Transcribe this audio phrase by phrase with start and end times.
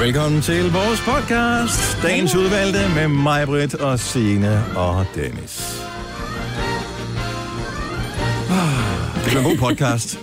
[0.00, 5.82] Velkommen til vores podcast, dagens udvalgte med mig, Britt og Signe og Dennis.
[8.50, 10.18] Ah, Det er en god podcast.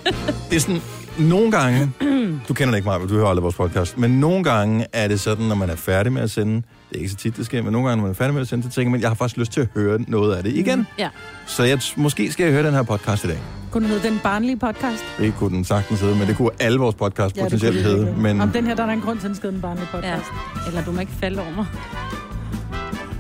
[0.50, 0.82] Det er sådan,
[1.20, 1.92] nogle gange,
[2.48, 5.20] du kender det ikke mig, du hører aldrig vores podcast, men nogle gange er det
[5.20, 7.62] sådan, når man er færdig med at sende, det er ikke så tit, det sker,
[7.62, 9.16] men nogle gange, når man er færdig med at sende, så tænker man, jeg har
[9.16, 10.88] faktisk lyst til at høre noget af det igen.
[11.00, 11.10] Ja.
[11.46, 13.40] Så jeg, måske skal jeg høre den her podcast i dag.
[13.74, 15.04] Kunne den hedde Den Barnlige Podcast?
[15.18, 18.16] Det kunne den sagtens hedde, men det kunne alle vores podcast Ja, det potentielt hedde.
[18.18, 19.62] Men Om den her, der er der en grund til, at den skal hedde Den
[19.62, 20.26] Barnlige Podcast.
[20.56, 20.68] Ja.
[20.68, 21.66] Eller du må ikke falde over mig.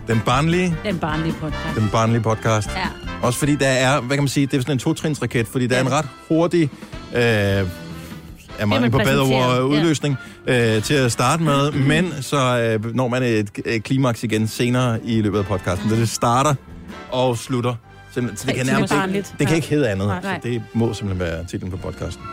[0.08, 1.75] den barnlige, Den barnlige podcast.
[1.80, 2.70] den barnlige podcast.
[2.75, 2.88] Ja.
[3.21, 5.75] Også fordi der er, hvad kan man sige, det er sådan en totrinsraket, fordi der
[5.75, 6.70] er en ret hurtig,
[7.16, 9.61] øh, er man på bedre ord, ja.
[9.61, 14.47] udløsning øh, til at starte med, men så øh, når man et, et klimaks igen
[14.47, 15.89] senere i løbet af podcasten.
[15.89, 16.55] Så det starter
[17.11, 17.75] og slutter.
[18.13, 18.38] Simpelthen.
[18.38, 19.55] Så det kan nærmest ikke, det kan Ja.
[19.55, 20.08] ikke hedde andet.
[20.08, 20.22] Nej.
[20.23, 22.23] Så det må simpelthen være titlen på podcasten.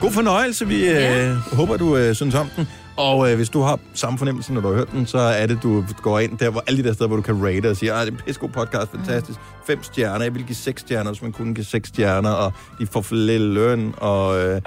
[0.00, 0.66] God fornøjelse.
[0.68, 1.34] Vi øh, Ja.
[1.34, 2.68] håber, du øh, synes om den.
[2.96, 5.58] Og øh, hvis du har samme fornemmelse, når du har hørt den, så er det,
[5.62, 7.92] du går ind der, hvor alle de der steder, hvor du kan rate og sige,
[7.92, 9.38] at det er en pissegod podcast, fantastisk.
[9.66, 12.86] Fem stjerner, jeg vil give seks stjerner, hvis man kunne give seks stjerner, og de
[12.86, 14.38] får for lidt løn, og...
[14.38, 14.60] Øh,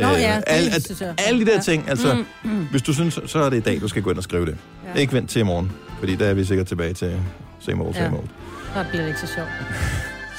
[0.00, 1.14] Nå ja, det alle, synes jeg.
[1.18, 1.60] alle de der Ja.
[1.60, 2.66] ting, altså, mm, mm.
[2.70, 4.56] hvis du synes, så er det i dag, du skal gå ind og skrive det.
[4.94, 5.00] Ja.
[5.00, 7.12] Ikke vent til i morgen, fordi der er vi sikkert tilbage til
[7.60, 8.12] same old, same Ja.
[8.12, 8.26] old.
[8.74, 9.48] Så bliver det ikke så sjovt.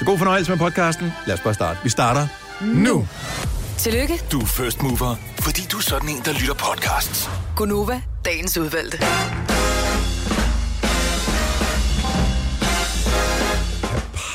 [0.03, 1.13] Så god fornøjelse med podcasten.
[1.25, 1.79] Lad os bare starte.
[1.83, 2.27] Vi starter
[2.61, 3.07] nu.
[3.77, 7.29] Tillykke, Du er first mover, fordi du er sådan en, der lytter podcasts.
[7.55, 8.97] Gunova, dagens udvalgte.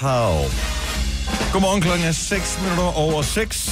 [0.01, 0.35] Pow.
[1.53, 3.71] Godmorgen, klokken er 6 minutter over 6.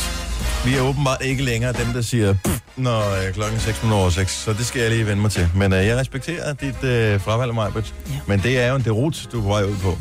[0.65, 2.35] Vi er åbenbart ikke længere dem, der siger,
[2.77, 5.31] når øh, klokken er 6 minutter over 6, så det skal jeg lige vende mig
[5.31, 5.49] til.
[5.55, 7.95] Men øh, jeg respekterer dit øh, fravalg, Majbert.
[8.09, 8.13] Ja.
[8.27, 9.99] Men det er jo en derut, du er på vej ud på.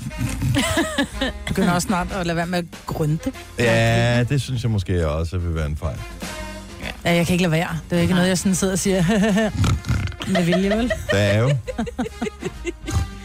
[1.21, 3.31] Du begynder også snart at lade være med at grønte.
[3.59, 5.97] Ja, det synes jeg måske også vil være en fejl.
[7.05, 7.69] Ja, jeg kan ikke lade være.
[7.89, 9.03] Det er jo ikke noget, jeg sådan sidder og siger
[10.33, 10.91] med vilje, vel?
[11.11, 11.47] Der er jo.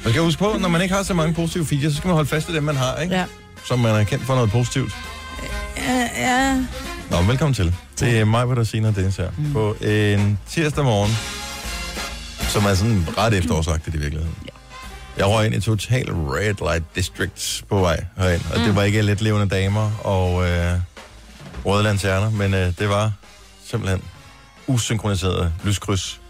[0.05, 2.15] Man skal huske på, når man ikke har så mange positive features, så skal man
[2.15, 3.15] holde fast i dem, man har, ikke?
[3.15, 3.25] Ja.
[3.67, 4.93] Som man er kendt for noget positivt.
[5.77, 6.57] Ja, ja.
[7.11, 7.75] Nå, velkommen til.
[8.01, 9.31] Det er mig, der siger det her.
[9.39, 9.53] Mm.
[9.53, 11.11] På en tirsdag morgen,
[12.53, 14.37] som er sådan ret efterårsagtigt i virkeligheden.
[14.47, 14.51] Ja.
[15.17, 18.65] Jeg røg ind i total red light district på vej herind, og mm.
[18.65, 20.79] det var ikke let levende damer og øh,
[21.65, 23.13] røde lanterner, men øh, det var
[23.65, 24.03] simpelthen
[24.67, 26.21] usynkroniseret lyskryds.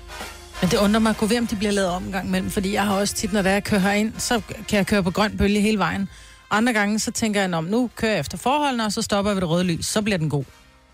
[0.61, 2.73] Men det undrer mig, kunne vi om de bliver lavet om en gang imellem, fordi
[2.73, 5.61] jeg har også tit, når jeg kører herind, så kan jeg køre på grøn bølge
[5.61, 6.09] hele vejen.
[6.51, 9.37] Andre gange, så tænker jeg, om nu kører jeg efter forholdene, og så stopper jeg
[9.37, 10.45] ved det røde lys, så bliver den god.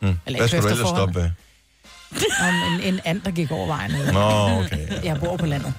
[0.00, 0.18] Mm.
[0.26, 1.30] Eller Hvad skulle du ellers stoppe ved?
[2.48, 3.90] Om en, en and, der gik over vejen.
[4.12, 4.20] Nå,
[4.64, 4.88] okay.
[4.90, 5.00] Ja.
[5.04, 5.74] Jeg bor på landet.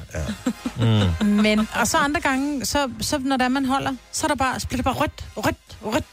[0.80, 1.26] Mm.
[1.28, 4.60] Men, og så andre gange, så, så når der man holder, så, er der bare,
[4.60, 5.56] så bliver det bare rødt, rødt,
[5.86, 6.04] rødt.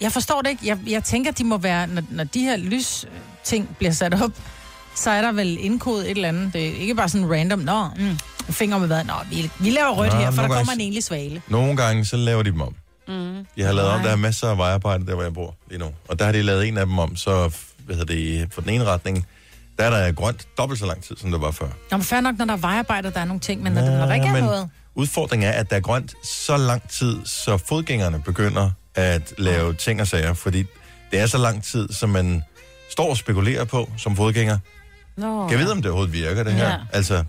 [0.00, 0.62] Jeg forstår det ikke.
[0.66, 3.04] Jeg, jeg tænker, de må være, når, når de her lys
[3.44, 4.30] ting bliver sat op,
[4.94, 6.52] så er der vel indkodet et eller andet.
[6.52, 8.18] Det er ikke bare sådan random, nå, mm,
[8.50, 10.80] finger med hvad, nå, vi, vi laver rødt Nå, her, for der gange- kommer en
[10.80, 11.42] enlig svale.
[11.48, 12.74] Nogle gange, så laver de dem om.
[13.08, 13.46] Mm.
[13.56, 15.90] De har lavet om, der er masser af vejarbejde der, hvor jeg bor lige nu.
[16.08, 18.70] Og der har de lavet en af dem om, så hvad hedder det, for den
[18.70, 19.26] ene retning,
[19.78, 21.66] der er der grønt dobbelt så lang tid, som der var før.
[21.90, 24.06] Nå, men fair nok, når der er vejarbejde, der er nogle ting, men når, når
[24.06, 24.68] der ikke er noget...
[24.94, 30.00] udfordringen er, at der er grønt så lang tid, så fodgængerne begynder at lave ting
[30.00, 30.64] og sager, fordi
[31.10, 32.42] det er så lang tid, som man
[32.90, 34.58] står og spekulerer på som fodgænger.
[35.16, 36.68] Nå, Kan jeg vide, om det overhovedet virker, det her?
[36.68, 36.76] Ja.
[36.92, 37.24] Altså,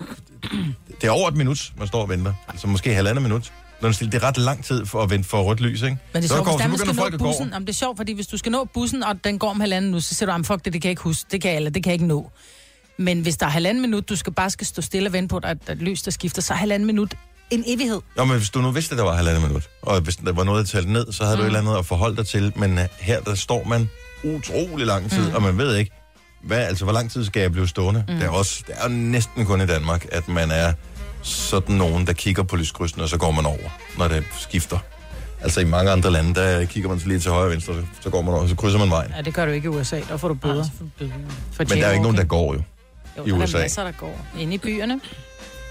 [1.02, 2.34] det er over et minut, man står og venter.
[2.50, 3.52] Altså måske halvandet minut.
[3.82, 5.98] Når det er ret lang tid for at vente for rødt lys, ikke?
[6.14, 7.50] Men det er så sjovt, hvis der, man skal nå bussen.
[7.54, 9.92] Jamen, det er sjovt, fordi hvis du skal nå bussen, og den går om halvanden
[9.92, 11.26] nu, så siger du, at fuck det, det kan jeg ikke huske.
[11.32, 12.32] Det kan jeg, eller det kan jeg ikke nå.
[12.98, 15.38] Men hvis der er halvanden minut, du skal bare skal stå stille og vente på,
[15.38, 17.16] at at et lys, der skifter, så er halvanden minut
[17.52, 18.02] en evighed.
[18.18, 20.44] Jo, men hvis du nu vidste, at der var halvandet minut, og hvis der var
[20.44, 21.40] noget at tælle ned, så havde mm.
[21.40, 22.54] du et eller andet at forholde dig til.
[22.56, 23.90] Men øh, her, der står man
[24.24, 25.36] utrolig lang tid, mm.
[25.36, 25.92] og man ved ikke,
[26.44, 28.04] hvad, altså, hvor lang tid skal jeg blive stående.
[28.08, 28.16] Mm.
[28.16, 30.74] Det, er også, det er jo næsten kun i Danmark, at man er
[31.26, 34.78] sådan nogen, der kigger på lyskrydsen, og så går man over, når det skifter.
[35.42, 38.10] Altså i mange andre lande, der kigger man så lige til højre og venstre, så-
[38.10, 39.12] går man over, så krydser man vejen.
[39.18, 40.00] Ja, det gør du ikke i USA.
[40.10, 40.66] Der får du bøder.
[41.52, 42.62] For Men der er jo ikke nogen, der går jo.
[43.18, 43.58] jo, i der USA.
[43.58, 44.26] er masser, der går.
[44.40, 44.94] Inde i byerne.
[44.94, 45.00] Der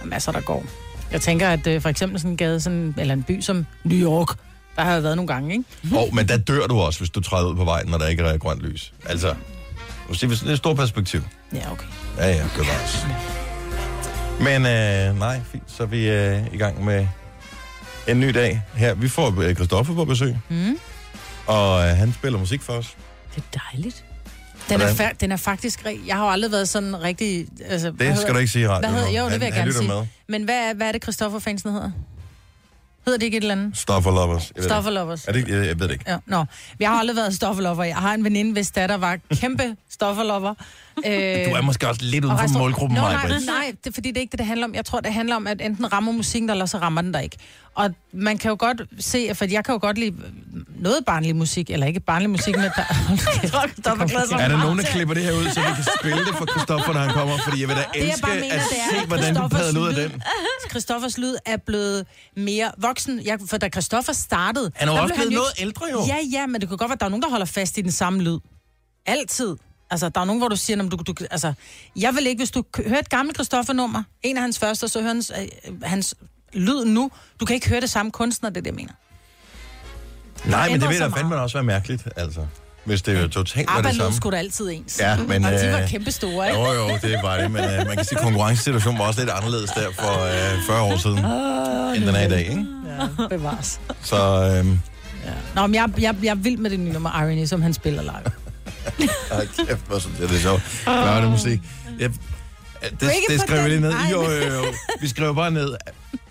[0.02, 0.64] er masser, der går.
[1.12, 3.98] Jeg tænker, at øh, for eksempel sådan en gade, sådan, eller en by som New
[4.10, 4.28] York,
[4.76, 5.96] der har jeg været nogle gange, ikke?
[6.00, 8.22] Og, men der dør du også, hvis du træder ud på vejen, når der ikke
[8.22, 8.92] er grønt lys.
[9.06, 9.34] Altså,
[10.08, 11.20] du siger, det er et stort perspektiv.
[11.54, 11.86] Ja, okay.
[12.18, 13.06] Ja, ja, gør også.
[14.40, 17.06] Men øh, nej, fint, så er vi øh, i gang med
[18.08, 18.94] en ny dag her.
[18.94, 20.78] Vi får øh, Christoffer på besøg, Mm.
[21.46, 22.96] og øh, han spiller musik for os.
[23.36, 24.04] Det er dejligt.
[24.68, 25.86] Den er, fa- den er faktisk...
[26.06, 27.46] Jeg har jo aldrig været sådan rigtig...
[27.68, 29.62] Altså, Det skal hedder- du ikke sige i Hvad hedder, jo, det vil jeg han
[29.62, 29.88] gerne sige.
[29.88, 30.06] med.
[30.28, 31.90] Men hvad, er- hvad er det, Christoffer fansen hedder?
[33.04, 33.78] Hedder det ikke et eller andet?
[33.78, 34.52] Stoffer Lovers.
[34.60, 34.90] Stoffer.
[34.90, 35.24] Lovers.
[35.24, 35.52] Er det, ikke?
[35.58, 36.04] jeg, jeg ved det ikke.
[36.10, 36.44] Ja, nå.
[36.80, 37.84] Jeg har aldrig været stofferlover.
[37.84, 40.54] Jeg har en veninde, hvis datter var kæmpe stofferlover.
[41.06, 43.46] Øh, Du er måske også lidt uden for restaur- målgruppen, Maja, nej, Britt.
[43.46, 44.74] nej, det er fordi, det er ikke det, det handler om.
[44.74, 47.36] Jeg tror, det handler om, at enten rammer musikken, eller så rammer den der ikke.
[47.74, 50.16] Og man kan jo godt se, for jeg kan jo godt lide
[50.78, 52.70] noget barnlig musik, eller ikke barnlig musik, men der...
[53.42, 56.34] Jeg tror, Er der nogen, der klipper det her ud, så vi kan spille det
[56.38, 57.38] for Christoffer, når han kommer?
[57.44, 58.60] Fordi jeg vil da jeg elske mener, at det er,
[58.90, 60.22] se, at hvordan du Christoffers padler ud af lyd- den.
[60.70, 62.06] Christoffers lyd er blevet
[62.36, 63.20] mere voksen.
[63.24, 64.70] Jeg, for da Christoffer startede...
[64.74, 66.02] Han er jo der også blev blevet jo noget ældre, jo.
[66.08, 67.80] Ja, ja, men det kan godt være, at der er nogen, der holder fast i
[67.80, 68.38] den samme lyd.
[69.06, 69.56] Altid.
[69.90, 71.52] Altså, der er nogen, hvor du siger, "Nå, men du, du, altså,
[71.96, 75.00] jeg vil ikke, hvis du hører et gammelt Christoffer-nummer, en af hans første, og så
[75.00, 76.14] hører hans, øh, hans
[76.52, 77.10] lyd nu,
[77.40, 78.92] du kan ikke høre det samme kunstner, det er det, jeg mener.
[80.44, 82.46] Nej, men det vil da fandme også være mærkeligt, altså.
[82.84, 84.16] Hvis det jo totalt var ABBA det lød samme.
[84.16, 85.00] sgu da altid ens.
[85.00, 85.44] Ja, men...
[85.44, 86.60] Og de var øh, kæmpe store, ikke?
[86.60, 89.30] Jo, jo, det var det, men øh, man kan sige, at konkurrencesituationen var også lidt
[89.30, 91.18] anderledes der for øh, 40 år siden,
[91.96, 92.66] end den er i dag, ikke?
[93.20, 93.80] Ja, bevares.
[94.02, 94.16] Så
[94.66, 94.66] øh,
[95.54, 98.02] Nå, men jeg, jeg, jeg er vild med det nye nummer Irony, som han spiller
[98.02, 98.32] live.
[99.30, 100.62] Ej, kæft, hvor synes jeg, det er sjovt.
[100.84, 101.60] Børnemusik.
[101.98, 102.10] Jeg,
[103.00, 103.94] det, det skrev vi lige ned.
[104.12, 104.64] Jo, jo, jo.
[105.00, 105.74] Vi skrev bare ned,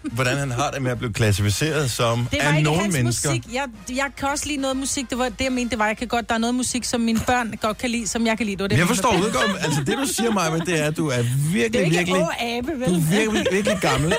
[0.01, 2.93] hvordan han har det med at blive klassificeret som Det var af ikke nogle hans
[2.95, 3.29] mennesker.
[3.29, 3.53] musik.
[3.53, 5.09] Jeg, jeg kan også lide noget musik.
[5.09, 5.69] Det var det, jeg mente.
[5.71, 8.07] Det var, jeg kan godt, der er noget musik, som mine børn godt kan lide,
[8.07, 8.55] som jeg kan lide.
[8.57, 9.57] Det var det, Jeg forstår udkommet.
[9.61, 12.27] Altså, det du siger mig, det er, at du er Det er virkelig, ikke virkelig...
[12.39, 12.89] Abe, vel?
[12.89, 14.13] Du er virkelig, virkelig gammel.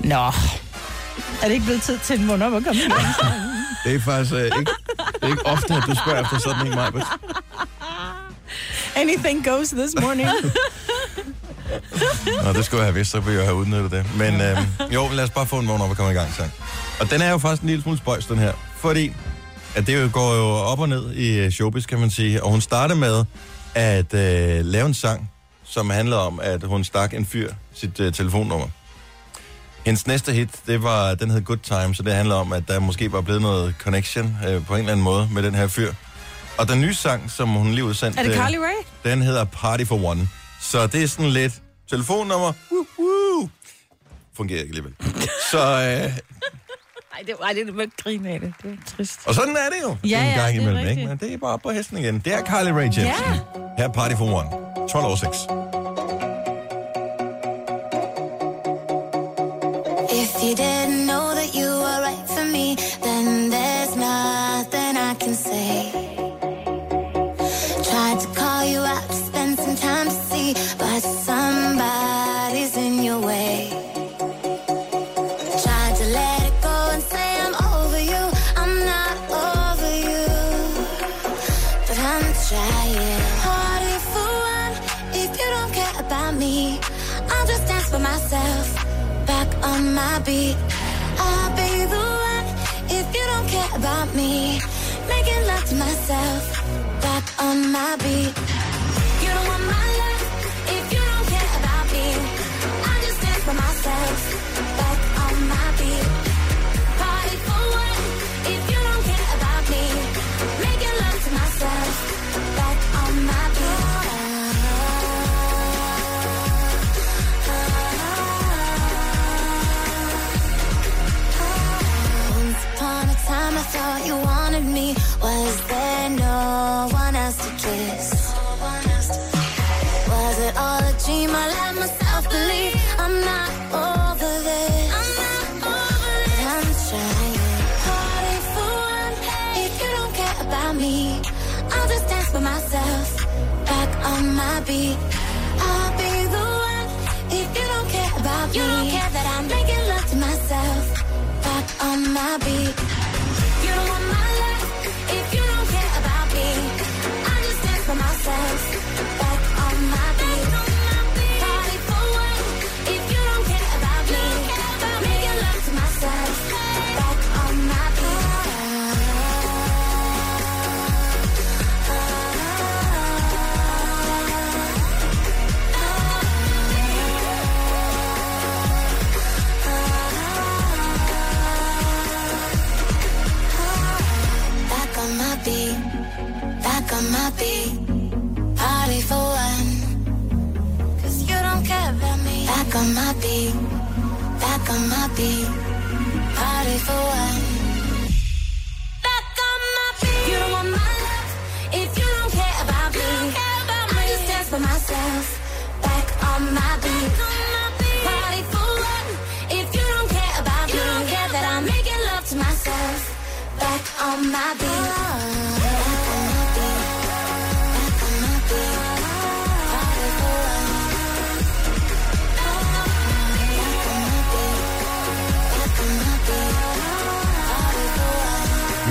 [0.00, 0.32] Nå.
[1.42, 3.06] Er det ikke blevet tid til en måned om at komme i gang?
[3.84, 4.56] Det er faktisk øh, ikke,
[5.14, 7.06] det er ikke ofte, at du spørger efter sådan en, Majbert.
[8.96, 10.28] Anything goes this morning.
[12.44, 14.06] Nå, det skulle jeg have vidst, så ville jeg have udnyttet det.
[14.16, 14.58] Men øh,
[14.94, 16.52] jo, lad os bare få en vågn op og komme i gang, sang.
[17.00, 18.52] Og den er jo faktisk en lille smule spøjs, den her.
[18.76, 19.12] Fordi
[19.74, 22.42] at det jo går jo op og ned i øh, showbiz, kan man sige.
[22.44, 23.24] Og hun startede med
[23.74, 25.30] at øh, lave en sang,
[25.64, 28.66] som handler om, at hun stak en fyr sit øh, telefonnummer.
[29.84, 32.80] Hendes næste hit, det var, den hed Good Time, så det handler om, at der
[32.80, 35.92] måske var blevet noget connection øh, på en eller anden måde med den her fyr.
[36.58, 38.18] Og den nye sang, som hun lige udsendte...
[38.18, 39.12] er det øh, Carly Rae?
[39.12, 40.28] den hedder Party for One.
[40.60, 41.52] Så det er sådan lidt
[41.90, 42.52] telefonnummer.
[42.72, 43.48] Woo, woo.
[44.36, 44.94] Fungerer ikke alligevel.
[45.50, 46.12] Så, øh,
[47.14, 48.52] Ej, det var det, med grine af det.
[48.62, 49.20] Det var trist.
[49.26, 49.96] og sådan er det jo.
[50.08, 50.98] Ja, en gang det er imellem, rigtigt.
[50.98, 51.08] ikke?
[51.08, 52.18] Men det er bare op på hesten igen.
[52.18, 53.02] Det er Carly Rae Jepsen.
[53.04, 53.38] Ja.
[53.78, 54.48] Her er Party for One.
[54.88, 55.81] 12 år 6.
[60.42, 61.01] You didn't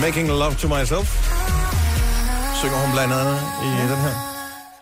[0.01, 1.07] Making Love to Myself.
[2.61, 4.30] Synger hun blandt andet i den her.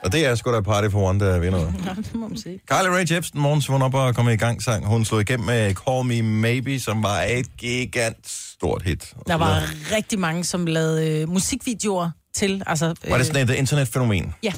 [0.04, 1.60] Og det er sgu da Party for One, der vinder.
[1.86, 2.60] Ja, det må man sige.
[2.70, 4.86] Carly Rae Jepsen, morgens vågn op og kom i gang sang.
[4.86, 9.14] Hun slog igennem med Call Me Maybe, som var et gigant stort hit.
[9.28, 9.64] Der var
[9.96, 12.64] rigtig mange, som lavede øh, musikvideoer til.
[12.68, 14.54] Altså, øh, Var det sådan et internetfænomen Ja.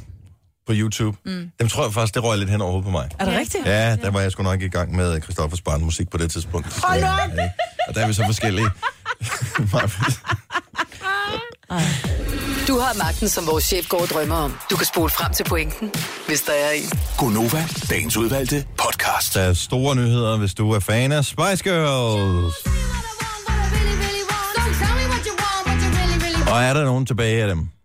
[0.67, 1.17] på YouTube?
[1.25, 1.51] Mm.
[1.59, 3.09] Dem tror jeg faktisk, det røg lidt hen over på mig.
[3.19, 3.65] Er det rigtigt?
[3.65, 6.67] Ja, der var jeg sgu nok i gang med Christoffers barn musik på det tidspunkt.
[6.83, 7.49] Hold Så, øh,
[7.87, 8.67] Og der er vi så forskellige.
[12.67, 14.57] Du har magten, som vores chef går og drømmer om.
[14.71, 15.91] Du kan spole frem til pointen,
[16.27, 16.89] hvis der er en.
[17.17, 19.33] Gonova, dagens udvalgte podcast.
[19.33, 22.55] der er store nyheder, hvis du er fan af Spice Girls.
[26.51, 27.80] Og er der nogen tilbage af dem?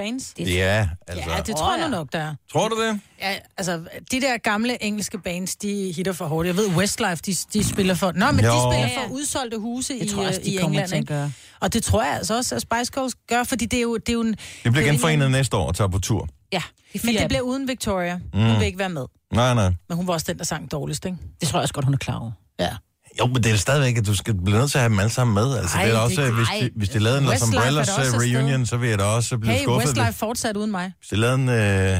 [0.00, 0.34] Fans?
[0.38, 1.30] Ja, altså.
[1.30, 2.34] Ja, det tror jeg nu nok, der er.
[2.52, 3.00] Tror du det?
[3.20, 6.46] Ja, altså, de der gamle engelske bands, de hitter for hårdt.
[6.46, 8.12] Jeg ved, Westlife, de, de spiller for...
[8.12, 8.50] Nå, men Jo.
[8.50, 11.00] de spiller for udsolgte huse Det i, tror jeg også, de i England, til at
[11.00, 11.12] ikke?
[11.14, 11.32] gøre.
[11.60, 13.96] Og det tror jeg altså også, at Spice Girls gør, fordi det er jo...
[13.96, 15.98] Det, er jo en, bliver det er jo genforenet en- næste år og tager på
[15.98, 16.28] tur.
[16.52, 18.20] Ja, det Men det bliver uden Victoria.
[18.34, 19.04] Hun vil ikke være med.
[19.32, 19.72] Nej, nej.
[19.88, 21.18] Men hun var også den, der sang dårligst, ikke?
[21.40, 22.30] Det tror jeg også godt, hun er klar over.
[22.60, 22.70] Ja.
[23.18, 25.10] Jo, men det er stadigvæk, at du skal blive nødt til at have dem alle
[25.12, 25.56] sammen med.
[25.58, 28.20] Altså, Ej, det er det- også, hvis, de, hvis de lavede en Los Umbrellas afsted.
[28.20, 29.88] reunion, så vil jeg da også blive Hey, skuffet.
[29.88, 30.92] Westlife fortsat uden mig.
[30.98, 31.48] Hvis de lavede en...
[31.48, 31.98] Øh...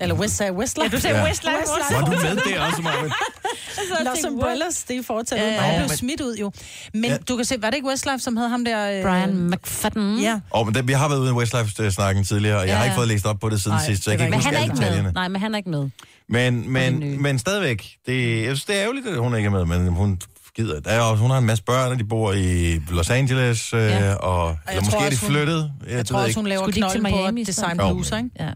[0.00, 0.90] Eller Westside Westlife.
[0.90, 1.24] Ja, du sagde Ja.
[1.24, 1.94] Westlife også.
[1.94, 3.12] Var du med det også, Marvind?
[4.04, 6.52] Los Umbrellas, det er fortsat Ja, ja, blev smidt ud jo.
[6.94, 7.16] Men Ja.
[7.28, 8.90] du kan se, var det ikke Westlife, som havde ham der...
[8.98, 9.02] Øh...
[9.02, 10.18] Brian McFadden.
[10.20, 10.40] Ja.
[10.50, 12.94] Oh, men det, vi har været ude i Westlife-snakken tidligere, og jeg Ja, har ikke
[12.96, 14.46] fået læst op på det siden Nej, sidst, så jeg kan er ikke Men huske
[14.48, 14.84] han alle ikke med.
[14.86, 15.12] detaljerne.
[15.14, 15.88] Nej, men han er ikke med.
[16.28, 19.64] Men, men, men stadigvæk, det, jeg synes, det er ærgerligt, at hun ikke er med,
[19.64, 20.20] men hun
[20.56, 20.80] gider.
[20.80, 23.80] Der er også, hun har en masse børn, og de bor i Los Angeles, øh,
[23.80, 24.14] Ja.
[24.14, 25.72] og, eller tror måske er de flyttet.
[25.86, 28.30] Jeg, Jeg tror også, hun laver knolden på design bluser, ikke?
[28.40, 28.48] Ja.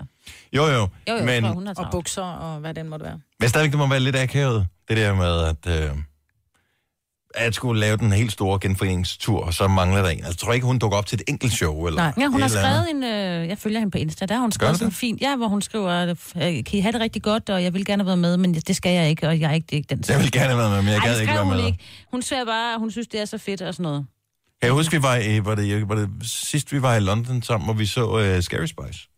[0.55, 3.21] Jo, jo, Jo, jo, men, hun Og bukser, og hvad den måtte være.
[3.41, 5.41] men stadigvæk, det må være lidt akavet, det der med,
[5.73, 5.91] at, øh,
[7.35, 10.17] at skulle lave den helt store genforeningstur, og så mangler der en.
[10.17, 12.13] Altså, jeg tror ikke, hun dukker op til et enkelt show, eller Nej.
[12.19, 14.79] Ja, hun har skrevet en, øh, jeg følger hende på Insta, der har hun skrevet
[14.79, 17.75] sådan fint, ja, hvor hun skriver, øh, kan I have det rigtig godt, og jeg
[17.75, 19.77] vil gerne være med, men det skal jeg ikke, og jeg er ikke, det er
[19.77, 21.57] ikke den Jeg vil gerne være med, men jeg Ej, gad ikke skrev være hun
[21.57, 21.67] med.
[21.67, 21.79] ikke.
[22.11, 24.07] Hun siger bare, at hun synes, det er så fedt og sådan noget.
[24.61, 27.43] Kan jeg huske, vi var i, var det, var det sidst, vi var i London
[27.43, 29.09] sammen, hvor vi så uh, Scary Spice?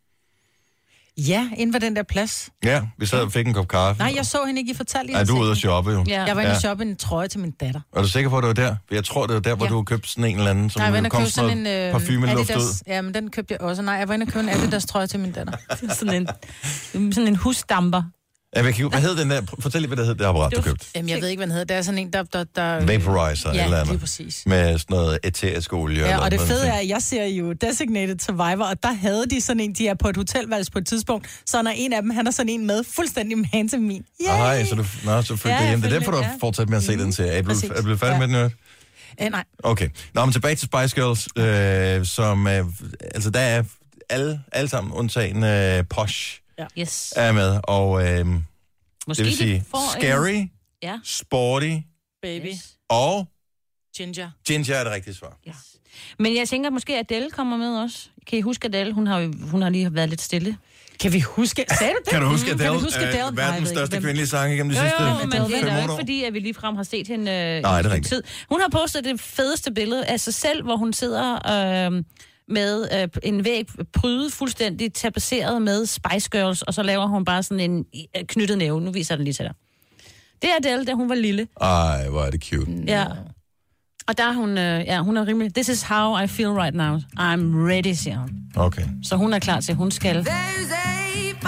[1.18, 2.48] Ja, inden for den der plads.
[2.64, 4.02] Ja, vi sad og fik en kop kaffe.
[4.02, 6.04] Nej, jeg så hende ikke, I fortalte Nej, du er ude at shoppe jo.
[6.08, 6.24] Ja.
[6.24, 6.54] Jeg var inde Ja.
[6.56, 7.80] og shoppe en trøje til min datter.
[7.96, 8.76] Er du sikker på, at det var der?
[8.90, 9.70] Jeg tror, det var der, hvor Ja.
[9.70, 11.86] du købte sådan en eller anden, som Nej, jeg var kom købe sådan en noget
[11.86, 12.56] øh, parfumeluft Adidas.
[12.62, 12.82] ud.
[12.86, 13.82] Ja, men den købte jeg også.
[13.82, 15.52] Nej, jeg var inde og købe en Adidas trøje til min datter.
[15.98, 16.28] sådan
[16.94, 18.02] en, sådan en husdamper.
[18.56, 19.42] Ja, hvad, hvad hed den der?
[19.60, 20.86] Fortæl lige, hvad det hed, det apparat, du købte.
[20.94, 21.64] Jamen, jeg ved ikke, hvad den hedder.
[21.64, 22.22] Det er sådan en, der...
[22.22, 23.88] der, der Vaporizer eller Ja, andet.
[23.88, 24.42] lige præcis.
[24.46, 25.98] Med sådan noget æterisk olie.
[26.00, 29.26] Ja, eller og det fede er, at jeg ser jo Designated Survivor, og der havde
[29.30, 32.02] de sådan en, de er på et hotelværelse på et tidspunkt, så når en af
[32.02, 34.04] dem, han har sådan en med, fuldstændig man til min.
[34.26, 34.28] Yay!
[34.28, 35.80] Ej, så du, nå, så følte Ja, det hjem.
[35.82, 37.30] Det er derfor, du har fortsat med at se den serie.
[37.32, 37.70] Er du, Præcis.
[37.70, 38.18] er du blevet færdig Ja.
[38.18, 38.52] med den, Jørgen?
[39.22, 39.88] Øh, nej, Okay.
[40.14, 42.46] Nå, men tilbage til Spice Girls, øh, som...
[42.46, 42.64] Øh,
[43.14, 43.62] altså, der er
[44.10, 46.40] alle, alle sammen undtagen øh, Posh
[46.78, 47.12] Yes.
[47.16, 50.46] er med, og øh, Måske det vil sige de får en- Scary,
[50.82, 50.98] Ja.
[51.04, 51.72] Sporty
[52.22, 52.46] baby.
[52.46, 52.76] Yes.
[52.88, 53.26] og
[53.96, 54.30] Ginger.
[54.46, 55.38] Ginger er det rigtige svar.
[55.48, 55.56] Yes.
[56.18, 58.08] Men jeg tænker måske, at Adele kommer med også.
[58.26, 58.92] Kan I huske Adele?
[58.92, 60.56] Hun har, jo- hun har lige været lidt stille.
[61.00, 61.64] Kan vi huske...
[61.78, 62.12] Sagde du det?
[62.12, 62.64] Kan du huske Mm, Adele?
[62.70, 63.26] Kan vi huske Adele?
[63.26, 65.74] Øh, Nej, jeg verdens største kvindelige sang igennem de Jo, sidste jo, men det er
[65.76, 68.22] jo ikke fordi, at vi ligefrem har set hende øh, Nej, det er tid.
[68.48, 72.02] Hun har postet det fedeste billede af sig selv, hvor hun sidder øh,
[72.48, 77.42] med øh, en væg prydet fuldstændig tapetseret med Spice Girls, og så laver hun bare
[77.42, 77.84] sådan en
[78.16, 78.80] øh, knyttet næve.
[78.80, 79.54] Nu viser jeg den lige til dig.
[80.42, 81.46] Det er Adele, da hun var lille.
[81.60, 82.72] Ej, hvor er det cute.
[82.86, 83.04] Ja.
[84.08, 85.54] Og der er hun, øh, ja, hun er rimelig...
[85.54, 86.96] This is how I feel right now.
[86.96, 88.30] I'm ready, siger hun.
[88.56, 88.82] Okay.
[89.02, 90.16] Så hun er klar til, at hun skal.
[90.18, 90.26] Det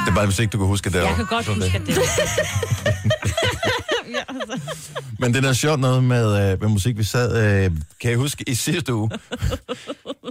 [0.09, 1.07] er bare, hvis ikke du kan huske Adele.
[1.07, 1.73] Jeg kan godt Så det-
[4.17, 4.63] at det
[5.19, 7.65] Men det der er sjovt noget med, øh, med musik, vi sad...
[7.65, 9.11] Øh, kan jeg huske, i sidste uge...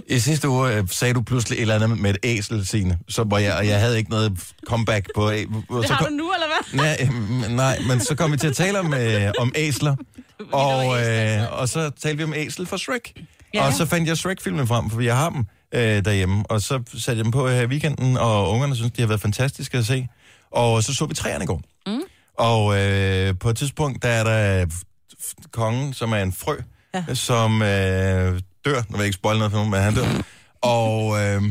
[0.08, 3.24] I sidste uge øh, sagde du pludselig et eller andet med et æsel, Signe, så,
[3.24, 5.30] hvor jeg, og jeg havde ikke noget comeback på...
[5.30, 6.80] Øh, Det så har kom, du nu, eller hvad?
[6.80, 6.96] Nej,
[7.44, 9.96] øh, nej, men så kom vi til at tale om, øh, om æsler,
[10.52, 13.12] og, øh, og så talte vi om æsel for Shrek.
[13.16, 13.22] Ja.
[13.54, 13.66] Ja.
[13.66, 15.44] Og så fandt jeg Shrek-filmen frem, for jeg har dem
[15.74, 19.00] øh, derhjemme, og så satte jeg dem på her i weekenden, og ungerne synes, de
[19.02, 20.08] har været fantastiske at se.
[20.50, 21.62] Og så så vi træerne i går.
[21.86, 22.00] Mm.
[22.38, 24.66] Og øh, på et tidspunkt, der er der
[25.52, 26.56] kongen, som er en frø,
[26.94, 27.14] ja.
[27.14, 28.82] som øh, dør.
[28.88, 30.22] Nu vil jeg ikke spoil noget for nogen, men han dør.
[30.62, 31.42] Og, øh,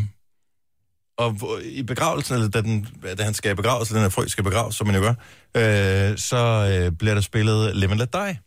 [1.17, 4.43] og i begravelsen, eller da, den, da han skal begraves, eller den her frø skal
[4.43, 5.13] begraves, som man jo gør,
[5.57, 6.37] øh, så
[6.71, 8.39] øh, bliver der spillet Live and Let Die.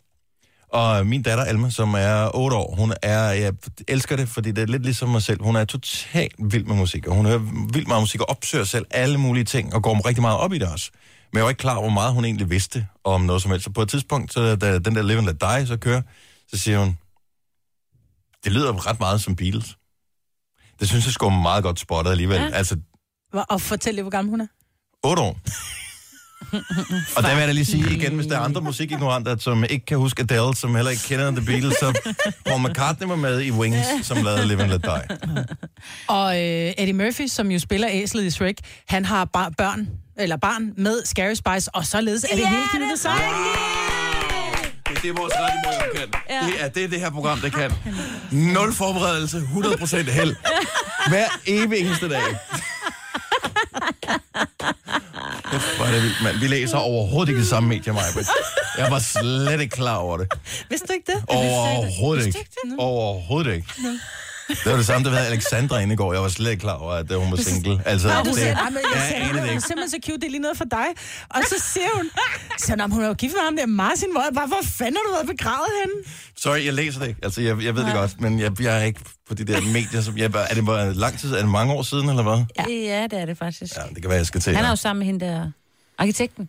[0.72, 3.52] Og min datter Alma, som er 8 år, hun er, jeg
[3.88, 5.42] elsker det, fordi det er lidt ligesom mig selv.
[5.42, 7.38] Hun er totalt vild med musik, og hun hører
[7.72, 10.58] vildt meget musik og opsøger selv alle mulige ting, og går rigtig meget op i
[10.58, 10.90] det også.
[11.32, 13.64] Men jeg var ikke klar over, hvor meget hun egentlig vidste om noget som helst.
[13.64, 16.02] Så på et tidspunkt, så da den der Live and Let Die så kører,
[16.50, 16.98] så siger hun,
[18.44, 19.76] Det lyder ret meget som Beatles.
[20.80, 22.36] Det synes jeg sgu meget godt spottet alligevel.
[22.40, 22.48] Ja.
[22.52, 22.76] Altså,
[23.32, 24.46] Og fortæl lige, hvor gammel hun er.
[25.04, 25.38] 8 år.
[27.16, 29.86] Og der vil jeg da lige sige igen, hvis der er andre musikignoranter, som ikke
[29.86, 32.12] kan huske Adele, som heller ikke kender The Beatles, så
[32.46, 35.16] Paul McCartney var med i Wings, som lavede Live and Let Die.
[36.08, 38.56] Og øh, Eddie Murphy, som jo spiller æslet i Shrek,
[38.88, 39.88] han har bar- børn,
[40.20, 43.24] eller barn med Scary Spice, og således er det hele knyttet sammen.
[44.88, 46.20] Det er det, vores radioprogram kan.
[46.30, 46.46] Ja.
[46.46, 47.72] Det er det, det her program, det kan.
[48.30, 50.36] Nul forberedelse, 100% held.
[51.08, 52.22] Hver evig eneste dag.
[55.76, 56.36] Hvor er det vildt, mand.
[56.36, 58.04] Vi læser overhovedet ikke det samme medie, Maja.
[58.78, 60.28] Jeg var slet ikke klar over det.
[60.68, 61.24] Vidste du ikke det?
[61.28, 62.46] Overhovedet ikke.
[62.78, 63.74] Overhovedet ikke.
[64.64, 66.12] Det var det samme, der havde Alexandra inde i går.
[66.12, 67.82] Jeg var slet ikke klar over, at øh, hun var single.
[67.86, 70.26] Altså, Nå, du det, siger, nej, men jeg sagde, hun er simpelthen så cute, det
[70.26, 70.86] er lige noget for dig.
[71.30, 72.10] Og så siger hun,
[72.58, 75.02] så, "Nå, men hun er jo gift med ham der Martin, hvor hvor fanden har
[75.08, 75.96] du været begravet henne?
[76.36, 77.20] Sorry, jeg læser det ikke.
[77.22, 80.00] Altså, jeg, jeg ved det godt, men jeg, jeg er ikke på de der medier.
[80.00, 81.32] Som, jeg, er det bare lang tid?
[81.34, 82.44] Er det mange år siden, eller hvad?
[82.58, 82.64] Ja.
[82.74, 83.76] ja, det er det faktisk.
[83.76, 84.56] Ja, det kan være, jeg skal til.
[84.56, 85.50] Han er jo sammen med hende der
[85.98, 86.48] arkitekten.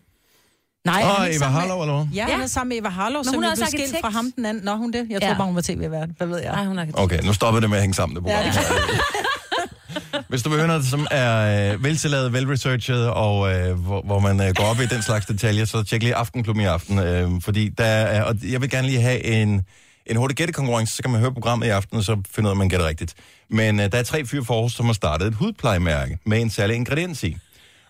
[0.85, 2.05] Nej, Åh, Eva sammen med- Harlow, eller hvad?
[2.13, 4.01] Ja, han er sammen med Eva Harlow, som hun er er også blevet skilt arkitekt.
[4.01, 4.63] fra ham den anden.
[4.63, 5.07] Nå, hun det?
[5.09, 5.37] Jeg tror Ja.
[5.37, 6.09] bare, hun var tv-vært.
[6.17, 6.51] Hvad ved jeg?
[6.51, 6.85] Nej, hun er.
[6.93, 8.45] Okay, nu stopper det med at hænge sammen, det program.
[8.45, 8.51] Ja.
[10.29, 14.41] Hvis du vil høre noget, som er øh, veltilladet, velresearchet, og øh, hvor, hvor man
[14.41, 16.99] øh, går op i den slags detaljer, så tjek lige Aftenklubben i aften.
[16.99, 19.61] Øh, fordi der er, og jeg vil gerne lige have en,
[20.05, 22.51] en hurtig gættekonkurrence, så kan man høre programmet i aften, og så finde ud af,
[22.51, 23.13] om man gætter rigtigt.
[23.49, 26.49] Men øh, der er tre fyre for Aarhus, som har startet et hudplejemærke med en
[26.49, 27.37] særlig ingrediens i.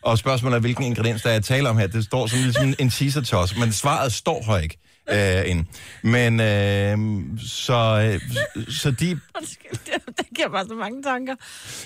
[0.01, 1.88] Og spørgsmålet er, hvilken ingrediens der er tale om her.
[1.88, 4.77] Det står som ligesom en teaser til os, men svaret står her ikke.
[5.10, 5.65] Øh, ind.
[6.03, 6.98] Men øh,
[7.48, 8.22] så, øh,
[8.70, 11.36] så de Undskyld, det, det giver bare så mange tanker.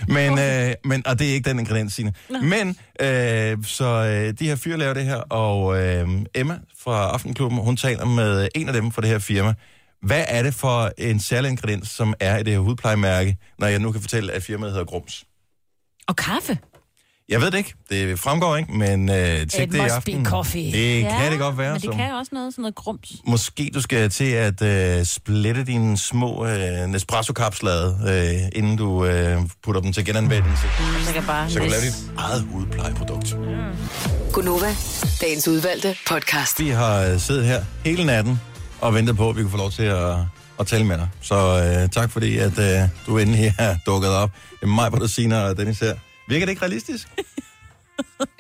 [0.08, 2.14] men, øh, men, og det er ikke den ingrediens, Signe.
[2.30, 7.60] Men, øh, så øh, de her fyre laver det her, og øh, Emma fra Aftenklubben,
[7.60, 9.54] hun taler med en af dem fra det her firma.
[10.01, 13.80] Hvad er det for en særlig ingrediens, som er i det her hudplejemærke, når jeg
[13.80, 15.25] nu kan fortælle, at firmaet hedder Grums?
[16.08, 16.58] Og kaffe.
[17.29, 17.74] Jeg ved det ikke.
[17.90, 20.25] Det fremgår ikke, men øh, tjek It det i must be aften.
[20.25, 20.72] coffee.
[20.72, 21.72] Det ja, kan det godt være.
[21.72, 21.96] Men det som.
[21.96, 23.11] kan også noget, sådan noget grums.
[23.27, 29.42] Måske du skal til at øh, splitte dine små øh, Nespresso-kapslade, øh, inden du øh,
[29.64, 30.64] putter dem til genanvendelse.
[31.07, 31.50] Så kan bare...
[31.50, 33.35] Så kan du lave dit eget hudplejeprodukt.
[34.33, 34.75] Gunova,
[35.22, 36.59] dagens udvalgte podcast.
[36.59, 38.40] Vi har øh, siddet her hele natten
[38.81, 40.16] og ventet på, at vi kunne få lov til at,
[40.59, 41.09] at tale med dig.
[41.22, 41.35] Så
[41.83, 44.31] øh, tak fordi, at øh, du endelig er dukket op.
[44.51, 45.94] Det er mig, hvor du siger, og Dennis her.
[46.27, 47.07] Virker det ikke realistisk?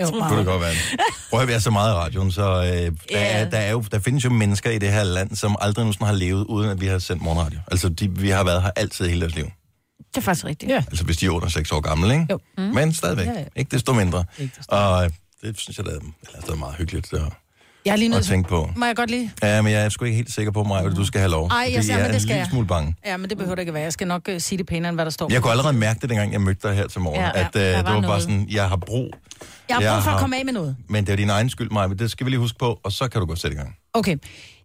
[0.01, 0.73] Jo, Kunne det godt være.
[1.29, 3.99] Prøv at være så meget i radioen, så øh, der, er, der, er jo, der
[3.99, 6.87] findes jo mennesker i det her land, som aldrig nogensinde har levet, uden at vi
[6.87, 7.59] har sendt morgenradio.
[7.71, 9.45] Altså, de, vi har været her altid hele deres liv.
[9.97, 10.71] Det er faktisk rigtigt.
[10.71, 10.83] Ja.
[10.87, 12.27] Altså, hvis de er under 6 år gamle, ikke?
[12.29, 12.39] Jo.
[12.57, 12.63] Mm.
[12.63, 13.27] Men stadigvæk.
[13.27, 13.45] Ja, ja.
[13.55, 14.25] Ikke desto mindre.
[14.37, 15.09] Ikke desto Og øh,
[15.41, 17.21] det synes jeg, der er, eller, det er meget hyggeligt at,
[17.85, 18.31] Jeg er lige at nødt til...
[18.31, 18.69] tænke på.
[18.75, 19.31] Må jeg godt lige?
[19.43, 21.47] Ja, men jeg er sgu ikke helt sikker på mig, at du skal have lov.
[21.47, 22.47] Ej, jeg siger, men er det en skal lille jeg.
[22.47, 22.95] smule bange.
[23.05, 23.83] Ja, men det behøver det ikke være.
[23.83, 25.31] Jeg skal nok uh, sige det pænere, end hvad der står.
[25.31, 27.59] Jeg kunne allerede mærke det, dengang jeg mødte dig her til morgen, Ja, at ja,
[27.59, 28.21] øh, der det var var bare noget.
[28.21, 29.09] sådan, jeg har brug,
[29.69, 30.75] Jeg har Jeg brug for har- at komme af med noget.
[30.89, 33.07] men det er din egen skyld, Maja, det skal vi lige huske på, og så
[33.07, 33.75] kan du godt sætte i gang.
[33.93, 34.17] Okay.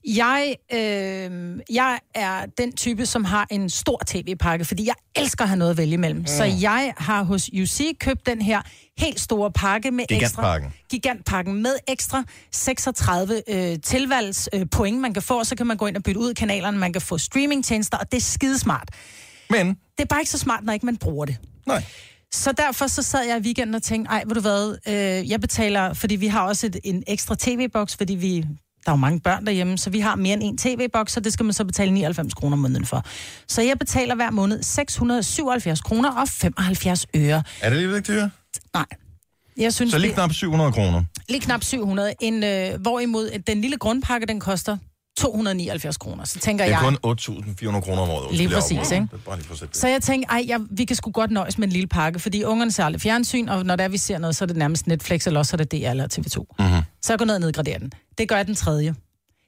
[0.04, 5.48] Jeg, øh, jeg er den type, som har en stor tv-pakke, fordi jeg elsker at
[5.48, 6.20] have noget at vælge imellem.
[6.20, 6.26] Mm.
[6.26, 8.62] Så jeg har hos UC købt den her
[8.98, 10.66] helt store pakke med Gigantpakken.
[10.68, 10.80] ekstra...
[10.90, 11.62] Gigantpakken.
[11.62, 14.66] med ekstra 36 øh, tilvalgs øh,
[15.00, 17.02] man kan få, og så kan man gå ind og bytte ud kanalerne, man kan
[17.02, 18.88] få streamingtjenester, og det er skidesmart.
[19.50, 21.36] Men, Det er bare ikke så smart, når ikke man bruger det.
[21.66, 21.84] nej,
[22.32, 25.40] Så derfor så sad jeg i weekenden og tænkte, ej, ved du hvad, øh, jeg
[25.40, 28.46] betaler, fordi vi har også et, en ekstra tv-boks, fordi vi,
[28.86, 31.32] der er jo mange børn derhjemme, så vi har mere end en tv-boks, så det
[31.32, 33.04] skal man så betale 99 kroner om måneden for.
[33.48, 37.42] Så jeg betaler hver måned 677 kroner og 75 øre.
[37.60, 38.30] er det lige vigtigt, høre?
[38.74, 38.86] Nej.
[39.56, 41.04] Jeg synes, Så lige knap 700 kroner.
[41.28, 42.14] lige knap 700.
[42.20, 44.76] En, øh, hvorimod den lille grundpakke, den koster
[45.18, 46.24] 279 kroner.
[46.24, 46.98] Så tænker Det er jeg...
[47.02, 47.16] kun
[47.76, 48.36] 8.400 kroner om året.
[48.36, 49.08] Lige præcis, ikke?
[49.12, 49.66] Det bare lige for.
[49.72, 52.44] Så jeg tænkte, ej, jeg, vi kan sgu godt nøjes med en lille pakke, fordi
[52.44, 55.26] ungerne ser aldrig fjernsyn, og når der vi ser noget, så er det nærmest Netflix,
[55.26, 56.54] eller også er det DR eller TV2.
[56.58, 56.82] Mm-hmm.
[57.02, 57.92] Så jeg går ned og nedgraderer den.
[58.18, 58.94] Det gør jeg den tredje.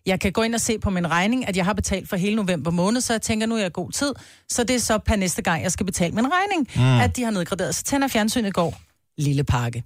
[0.07, 2.37] Jeg kan gå ind og se på min regning, at jeg har betalt for hele
[2.37, 4.13] november måned, så jeg tænker, nu er jeg god tid.
[4.49, 7.01] Så det er så per næste gang, jeg skal betale min regning, mm.
[7.01, 7.75] at de har nedgraderet.
[7.75, 8.81] Så tænder jeg fjernsynet går.
[9.19, 9.85] Lille pakke.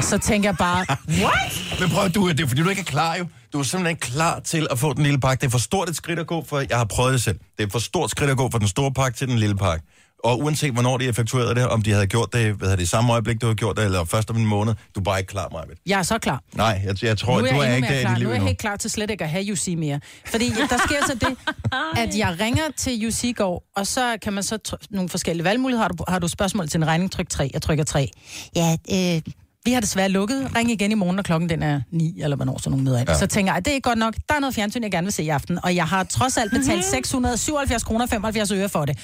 [0.00, 0.86] Så tænker jeg bare,
[1.22, 1.80] what?
[1.80, 3.26] Men prøv, du, det er fordi, du ikke er klar jo.
[3.52, 5.40] Du er simpelthen ikke klar til at få den lille pakke.
[5.40, 7.38] Det er for stort et skridt at gå for, jeg har prøvet det selv.
[7.58, 9.86] Det er for stort skridt at gå fra den store pakke til den lille pakke.
[10.24, 13.12] Og uanset hvornår de effektuerede det, om de havde gjort det, hvad det, i samme
[13.12, 15.48] øjeblik, du havde gjort det, eller først om en måned, du er bare ikke klar,
[15.52, 15.80] Marvitt.
[15.86, 16.42] Jeg er så klar.
[16.54, 18.10] Nej, jeg, jeg tror, nu er du er ikke der i klar.
[18.10, 20.00] dit liv Nu er jeg helt klar til slet ikke at have UC mere.
[20.26, 21.36] Fordi der sker så det,
[22.02, 25.44] at jeg ringer til UC i går, og så kan man så tr- nogle forskellige
[25.44, 25.82] valgmuligheder.
[25.82, 27.12] Har du, har du spørgsmål til en regning?
[27.12, 27.50] Tryk 3.
[27.54, 28.10] Jeg trykker 3.
[28.56, 29.22] Ja, øh,
[29.64, 30.50] vi har desværre lukket.
[30.56, 33.08] Ring igen i morgen, når klokken den er 9, eller hvornår sådan nogle møder ind.
[33.08, 33.12] Ja.
[33.12, 33.18] Ja.
[33.18, 34.14] Så tænker jeg, det er godt nok.
[34.28, 35.58] Der er noget fjernsyn, jeg gerne vil se i aften.
[35.64, 38.98] Og jeg har trods alt betalt 677 kroner 75 øre for det.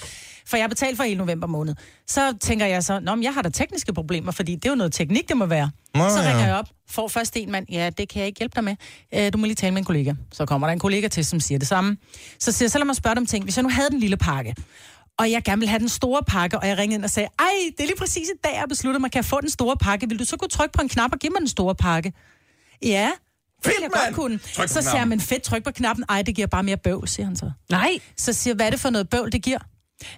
[0.46, 1.74] For jeg har betalt for hele november måned.
[2.06, 4.74] Så tænker jeg så, Nå, men jeg har da tekniske problemer, fordi det er jo
[4.76, 5.70] noget teknik, det må være.
[5.94, 6.28] Nå, så ja.
[6.28, 8.76] ringer jeg op, får først en mand, ja, det kan jeg ikke hjælpe dig med.
[9.14, 10.12] Øh, Du må lige tale med en kollega.
[10.32, 11.96] Så kommer der en kollega til, som siger det samme.
[12.40, 13.44] Så siger jeg, så lad mig spørge dig om ting.
[13.44, 14.54] Hvis jeg nu havde den lille pakke,
[15.18, 17.46] og jeg gerne vil have den store pakke, og jeg ringede ind og sagde, ej,
[17.76, 19.76] det er lige præcis i dag, jeg har besluttet mig, kan jeg få den store
[19.76, 20.08] pakke?
[20.08, 22.12] Vil du så kunne trykke på en knap og give mig den store pakke?
[22.82, 23.10] Ja,
[23.56, 24.14] det Fedt, vil jeg mand!
[24.14, 24.68] godt kunne.
[24.68, 26.04] Så siger men fedt, tryk på knappen.
[26.08, 27.50] Ej, det giver bare mere bøvl, siger han så.
[27.70, 27.98] Nej.
[28.16, 29.58] Så siger hvad er det for noget bøvl, det giver?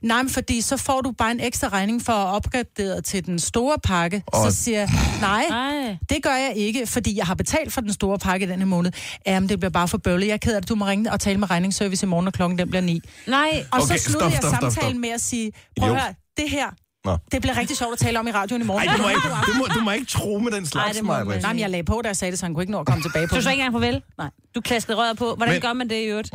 [0.03, 3.39] Nej, men fordi så får du bare en ekstra regning for at opgradere til den
[3.39, 4.23] store pakke.
[4.27, 4.89] Og- Så siger jeg,
[5.21, 5.97] nej, Nej.
[6.09, 8.93] det gør jeg ikke, fordi jeg har betalt for den store pakke den her måned.
[9.27, 10.27] Jamen, det bliver bare for bøvlet.
[10.27, 12.31] Jeg er ked af, at du må ringe og tale med regningsservice i morgen, når
[12.31, 13.01] klokken den bliver ni.
[13.27, 13.65] Nej.
[13.73, 15.01] Og Okay, så slutter stop, jeg stop, stop, samtalen stop.
[15.01, 16.67] med at sige, prøv at høre, det her,
[17.05, 17.17] Nå.
[17.33, 18.89] det bliver rigtig sjovt at tale om i radioen i morgen.
[18.89, 21.13] Ej, du må, ikke, du, må, du må ikke tro med den slags, det må
[21.25, 21.41] Maja.
[21.41, 22.87] Nej, men jeg lagde på, da jeg sagde det, så han kunne ikke nå at
[22.87, 23.45] komme tilbage på Du det.
[23.45, 24.03] så ikke engang farvel?
[24.19, 24.31] Nej.
[24.55, 25.35] Du klaskede røret på.
[25.37, 26.31] Hvordan Men- gør man det i øvrigt?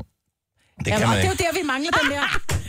[0.80, 2.24] Det Ja, kan og man det er jo der, vi mangler den der.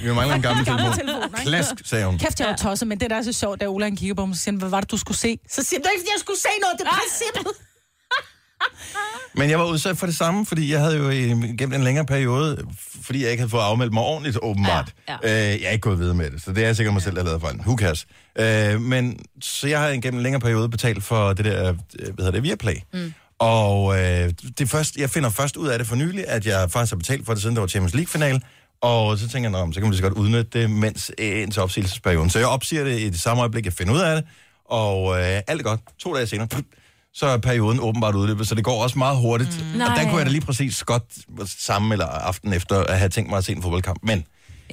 [0.05, 1.07] Vi mangler en gammel Gammel telefon.
[1.07, 1.51] telefon, ikke?
[1.51, 2.19] Klask, sagde hun.
[2.19, 4.27] Kæft, jeg var tosset, men det der er så sjovt, da Ola han kigger på
[4.27, 5.38] mig, så siger han, hvad var det, du skulle se?
[5.51, 7.53] Så siger han, er ikke, jeg skulle se noget, det er princippet.
[9.38, 12.07] Men jeg var udsat for det samme, fordi jeg havde jo i- gennem en længere
[12.07, 12.64] periode,
[13.05, 14.93] fordi jeg ikke havde fået afmeldt mig ordentligt, åbenbart.
[15.09, 17.14] Ja, Øh, jeg er ikke gået videre med det, så det er sikkert mig selv,
[17.14, 17.57] der har lavet fejl.
[17.61, 18.07] Who cares?
[18.38, 22.12] Øh, men så jeg har gennem en længere periode betalt for det der, øh, hvad
[22.19, 22.75] hedder det, Viaplay.
[22.93, 23.14] Mm.
[23.38, 26.92] Og øh, det først, jeg finder først ud af det for nylig, at jeg faktisk
[26.92, 28.42] har betalt for det, siden der var Champions League-final.
[28.81, 31.42] Og så tænker jeg, "Nå, men så kan man så godt udnytte det, mens øh,
[31.42, 32.31] indtil opsigelsesperioden.
[32.31, 34.25] Så jeg opsiger det i det samme øjeblik, jeg finder ud af det.
[34.64, 35.81] Og øh, alt er godt.
[35.99, 36.49] To dage senere,
[37.14, 39.64] så er perioden åbenbart udløbet, så det går også meget hurtigt.
[39.75, 39.81] Mm.
[39.81, 41.03] Og der kunne jeg da lige præcis godt
[41.47, 43.99] samme eller aften efter at have tænkt mig at se en fodboldkamp.
[44.03, 44.25] Men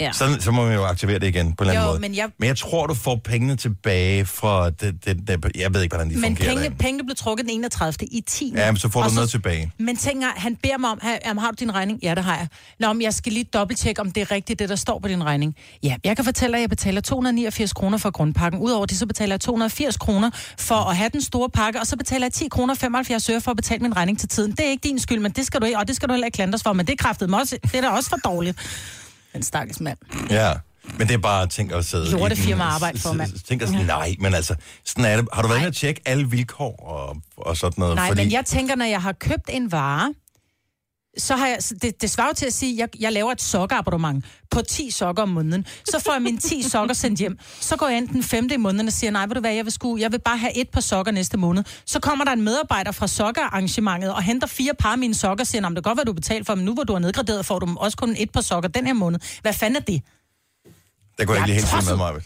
[0.02, 0.12] Ja.
[0.12, 2.02] så, så må man jo aktivere det igen på en eller anden Jo, måde.
[2.02, 5.82] men jeg- men jeg tror, du får pengene tilbage fra det, det, det, Jeg ved
[5.82, 6.48] ikke, hvordan de Men fungerer.
[6.48, 6.78] pengene, derinde.
[6.78, 8.08] pengene blev trukket den 31.
[8.12, 8.54] i 10.
[8.56, 9.72] Ja, men så får Og du noget tilbage.
[9.78, 12.00] Men tænker, han beder mig om, "Ha- jamen, har du din regning?
[12.04, 12.48] Ja, det har jeg.
[12.80, 15.24] Nå, men jeg skal lige dobbelttjekke, om det er rigtigt, det der står på din
[15.24, 15.56] regning.
[15.84, 18.60] Ja, jeg kan fortælle at jeg betaler 289 kroner for grundpakken.
[18.62, 21.98] Udover det, så betaler jeg 280 kroner for at have den store pakke, og så
[21.98, 24.52] betaler jeg 10 kroner 75 øre for at betale min regning til tiden.
[24.52, 26.26] Det er ikke din skyld, men det skal du ikke, og det skal du heller
[26.26, 28.58] ikke klandres for, men det er kraftet mig også, det er da også for dårligt.
[29.34, 29.98] Den stakkels mand.
[30.30, 30.54] Ja,
[30.98, 32.12] men det er bare tænk at sidde...
[32.12, 33.32] Lortefirma i den- arbejde for, mand.
[33.48, 35.28] Tænk at sådan, nej, men altså, sådan er det.
[35.34, 37.96] Har du været inde og tjekke alle vilkår og, og sådan noget?
[37.96, 38.22] Nej, Fordi...
[38.24, 40.14] men jeg tænker, når jeg har købt en vare,
[41.18, 44.26] så har jeg, det, det svarer til at sige, at jeg, jeg laver et sokkerabonnement
[44.52, 45.66] på 10 sokker om måneden.
[45.86, 47.38] Så får jeg mine 10 sokker sendt hjem.
[47.60, 49.66] Så går jeg ind den femte i måneden og siger, nej, ved du hvad, jeg
[49.66, 51.64] vil, sku, jeg vil bare have et par sokker næste måned.
[51.86, 55.48] Så kommer der en medarbejder fra sokkerarrangementet og henter fire par af mine sokker og
[55.48, 57.00] siger, "Nå, men det kan godt være, du betaler for, men nu hvor du har
[57.00, 59.20] nedgraderet, får du også kun et par sokker den her måned.
[59.42, 60.02] Hvad fanden er det?
[61.18, 62.22] Det går jeg ikke lige er helt til med mig.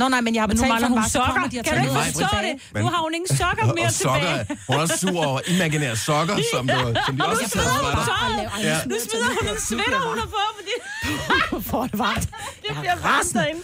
[0.00, 1.48] Nå nej, men jeg har Men nu betalt for hun sokker.
[1.52, 2.82] de og Kan du ikke forstå det?
[2.82, 4.58] Nu har hun ingen sokker mere og sokker, tilbage.
[4.68, 7.90] hun er også sur over imaginære sokker, som, du, som de også har taget fra
[7.98, 8.64] dig.
[8.68, 8.78] Ja.
[8.90, 10.74] Nu smider hun en sweater, hun har fået, fordi
[11.70, 12.28] For det varmt.
[12.62, 13.62] det bliver varmt derinde.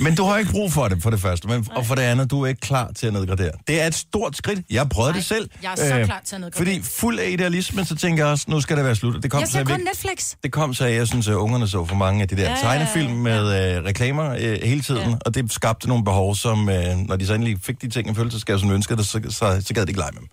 [0.00, 1.48] Men du har ikke brug for det, for det første.
[1.48, 3.50] Men, og for det andet, du er ikke klar til at nedgradere.
[3.66, 4.60] Det er et stort skridt.
[4.70, 5.50] Jeg Nej, det selv.
[5.62, 6.66] jeg er så klar til at nedgradere.
[6.66, 9.22] Fordi fuld af idealisme, så tænker jeg også, nu skal det være slut.
[9.22, 10.34] Det kom, Jeg så ser kun Netflix.
[10.42, 12.56] Det kom så, jeg synes, at ungerne så for mange af de der ja, ja,
[12.56, 12.62] ja.
[12.62, 15.16] tegnefilm med øh, reklamer øh, hele tiden, ja.
[15.26, 18.14] og det skabte nogle behov, som, øh, når de så endelig fik de ting, en
[18.14, 20.28] følelsesgave, som de ønskede, så, så, så gad de ikke lege med dem.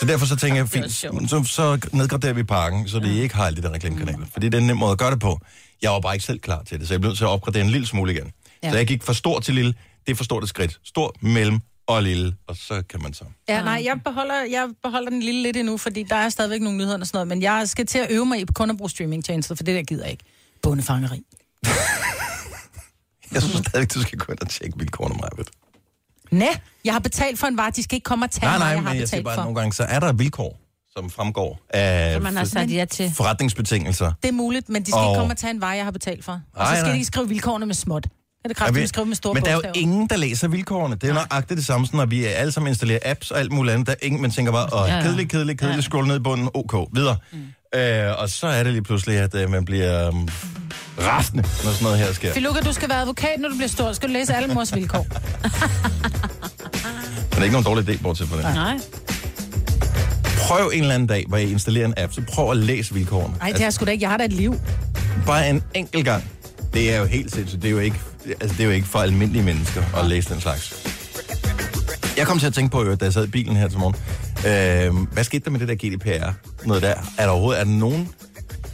[0.00, 3.46] Så derfor så tænker jeg, fint, så, så nedgraderer vi pakken, så de ikke har
[3.46, 4.26] alle de der reklamekanaler.
[4.32, 5.40] Fordi det er en nem måde at gøre det på.
[5.82, 7.62] Jeg var bare ikke selv klar til det, så jeg blev nødt til at opgradere
[7.64, 8.32] en lille smule igen.
[8.62, 8.70] Ja.
[8.70, 9.74] Så jeg gik fra stor til lille.
[10.06, 10.80] Det er for stort et skridt.
[10.84, 13.24] Stor, mellem og lille, og så kan man så.
[13.48, 16.78] Ja, nej, jeg beholder, jeg beholder den lille lidt endnu, fordi der er stadigvæk nogle
[16.78, 18.90] nyheder og sådan noget, men jeg skal til at øve mig i kun at bruge
[18.90, 20.24] streamingtjenester, for det der gider jeg ikke.
[20.62, 21.22] Bundefangeri.
[23.32, 25.42] Jeg synes stadigvæk, du skal gå ind og tjekke vilkårene, Maja.
[26.30, 26.46] Næ,
[26.84, 28.68] jeg har betalt for en vare, de skal ikke komme og tage Nej, mig, nej,
[28.68, 29.42] jeg har men jeg siger bare, for.
[29.42, 30.58] nogle gange, så er der vilkår,
[30.96, 33.12] som fremgår af Som man har sagt ja til.
[33.16, 34.12] forretningsbetingelser.
[34.22, 35.90] Det er muligt, men de skal Og- ikke komme og tage en vare, jeg har
[35.90, 36.32] betalt for.
[36.32, 36.90] Og Nej, så skal nej.
[36.92, 38.06] de ikke skrive vilkårene med småt.
[38.46, 40.16] Er det Ja, kraftigt, vi- at skrive med store men der er jo ingen, der
[40.16, 40.94] læser vilkårene.
[40.94, 43.52] Det er jo nøjagtigt det samme, som når vi alle sammen installerer apps og alt
[43.52, 43.86] muligt andet.
[43.86, 45.02] Der er ingen, man tænker bare, åh, Ja, ja.
[45.02, 47.16] kedeligt, kedeligt, kedeligt, scroll ned i bunden, ok, videre.
[47.32, 47.78] Mm.
[47.80, 50.28] Øh, og så er det lige pludselig, at øh, man bliver um,
[51.00, 52.32] rasende, når sådan noget her sker.
[52.32, 53.92] Filuka, du skal være advokat, når du bliver stor.
[53.92, 55.06] Skal du læse alle mors vilkår?
[55.12, 55.20] Men
[57.30, 58.44] det er ikke nogen dårlig idé, bortset fra det.
[58.54, 58.78] Nej.
[60.38, 63.34] Prøv en eller anden dag, hvor I installerer en app, så prøv at læse vilkårene.
[63.38, 64.02] Nej, det er sgu da ikke.
[64.02, 64.54] Jeg har da et liv.
[65.26, 66.24] Bare en enkelt gang.
[66.74, 67.62] Det er jo helt sindssygt.
[67.62, 67.96] Det er jo ikke,
[68.30, 70.86] altså, det er jo ikke for almindelige mennesker at læse den slags.
[72.16, 73.96] Jeg kom til at tænke på, øh, da jeg sad i bilen her til morgen.
[74.46, 76.32] Øh, hvad skete der med det der GDPR?
[76.66, 76.94] Noget der?
[77.18, 78.08] Er der overhovedet er der nogen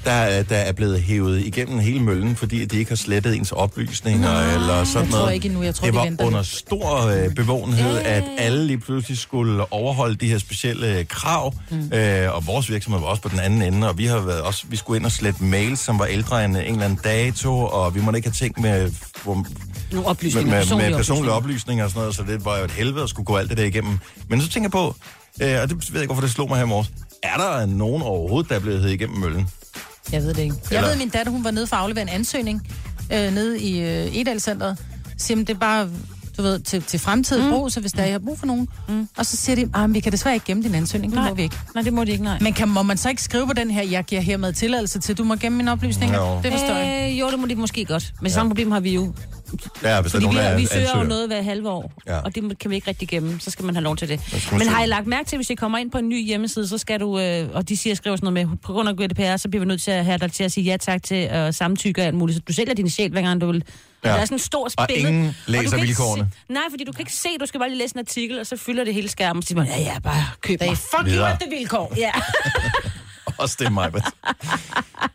[0.04, 4.54] der, der er blevet hævet igennem hele møllen, fordi de ikke har slettet ens oplysninger
[4.54, 5.34] eller sådan jeg tror noget.
[5.34, 5.62] ikke endnu.
[5.62, 9.72] Jeg tror, det de var venter under stor øh, bevågenhed, at alle lige pludselig skulle
[9.72, 11.92] overholde de her specielle øh, krav, mm.
[11.92, 14.64] øh, og vores virksomhed var også på den anden ende, og vi har været også,
[14.68, 17.94] vi skulle ind og slette mails, som var ældre end en eller anden dato, og
[17.94, 18.92] vi måtte ikke have ting med,
[19.24, 19.46] hvor, Nogle
[19.92, 20.50] med, oplysninger.
[20.50, 21.32] med, personlige med personlige oplysninger.
[21.32, 23.58] oplysninger og sådan noget, så det var jo et helvede at skulle gå alt det
[23.58, 23.98] der igennem.
[24.28, 24.96] Men så tænker jeg på,
[25.42, 26.90] øh, og det ved jeg ikke, hvorfor det slog mig her i morges,
[27.22, 29.48] er der nogen overhovedet, der er blevet hævet igennem møllen?
[30.12, 30.54] Jeg ved det ikke.
[30.70, 32.68] Jeg Eller- ved, at min datter, hun var nede for at aflevere en ansøgning
[33.12, 34.78] øh, nede i øh, Edalcenteret.
[35.18, 35.88] Siger, "Men det er bare,
[36.36, 37.50] du ved, til, til fremtidig mm.
[37.50, 38.68] brug, så hvis der er, jeg har brug for nogen.
[38.88, 39.08] Mm.
[39.16, 41.28] Og så siger de, ah, vi kan desværre ikke gemme din ansøgning, det Nej.
[41.28, 41.56] må vi ikke.
[41.74, 42.38] Nej, det må de ikke, nej.
[42.40, 45.18] Men kan, må man så ikke skrive på den her, jeg giver hermed tilladelse til,
[45.18, 46.18] du må gemme mine oplysninger?
[46.18, 46.40] Jo.
[46.42, 47.10] Det forstår jeg.
[47.12, 48.12] Øh, jo, det må de måske godt.
[48.22, 49.12] Men samme problem har vi jo.
[49.82, 51.04] Ja, hvis Fordi der vi, er nogen, vi søger jo ansøger.
[51.08, 52.18] noget hver halve år, Ja.
[52.18, 53.40] og det kan vi ikke rigtig gemme.
[53.40, 54.20] Så skal man have lov til det.
[54.52, 56.78] Men har I lagt mærke til, hvis I kommer ind på en ny hjemmeside, så
[56.78, 59.48] skal du, øh, og de siger, skriver sådan noget med, på grund af GDPR, så
[59.48, 62.00] bliver vi nødt til at have dig til at sige ja tak til øh, samtykke
[62.02, 62.36] og alt muligt.
[62.36, 63.64] Så du sælger din sjæl, hver gang du vil.
[64.04, 64.08] Ja.
[64.08, 65.08] Der er sådan en stor Og billede.
[65.08, 66.28] ingen læser ikke vilkårene.
[66.46, 68.46] Se, nej, fordi du kan ikke se, du skal bare lige læse en artikel, og
[68.46, 70.76] så fylder det hele skærmen, og så siger man, ja, ja, bare køb Det mig.
[70.76, 71.94] fuck you, det vilkår.
[71.96, 72.10] Ja.
[73.38, 73.90] Også det mig,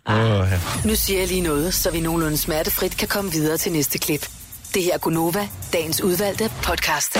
[0.05, 0.59] oh, ja.
[0.85, 4.27] Nu siger jeg lige noget, så vi nogenlunde smertefrit kan komme videre til næste klip.
[4.73, 7.17] Det her er Gunova, dagens udvalgte podcast.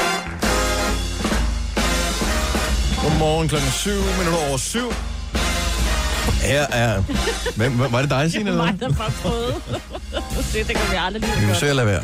[3.04, 4.80] Godmorgen klokken 7 minutter over 7.
[6.42, 7.02] Her er...
[7.56, 8.50] Hvem, hvem- var det dig, Signe?
[8.50, 8.72] eller hvad?
[8.74, 9.54] mig, der bare prøvede.
[10.54, 11.50] det, det kan vi aldrig lige Vi gøre.
[11.54, 12.04] forsøger at lade være.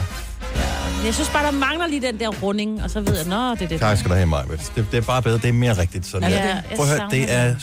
[1.05, 3.61] Jeg synes bare, der mangler lige den der runding, og så ved jeg, nå, det
[3.61, 3.79] er det.
[3.79, 4.43] Tak skal du have, Maja.
[4.75, 5.37] Det, det er bare bedre.
[5.37, 6.05] Det er mere rigtigt.
[6.05, 7.55] Sådan Ja, jeg Prøv at høre, det er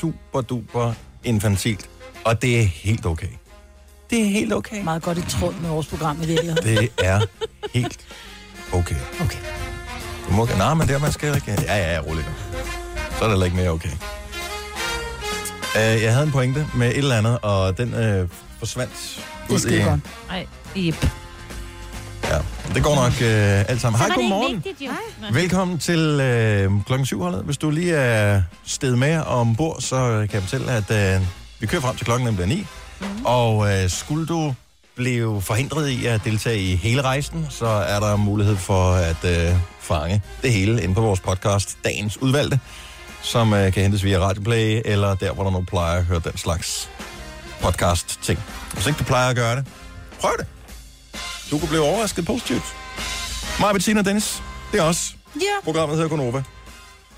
[0.00, 0.92] super duper
[1.24, 1.90] infantilt.
[2.24, 3.28] Og det er helt okay.
[4.10, 4.82] Det er helt okay.
[4.84, 6.64] Meget godt i tråd med vores program i virkeligheden.
[6.64, 7.20] Det er
[7.74, 8.06] helt
[8.72, 8.96] okay.
[9.20, 9.38] Okay.
[10.28, 11.52] Du må Nej, men det er man skal ikke.
[11.52, 12.26] Ja, ja, ja, roligt.
[12.26, 12.58] nu.
[13.18, 13.92] Så er det ikke mere okay.
[15.74, 18.28] Uh, jeg havde en pointe med et eller andet, og den uh,
[18.58, 20.00] forsvandt Det er skide godt.
[20.30, 21.06] Ej, yep.
[22.76, 23.98] Det går nok uh, alt sammen.
[23.98, 24.64] Hej, godmorgen.
[24.80, 24.90] jo.
[24.90, 25.30] Hej.
[25.32, 27.42] Velkommen til øh, klokken 7 holdet.
[27.44, 31.26] Hvis du lige er sted med ombord, så kan jeg fortælle, at øh,
[31.60, 32.66] vi kører frem til klokken den bliver 9.
[33.00, 33.06] Mm.
[33.24, 34.54] Og øh, skulle du
[34.96, 39.56] blive forhindret i at deltage i hele rejsen, så er der mulighed for at øh,
[39.80, 42.60] fange det hele inde på vores podcast, Dagens Udvalgte,
[43.22, 46.36] som øh, kan hentes via Radioplay, eller der, hvor der nu plejer at høre den
[46.36, 46.90] slags
[47.60, 48.38] podcast-ting.
[48.72, 49.66] Hvis ikke du plejer at gøre det,
[50.20, 50.46] prøv det.
[51.50, 52.76] Du kunne blive overrasket positivt.
[53.60, 55.16] Mig, Bettina og Dennis, det er os.
[55.36, 55.40] Ja.
[55.64, 56.42] Programmet hedder Gonova.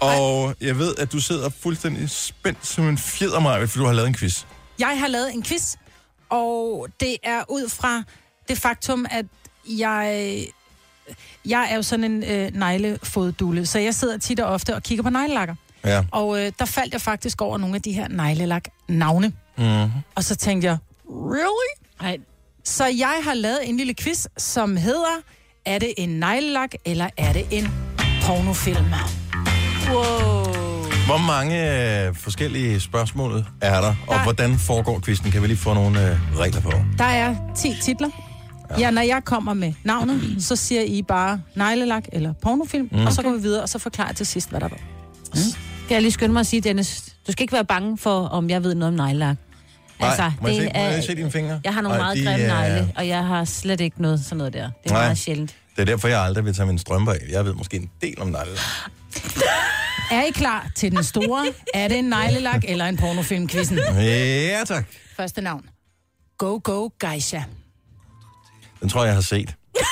[0.01, 3.93] Og jeg ved, at du sidder fuldstændig spændt som en fjeder, Maja, for du har
[3.93, 4.45] lavet en quiz.
[4.79, 5.75] Jeg har lavet en quiz,
[6.29, 8.03] og det er ud fra
[8.49, 9.27] det faktum, at
[9.69, 10.47] jeg...
[11.45, 15.03] Jeg er jo sådan en øh, neglefoddulle, så jeg sidder tit og ofte og kigger
[15.03, 15.55] på neglelakker.
[15.85, 16.05] Ja.
[16.13, 19.33] Og øh, der faldt jeg faktisk over nogle af de her neglelak-navne.
[19.59, 19.91] Mm-hmm.
[20.15, 21.85] Og så tænkte jeg, really?
[22.01, 22.19] Ej,
[22.69, 25.17] Så jeg har lavet en lille quiz, som hedder,
[25.67, 27.69] er det en neglelak, eller er det en
[28.23, 28.85] pornofilm?
[31.07, 31.57] Hvor mange
[32.07, 35.31] øh, forskellige spørgsmål er der, og Der- hvordan foregår quizzen?
[35.31, 36.73] Kan vi lige få nogle øh, regler på?
[36.99, 38.11] Der er 10 titler.
[38.79, 43.07] Ja, når jeg kommer med navnet, så siger I bare neglelak eller pornofilm, mm.
[43.07, 44.79] og så går vi videre, og så forklarer jeg til sidst, hvad der var.
[45.85, 48.51] skal jeg lige skynde mig at sige, Dennis, du skal ikke være bange for, om
[48.51, 49.37] jeg ved noget om neglelak.
[50.01, 51.61] Nej, må, jeg se, må jeg se dine fingre?
[51.65, 54.21] Jeg har nogle Ej, meget de grimme er- negle, og jeg har slet ikke noget
[54.25, 54.71] sådan noget der.
[54.83, 55.03] Det er Nej.
[55.05, 55.55] meget sjældent.
[55.77, 57.19] Det er derfor, jeg aldrig vil tage mine strømper af.
[57.29, 58.53] Jeg ved måske en del om negle.
[60.11, 61.47] Er I klar til den store?
[61.75, 63.79] Er det en neglelak eller en pornofilm-quizzen?
[63.99, 64.87] Ja, tak.
[65.17, 65.69] Første navn.
[66.39, 67.43] Go Go Geisha.
[68.81, 69.55] Den tror jeg, jeg har set.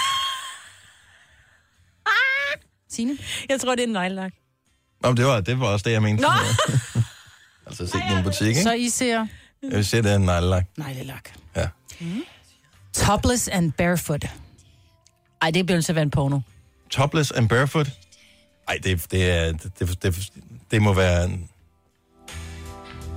[2.91, 3.19] Signe?
[3.49, 4.33] Jeg tror, det er en neglelak.
[5.03, 6.23] Nå, men det var, det var også det, jeg mente.
[6.23, 6.29] Nå!
[7.67, 8.63] altså, set en butik, ikke?
[8.63, 9.27] Så I ser
[9.63, 10.65] Jeg vil se, det er en neglelak.
[10.77, 11.31] neglelak.
[11.57, 11.69] Ja.
[12.93, 14.25] Topless and barefoot.
[15.43, 16.41] Ej, det bliver nødt til at være en porno.
[16.91, 17.91] Topless and barefoot?
[18.69, 20.33] Ej, det, det, er, det, det, det,
[20.71, 21.25] det må være...
[21.25, 21.49] En...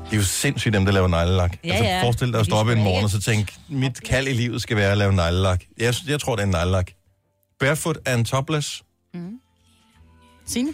[0.06, 1.58] Det er jo sindssygt, dem der laver neglelak.
[1.64, 2.04] Ja, altså, ja.
[2.04, 4.92] forestil dig at op en morgen og så tænke, mit kald i livet skal være
[4.92, 5.64] at lave neglelak.
[5.78, 6.92] Jeg, jeg tror, det er en neglelak.
[7.60, 8.84] Barefoot and topless?
[10.46, 10.74] Signe?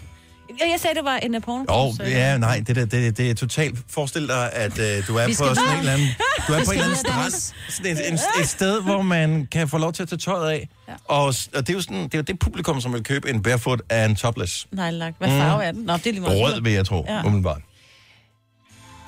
[0.50, 1.64] Jeg sagde, det var en uh, porno.
[1.64, 3.80] Jo, oh, ja, nej, det, det, det, det er totalt...
[3.90, 6.08] Forestil dig, at uh, du er på sådan en eller anden...
[6.48, 7.32] Du er på en eller anden strand.
[7.70, 10.70] Sådan et, et, et sted, hvor man kan få lov til at tage tøjet af.
[10.88, 10.94] Ja.
[11.06, 13.44] Og, og det er jo sådan, det er jo det publikum, som vil købe en
[13.44, 14.68] barefoot and topless.
[14.72, 15.14] Neglelak.
[15.18, 15.82] Hvad farve er den?
[15.82, 16.42] Nå, det er lige meget.
[16.42, 17.22] Rød, vil jeg tro, ja.
[17.24, 17.62] Umiddelbart.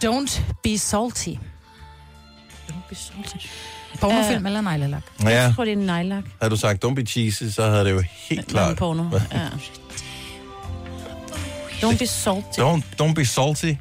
[0.05, 1.27] Don't be salty.
[1.27, 1.39] Jeg
[4.01, 5.01] Pornofilm eller neglelak?
[5.23, 6.23] Ja, tror, det er en neglelak.
[6.41, 8.77] havde du sagt don't be cheesy, så havde det jo helt En klart...
[8.77, 9.03] porno.
[9.31, 9.49] Ja.
[11.81, 12.59] Don't be salty.
[12.59, 13.73] Don't, don't be salty.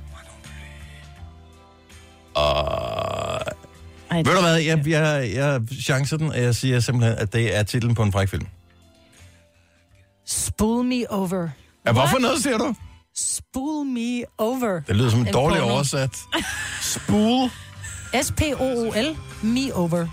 [2.35, 3.41] Og
[4.11, 7.57] Ej, Ved du hvad, jeg, jeg, jeg chancer den, og jeg siger simpelthen, at det
[7.57, 8.47] er titlen på en fræk film.
[10.27, 11.49] Spool me over.
[11.87, 12.75] Ja, hvorfor noget, siger du?
[13.17, 14.81] Spool me over.
[14.87, 15.75] Det lyder som en En dårlig porno.
[15.75, 16.11] oversat.
[16.83, 17.51] Spool,
[18.23, 20.07] S-P-O-O-L, me over.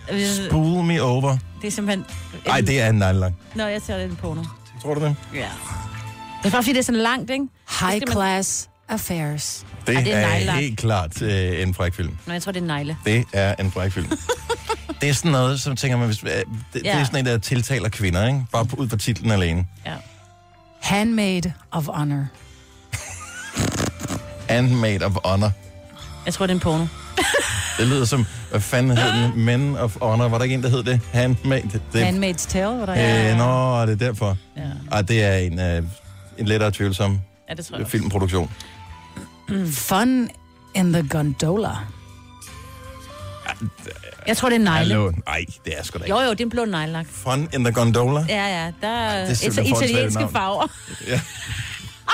[0.47, 1.37] Spool me over.
[1.61, 2.05] Det er simpelthen...
[2.45, 3.35] Nej, det er en nejlang.
[3.55, 4.43] Nå, jeg tager det en porno.
[4.81, 5.15] Tror du det?
[5.33, 5.47] Ja.
[6.43, 7.45] Det er bare fordi, det er sådan langt, ikke?
[7.79, 9.65] High man- class affairs.
[9.87, 12.17] Det, Ej, det er er, helt klart øh, en fræk film.
[12.27, 12.97] Nå, jeg tror, det er negle.
[13.05, 14.07] Det er en fræk film.
[15.01, 17.05] det er sådan noget, som tænker man, hvis, øh, det, det er Ja.
[17.05, 18.45] sådan en, der tiltaler kvinder, ikke?
[18.51, 19.65] Bare på- ud fra titlen alene.
[19.85, 19.93] Ja.
[20.81, 22.25] Handmaid of honor.
[24.49, 25.51] Handmaid of Honor.
[26.25, 26.85] Jeg tror, det er en porno.
[27.77, 29.45] Det lyder som, hvad fanden hed den?
[29.45, 30.27] Men of Honor.
[30.27, 30.99] Var der ikke en, der hed det?
[31.13, 31.61] Handmaid?
[31.93, 34.37] Det, Handmaid's Tale, var der øh, nå, det er derfor.
[34.57, 34.61] Ja.
[34.91, 35.83] Ej, det er en, øh,
[36.37, 37.19] en lettere tvivlsom
[37.49, 37.91] ja, det tror jeg også.
[37.91, 38.51] filmproduktion.
[39.71, 40.29] Fun
[40.75, 41.77] in the gondola.
[44.27, 44.77] Jeg tror, det er negle.
[44.77, 45.11] Hallo?
[45.25, 46.15] Nej, det er sgu da ikke.
[46.15, 47.05] Jo, jo, det er en blå neglelak.
[47.09, 48.25] Fun in the Gondola.
[48.29, 50.67] Ja, ja, der er, det er et italienske farver.
[51.07, 51.21] Ja.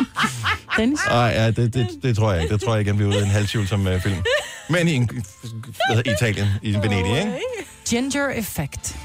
[0.77, 0.99] Dennis?
[0.99, 2.53] Ej, ja, det, det, det, tror jeg ikke.
[2.53, 4.23] Det tror jeg ikke, bliver ude i en halvtvivlsom uh, film.
[4.69, 5.09] Men i, en,
[5.93, 7.31] hvad Italien, i Venedig, ikke?
[7.89, 8.95] Ginger effect.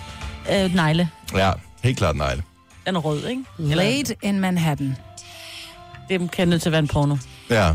[0.53, 1.09] Øh, negle.
[1.35, 2.41] Ja, helt klart nej.
[2.87, 3.45] Den er rød, ikke?
[3.59, 4.97] Late in Manhattan.
[6.09, 7.17] Det kan nødt til at være en porno.
[7.51, 7.75] Ja.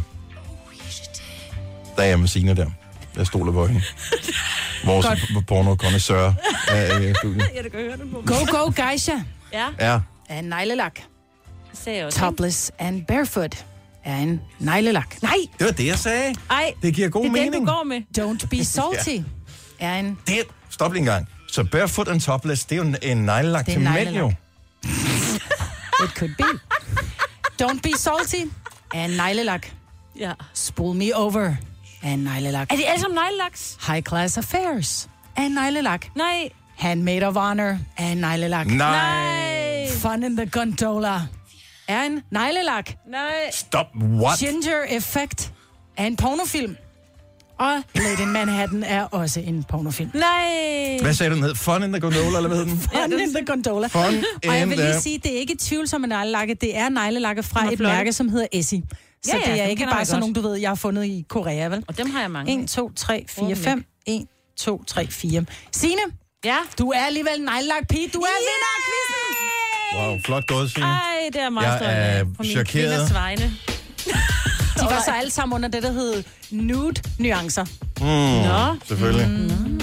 [1.96, 2.70] Der er jeg med Signe der.
[3.18, 3.82] Jeg stoler på hende.
[4.86, 5.06] Vores
[6.70, 7.42] af øh, filmen.
[7.56, 9.14] Ja, det kan høre det på Go, go, Geisha.
[9.54, 11.00] Ja, Ja, Er en neglelak.
[12.12, 13.66] Topless and barefoot.
[14.06, 15.22] Er en neglelak.
[15.22, 16.36] Nej, det var det, jeg sagde.
[16.50, 17.54] ej, Det giver god det er mening.
[17.54, 18.02] den, du går med.
[18.20, 19.18] Don't be salty.
[19.80, 20.18] Er en...
[20.28, 21.28] Det, stop lige en gang.
[21.52, 24.34] Så barefoot and topless, det er jo en, en neglelak til en mænd jo.
[26.00, 26.10] Neglelak.
[26.10, 26.60] It could be.
[27.58, 28.42] Don't be salty.
[28.94, 29.72] and en neglelak.
[30.16, 30.34] Ja.
[30.54, 31.60] Spool me over.
[32.04, 32.72] and en neglelak.
[32.72, 33.78] Er de alle sammen neglelaks?
[33.88, 35.08] High class affairs.
[35.36, 36.10] and en neglelak.
[36.16, 36.52] Nej.
[36.78, 37.80] Handmaid of honor.
[37.98, 38.66] and en neglelak.
[38.66, 38.78] Nej.
[38.78, 39.90] Nej.
[39.90, 41.28] Fun in the gondola.
[41.88, 42.96] and en neglelak.
[43.06, 43.52] Nej.
[43.52, 43.88] Stop.
[43.96, 44.40] What?
[44.40, 45.52] Ginger Effect
[45.98, 46.78] and en pornofilm.
[47.60, 50.12] Og Lady in Manhattan er også en pornofilm.
[50.14, 50.98] Nej.
[51.02, 51.56] Hvad sagde du, den hed?
[51.56, 52.80] Fun in the gondola, eller hvad hed den?
[52.94, 53.88] Fun in the gondola.
[53.88, 54.02] Fun
[54.48, 56.54] Og jeg vil lige sige, det er ikke tvivlsomme neglelakke.
[56.54, 58.82] Det er neglelakke fra er et mærke, som hedder Essie.
[59.24, 61.26] Så Ja, ja, det er ikke bare sådan nogle, du ved, jeg har fundet i
[61.30, 61.84] Korea, vel?
[61.88, 62.64] Og dem har jeg mange.
[62.64, 63.56] 1, 2, 3, 4, Åbne.
[63.56, 63.86] 5.
[64.08, 64.26] 1,
[64.58, 65.46] 2, 3, 4.
[65.72, 66.02] Signe,
[66.46, 66.56] Ja.
[66.80, 68.08] du er alligevel en neglelak pige.
[68.14, 68.40] Du er yeah!
[68.40, 70.10] vinder af quizzen.
[70.12, 70.88] Wow, flot gået, Signe.
[70.88, 72.24] Ej, det er meget Jeg er.
[72.24, 72.68] På mine chokeret.
[72.68, 73.52] kvinders vegne.
[74.82, 77.66] De var så alle sammen under det, der hed nude-nuancer.
[78.02, 78.76] Nå.
[78.88, 79.28] Selvfølgelig.
[79.30, 79.80] Mm.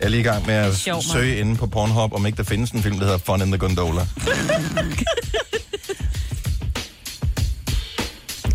[0.00, 1.02] Jeg er lige i gang med at Mark.
[1.12, 3.58] søge inde på Pornhub, om ikke der findes en film, der hedder Fun in the
[3.58, 4.06] Gondola.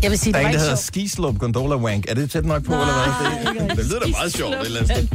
[0.02, 0.86] Jeg vil sige, Der det er var en, der ikke hedder sjovt.
[0.86, 2.04] Skislup Gondola Wank.
[2.08, 3.68] Er det tæt nok på, eller hvad?
[3.68, 5.08] Det, det lyder da meget sjovt et eller andet sted.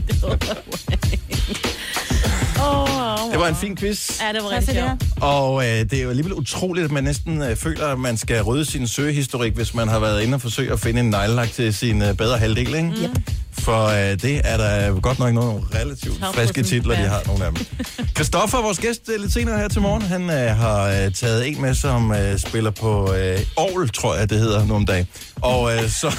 [3.31, 4.21] Det var en fin quiz.
[4.21, 5.23] Ja, det var rigtig sjovt.
[5.23, 8.41] Og øh, det er jo alligevel utroligt, at man næsten øh, føler, at man skal
[8.41, 11.73] rydde sin søgehistorik, hvis man har været inde og forsøge at finde en neglelak til
[11.73, 12.91] sin øh, bedre halvdel, ikke?
[13.03, 13.19] Yep.
[13.59, 17.51] For øh, det er der godt nok nogle relativt friske titler, de har, nogle af
[17.51, 17.65] dem.
[18.15, 21.61] Christoffer, vores gæst øh, lidt senere her til morgen, han øh, har øh, taget en
[21.61, 25.07] med, som øh, spiller på øh, Aarhus, tror jeg, det hedder om dagen.
[25.41, 26.15] Og øh, så...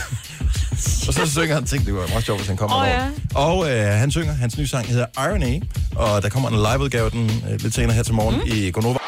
[1.09, 3.07] Og så synger han ting, det var meget sjovt, hvis han kommer oh, ja.
[3.35, 5.62] Og øh, han synger, hans nye sang hedder Irony,
[5.96, 8.53] og der kommer en liveudgave den øh, lidt senere her til morgen mm.
[8.55, 8.99] i Gonova.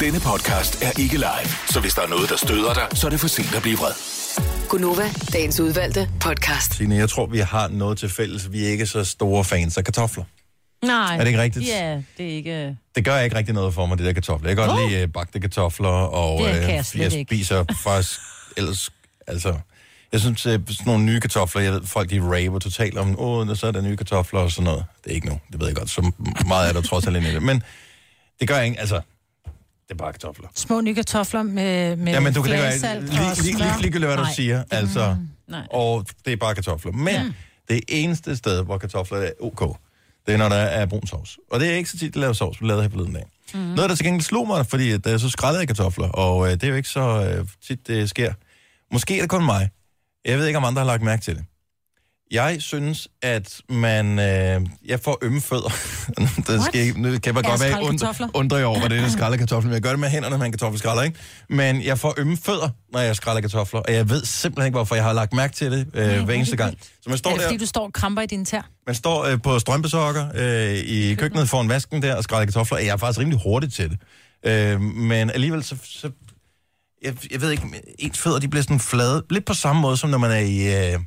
[0.00, 3.10] Denne podcast er ikke live, så hvis der er noget, der støder dig, så er
[3.10, 3.92] det for sent at blive vred.
[4.68, 6.74] Gunova, dagens udvalgte podcast.
[6.74, 8.52] Signe, jeg tror, vi har noget til fælles.
[8.52, 10.24] Vi er ikke så store fans af kartofler.
[10.86, 11.14] Nej.
[11.14, 11.68] Er det ikke rigtigt?
[11.68, 12.76] Ja, det er ikke...
[12.94, 14.48] Det gør ikke rigtig noget for mig, det der kartofler.
[14.48, 14.88] Jeg kan godt Nå.
[14.88, 17.28] lide uh, bagte kartofler, og Det kan øh, jeg slet jeg ikke.
[17.28, 18.20] spiser faktisk
[18.58, 18.90] ellers...
[19.26, 19.54] Altså,
[20.14, 23.48] jeg synes, øh, sådan nogle nye kartofler, jeg ved, folk de raver totalt om, åh,
[23.48, 24.84] oh, så er der nye kartofler og sådan noget.
[25.04, 25.90] Det er ikke nu, det ved jeg godt.
[25.90, 26.12] Så
[26.46, 27.42] meget er der trods alt inde i det.
[27.42, 27.62] Men
[28.40, 29.00] det gør jeg ikke, altså...
[29.88, 30.48] Det er bare kartofler.
[30.54, 34.16] Små nye kartofler med, med Ja, men du kan flagesalt lige, lige, lige, lige, hvad
[34.16, 34.64] du siger.
[34.70, 35.16] Altså,
[35.48, 35.66] Nej.
[35.70, 36.92] og det er bare kartofler.
[36.92, 37.24] Men ja.
[37.74, 39.76] det eneste sted, hvor kartofler er ok,
[40.26, 41.38] det er, når der er brun sovs.
[41.50, 43.24] Og det er ikke så tit, at lave sovs, vi lavede her forleden dag.
[43.54, 43.60] Mm.
[43.60, 46.52] Noget, der til gengæld slog mig, fordi at, øh, så skrællede jeg kartofler, og øh,
[46.52, 48.32] det er jo ikke så øh, tit, det sker.
[48.92, 49.70] Måske er det kun mig.
[50.24, 51.44] Jeg ved ikke, om andre har lagt mærke til det.
[52.30, 54.18] Jeg synes, at man...
[54.18, 55.68] Øh, jeg får ømme fødder.
[56.46, 59.68] det skal, nu kan jeg godt være und, undre over, det er, der skræller kartofler.
[59.68, 61.18] Men jeg gør det med hænderne, når man kartoffelskræller, ikke?
[61.48, 63.80] Men jeg får ømme fødder, når jeg skræller kartofler.
[63.80, 66.56] Og jeg ved simpelthen ikke, hvorfor jeg har lagt mærke til det øh, hver eneste
[66.56, 66.78] gang.
[67.02, 67.48] Så man står Er det, der...
[67.48, 68.68] fordi du står og kramper i din tær?
[68.86, 72.78] Man står øh, på strømpesokker øh, i køkkenet foran vasken der og skræller kartofler.
[72.78, 73.98] Jeg er faktisk rimelig hurtig til det.
[74.46, 75.76] Øh, men alligevel så...
[75.84, 76.10] så
[77.04, 79.24] jeg, jeg ved ikke, ens fødder de bliver sådan flade.
[79.30, 80.92] Lidt på samme måde, som når man er i...
[80.92, 81.00] Øh,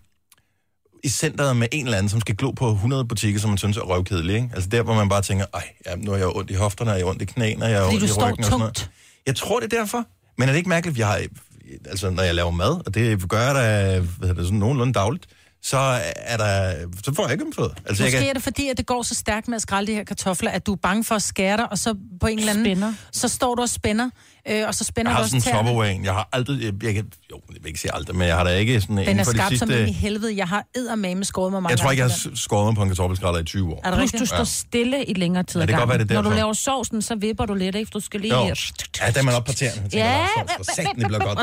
[1.04, 3.78] i centret med en eller anden, som skal glo på 100 butikker, som man synes
[3.78, 4.50] er røvkedelig, ikke?
[4.54, 7.02] Altså der, hvor man bare tænker, ej, ja, nu er jeg ondt i hofterne, jeg
[7.02, 8.76] er ondt i knæene, jeg er Fordi ondt du i står ryggen og sådan noget.
[8.76, 8.91] tungt.
[9.28, 10.06] Jeg tror, det er derfor.
[10.38, 11.22] Men er det ikke mærkeligt, at jeg har,
[11.86, 15.26] altså når jeg laver mad, og det gør jeg da, hvad det, sådan nogenlunde dagligt,
[15.64, 15.78] så
[16.16, 17.74] er der, så får jeg ikke ømfødder.
[17.86, 19.88] Altså, jeg Måske kan, er det fordi, at det går så stærkt med at skrælle
[19.88, 22.39] de her kartofler, at du er bange for at skære dig, og så på en
[22.39, 22.66] eller anden...
[22.66, 22.93] Spænder.
[23.12, 24.10] Så står du og spænder,
[24.50, 26.93] øh, og så spænder jeg har også sådan en topperware Jeg har aldrig, jeg, jeg
[26.93, 29.24] kan, jo, jeg vil ikke sige aldrig, men jeg har da ikke sådan Den er
[29.24, 29.80] for de skarp som sidste...
[29.82, 30.38] ind i helvede.
[30.38, 32.89] Jeg har eddermame skåret mig mange Jeg tror ikke, jeg har skåret mig på en
[32.89, 33.82] kartoffelskræller i 20 år.
[33.84, 36.12] Er det Plus, du står stille i længere tid Ja, det kan godt være, det
[36.12, 36.36] er Når du derfor.
[36.38, 37.88] laver sovsen, så vipper du lidt, ikke?
[37.91, 38.36] For Du skal lige...
[38.36, 38.45] Jo.
[38.45, 39.89] Ja, der er man oppe på tæerne.
[39.93, 40.26] Ja, ja,
[40.60, 40.66] og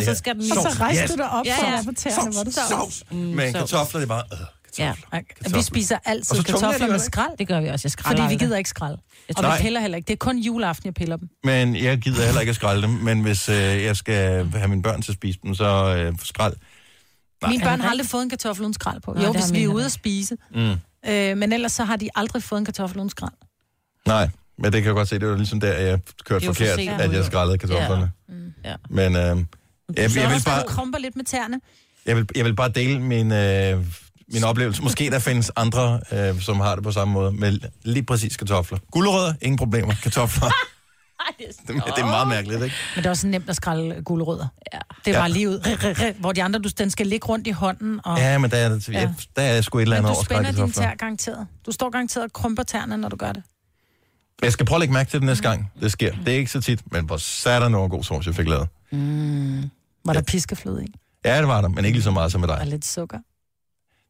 [0.03, 1.11] så skal den- Og så rejste yes.
[1.11, 1.83] du dig op, Ja, ja.
[1.85, 2.79] på tæerne, hvor du Sovs, sov.
[2.81, 3.05] sovs.
[3.11, 4.23] Men kartofler, det er bare...
[4.33, 4.39] Øh,
[4.79, 4.93] Ja.
[5.13, 5.59] kartofler.
[5.59, 7.87] Vi spiser altid er kartofler med skrald, Det gør vi også.
[7.87, 8.97] Jeg skræller fordi vi gider ikke skrald.
[9.29, 10.07] Og tror- vi piller heller ikke.
[10.07, 11.29] Det er kun juleaften, jeg piller dem.
[11.45, 12.91] Men jeg gider heller ikke at skrælle dem.
[12.91, 16.55] Men hvis øh, jeg skal have mine børn til at spise dem, så øh, skrald.
[17.49, 19.13] Mine Er børn har aldrig fået en kartoffel uden skrald på.
[19.13, 20.37] Nej, Jo, hvis vi er mine ude at spise.
[20.55, 20.73] Mm.
[21.09, 23.33] Øh, men ellers så har de aldrig fået en kartoffel uden skrald.
[24.07, 25.19] Nej, men det kan jeg godt se.
[25.19, 28.13] Det var ligesom der, jeg kørte er for forkert, sent at jeg skrællede kartoflerne.
[28.65, 28.75] Ja.
[28.91, 29.37] Men øh, jeg,
[29.97, 30.61] jeg, vil også, bare...
[30.61, 30.67] bare...
[30.67, 31.61] krumper lidt med tæerne.
[32.07, 33.85] Jeg vil, jeg vil bare dele min, øh,
[34.33, 34.83] min oplevelse.
[34.83, 38.79] Måske der findes andre, øh, som har det på samme måde, med lige præcis kartofler.
[38.91, 39.95] Gulerødder, ingen problemer.
[40.03, 40.47] Kartofler,
[41.39, 42.77] det, det er meget mærkeligt, ikke?
[42.95, 44.47] Men det er også nemt at skrælle gulerødder.
[44.73, 44.79] Ja.
[45.05, 45.21] Det er Ja.
[45.23, 46.15] bare lige ud.
[46.21, 48.01] Hvor de andre, du, den skal ligge rundt i hånden.
[48.05, 48.19] Og...
[48.19, 49.15] Ja, men der er, ja.
[49.37, 50.89] der er sgu et eller Men andet du over spænder dine kartofler.
[50.89, 51.47] tær garanteret.
[51.67, 53.43] Du står garanteret og krumper tæerne, når du gør det.
[54.43, 56.13] Jeg skal prøve at lægge mærke til det næste gang, det sker.
[56.25, 58.69] Det er ikke så tit, men hvor satan noget god sovs, jeg fik lavet.
[60.05, 60.95] Var der piskefløde i?
[61.25, 62.67] Ja, det var der, men ikke lige så meget som med Og dig.
[62.67, 63.19] lidt sukker.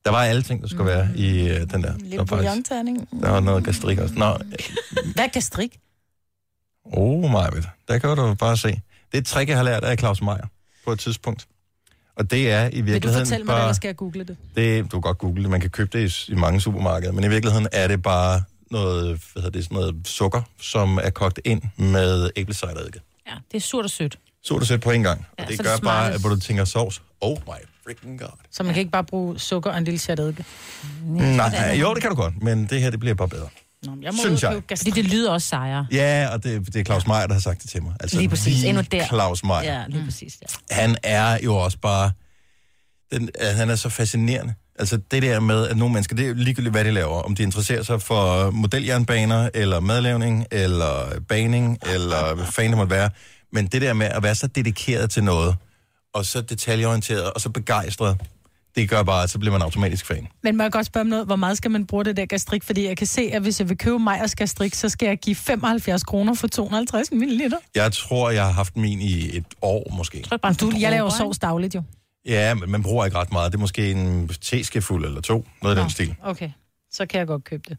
[0.05, 1.79] Der var alle ting, der skulle være i øh, den der.
[1.81, 3.09] Der var, Lidt faktisk, bouillonterning.
[3.23, 4.15] der var noget gastrik også.
[4.15, 4.37] Nå,
[5.15, 5.79] Hvad kan strik?
[6.85, 8.69] oh my der kan du bare se.
[8.69, 8.81] Det
[9.13, 10.47] er et trick, jeg har lært af Claus Meier
[10.85, 11.47] på et tidspunkt.
[12.17, 14.37] Og det er i Vil du virkeligheden fortælle mig eller skal jeg google det?
[14.57, 17.25] Det, du kan godt google det, man kan købe det i, i mange supermarkeder, men
[17.25, 21.41] i virkeligheden er det bare noget, hvad hedder det, sådan noget sukker, som er kogt
[21.45, 23.01] ind med æblecideredike.
[23.27, 24.19] ja, det er surt og sødt.
[24.43, 26.41] Så du sæt på en gang, Ja, og det gør det bare, at hvor du
[26.41, 27.53] tænker sovs, oh my
[27.85, 28.29] freaking god.
[28.51, 30.45] Så man kan ikke bare bruge sukker og en lille chat eddike.
[31.07, 33.49] Nej, jo, det kan du godt, men det her, det bliver bare bedre.
[33.87, 34.63] Nå, jeg må Synes jeg.
[34.77, 35.87] Fordi det lyder også sejere.
[35.93, 37.93] Ja, og det, det er Claus Meier, der har sagt det til mig.
[38.01, 39.07] Altså, Lige præcis, the endnu der.
[39.07, 39.63] Claus Meier.
[39.63, 40.39] Ja, lige præcis.
[40.71, 40.75] Ja.
[40.75, 42.11] han er jo også bare...
[43.13, 44.55] Den, han er så fascinerende.
[44.79, 47.23] Altså det der med, at nogle mennesker, det er jo ligegyldigt, hvad de laver.
[47.23, 52.91] Om de interesserer sig for modeljernbaner, eller madlavning, eller baning, eller hvad fanden det måtte
[52.91, 53.11] være.
[53.53, 55.57] Men det der med at være så dedikeret til noget,
[56.15, 58.21] og så detaljeorienteret, og så begejstret,
[58.77, 60.29] det gør bare, at så bliver man automatisk fan.
[60.43, 62.63] Men må jeg godt spørge om noget, hvor meget skal man bruge det der gastrik?
[62.65, 65.37] Fordi jeg kan se, at hvis jeg vil købe Meyers gastrik, så skal jeg give
[65.37, 67.41] 75 kroner for 250 ml.
[67.75, 70.23] Jeg tror, jeg har haft min i et år måske.
[70.23, 71.83] Tryk bare en Du, jeg laver sovs dagligt jo.
[72.27, 73.53] Ja, men man bruger ikke ret meget.
[73.53, 75.47] Det er måske en teskefuld eller to.
[75.63, 76.17] Noget af den stil.
[76.23, 76.51] Okay,
[76.93, 77.79] så kan jeg godt købe det.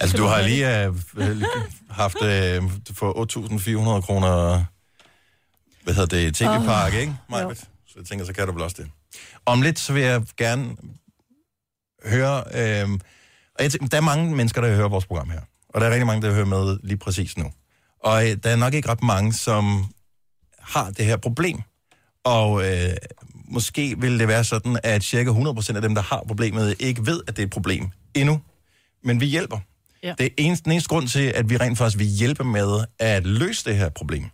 [0.00, 0.96] Altså, du har lige uh,
[2.02, 4.64] haft uh, for 8.400 kroner,
[5.82, 7.58] hvad hedder det, tv-park, ikke, Majbet?
[7.58, 8.90] Så jeg tænker, så kan du vel også det.
[9.46, 10.76] Om lidt, så vil jeg gerne
[12.06, 12.88] høre, øh,
[13.54, 15.90] og jeg tænker, der er mange mennesker, der hører vores program her, og der er
[15.90, 17.52] rigtig mange, der hører med lige præcis nu.
[18.04, 19.84] Og øh, der er nok ikke ret mange, som
[20.58, 21.60] har det her problem.
[22.24, 22.96] Og øh,
[23.48, 27.20] måske vil det være sådan, at cirka 100% af dem, der har problemet, ikke ved,
[27.26, 28.40] at det er et problem endnu.
[29.04, 29.58] Men vi hjælper.
[30.02, 30.14] Ja.
[30.18, 33.26] Det er eneste, den eneste grund til, at vi rent faktisk vil hjælpe med at
[33.26, 34.24] løse det her problem,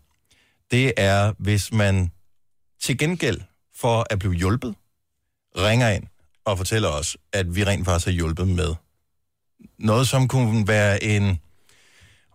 [0.70, 2.10] det er, hvis man
[2.82, 3.40] til gengæld
[3.76, 4.74] for at blive hjulpet,
[5.56, 6.04] ringer ind
[6.44, 8.74] og fortæller os, at vi rent faktisk har hjulpet med
[9.78, 11.40] noget, som kunne være en,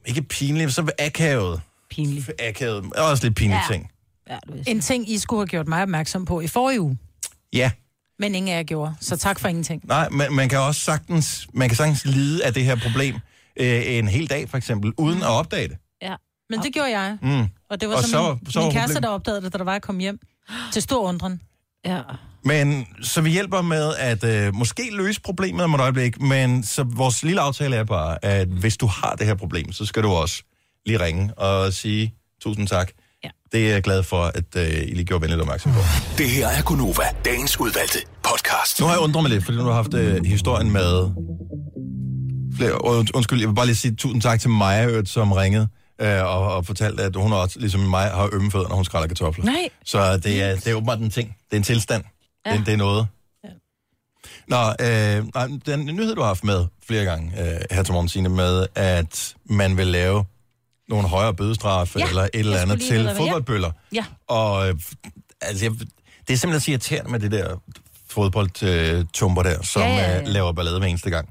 [0.06, 2.32] ikke pinlig, men så akavet, Pinligt.
[2.40, 3.74] akavet, også lidt pinlig Ja.
[3.74, 3.92] ting.
[4.30, 4.38] Ja.
[4.68, 6.98] En ting, I skulle have gjort mig opmærksom på i forrige uge,
[7.54, 7.72] Ja,
[8.20, 8.96] men ingen af jer gjorde.
[9.02, 9.82] Så tak for ingenting.
[9.88, 13.16] nej, men man kan også sagtens, man kan sagtens lide af det her problem
[13.56, 15.78] øh, en hel dag, for eksempel, uden at opdage det.
[16.02, 16.16] Ja.
[16.50, 17.18] Men det gjorde jeg.
[17.22, 17.48] Mm.
[17.74, 19.63] Og det var Og så, så- min, så min kæreste, der opdagede det, da der
[19.63, 20.19] var, jeg kom hjem.
[20.74, 21.41] Til stor undren.
[21.86, 22.01] ja.
[22.45, 26.84] Men så vi hjælper med at øh, måske løse problemet om et øjeblik, men så
[26.95, 30.09] vores lille aftale er bare, at hvis du har det her problem, så skal du
[30.09, 30.43] også
[30.86, 32.91] lige ringe og sige tusind tak.
[33.24, 33.30] Ja.
[33.51, 35.80] Det er jeg glad for, at øh, I lige gjorde venligt opmærksom på.
[36.17, 38.80] Det her er Gunova, dagens udvalgte podcast.
[38.80, 41.09] Nu har jeg undret mig lidt, fordi nu har jeg haft øh, historien med
[42.57, 45.67] flere, und, undskyld, jeg vil bare lige sige tusind tak til Maja, som ringede
[46.04, 49.08] øh, og, og fortalte, at hun også, ligesom mig, har ømme fødder, når hun skræller
[49.08, 49.45] kartofler.
[49.45, 49.70] Nej.
[49.86, 51.38] Så det er, det er åbenbart en ting.
[51.45, 52.04] Det er en tilstand.
[52.45, 52.58] Ja.
[52.58, 53.08] Det, det er noget.
[53.43, 53.49] Ja.
[54.47, 58.10] Nå, øh, nej, den nyhed, du har haft med flere gange øh, her til morgen,
[58.10, 60.26] Signe, med at man vil lave
[60.89, 63.14] nogle højere bødestraffe Ja, eller et eller andet til ja.
[63.20, 63.72] fodboldbøller.
[63.93, 64.06] Ja.
[64.28, 64.76] Og øh,
[65.41, 65.72] altså, jeg,
[66.28, 67.56] det er simpelthen så irriterende med det der
[68.10, 70.22] fodboldtumper der, som Ja, ja, ja.
[70.22, 71.30] øh, laver ballade hver eneste gang.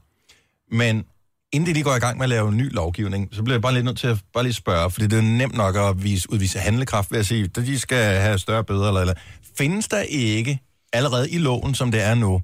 [0.70, 1.04] Men
[1.52, 3.74] inden de lige går i gang med at lave ny lovgivning, så bliver jeg bare
[3.74, 6.58] lidt nødt til at bare lige spørge, fordi det er nemt nok at vise, udvise
[6.58, 9.14] handlekraft ved at sige, at de skal have større bøder eller, eller.
[9.58, 10.60] Findes der ikke
[10.92, 12.40] allerede i loven, som det er nu,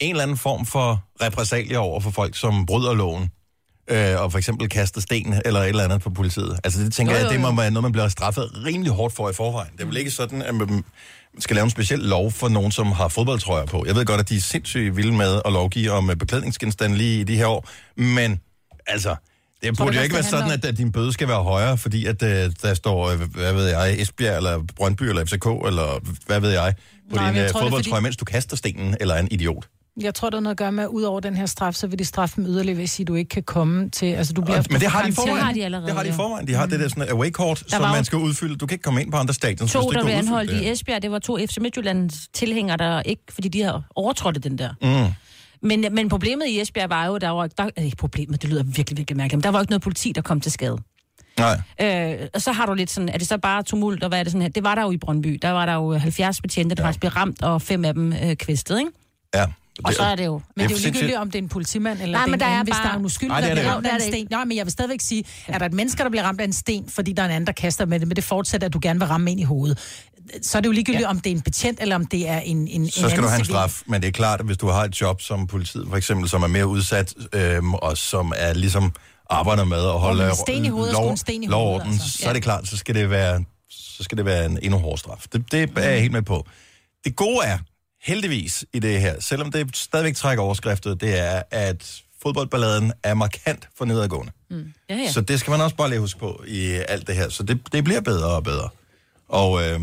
[0.00, 3.30] en eller anden form for repressalier over for folk, som bryder loven?
[3.90, 6.58] øh, og for eksempel kaster sten eller et eller andet på politiet.
[6.64, 7.54] Altså det tænker Jo, jeg, jo, det må jo.
[7.54, 9.72] være noget, man bliver straffet rimelig hårdt for i forvejen.
[9.72, 10.84] Det er vel ikke sådan, at man
[11.38, 13.84] skal lave en speciel lov for nogen, som har fodboldtrøjer på.
[13.86, 17.20] Jeg ved godt, at de er sindssygt vilde med at lovgive om øh, beklædningsgenstande lige
[17.20, 18.40] i de her år, men
[18.86, 19.16] altså...
[19.62, 22.22] Det burde jo ikke være sådan, at, at din bøde skal være højere, fordi at
[22.22, 26.50] øh, der står, øh, hvad ved jeg, Esbjerg eller Brøndby eller FCK eller hvad ved
[26.50, 26.74] jeg,
[27.10, 29.68] på Nej, din jeg er fodboldtrøje, fordi- mens du kaster stenen eller er en idiot.
[30.00, 31.86] Jeg tror, det har noget at gøre med, at ud over den her straf, så
[31.86, 34.06] vil de straffe dem yderligere, ved at sige, at du ikke kan komme til...
[34.06, 35.36] Altså, du bliver, Men det har de i forvejen.
[35.36, 36.46] Det har de allerede, Det har de i forvejen.
[36.48, 38.56] De har det der sådan away-kort, som var jo- man skal udfylde.
[38.56, 40.70] Du kan ikke komme ind på andre stadions, To, der blev anholdt i.
[40.70, 44.70] Esbjerg, det var to FC Midtjyllands tilhængere, der ikke, fordi de har overtrådt den der.
[44.82, 45.12] Mm.
[45.62, 48.62] Men, men problemet i Esbjerg var jo, der var der, øh, ikke problemet, det lyder
[48.62, 50.78] virkelig, virkelig mærkeligt, men der var ikke noget politi, der kom til skade.
[51.38, 51.60] Nej.
[51.80, 54.22] Øh, og så har du lidt sådan, er det så bare tumult, og hvad er
[54.22, 54.48] det sådan her?
[54.48, 55.38] Det var der jo i Brøndby.
[55.42, 56.86] Der var der jo 70 betjente, der ja.
[56.86, 58.90] faktisk blev ramt, og fem af dem øh, kvæstet, ikke?
[59.34, 59.46] Ja.
[59.84, 60.32] Og så er det jo...
[60.56, 62.44] Men det er jo ligegyldigt, om det er en politimand eller Nej, det men er
[62.46, 63.86] en der er anden, hvis bare- der er en uskyldig, der det er bliver ramt
[63.86, 64.26] af en er sten.
[64.30, 66.44] Nej, men jeg vil stadigvæk sige, at der er et menneske, der bliver ramt af
[66.44, 68.72] en sten, fordi der er en anden, der kaster med det, men det fortsætter, at
[68.72, 69.78] du gerne vil ramme ind i hovedet.
[70.42, 71.08] Så er det jo ligegyldigt, ja.
[71.08, 73.22] om det er en betjent, eller om det er en, en, en Så skal anden
[73.22, 75.46] du have en straf, men det er klart, at hvis du har et job som
[75.46, 78.92] politiet, for eksempel, som er mere udsat, øhm, og som er ligesom
[79.30, 81.66] arbejder med at holde men en sten i hovedet er en sten i lov og
[81.66, 82.18] hovedet, orden, altså.
[82.18, 84.98] så er det klart, så skal det være, så skal det være en endnu hårdere
[84.98, 85.24] straf.
[85.32, 86.46] Det, det er jeg helt med på.
[87.04, 87.58] Det gode er,
[88.02, 93.68] heldigvis i det her, selvom det stadigvæk trækker overskriftet, det er, at fodboldballaden er markant
[93.78, 94.32] for nedadgående.
[94.50, 94.56] Ja,
[94.90, 95.12] ja.
[95.12, 97.28] Så det skal man også bare lige huske på i alt det her.
[97.28, 98.68] Så det, det bliver bedre og bedre.
[99.28, 99.80] Og øh,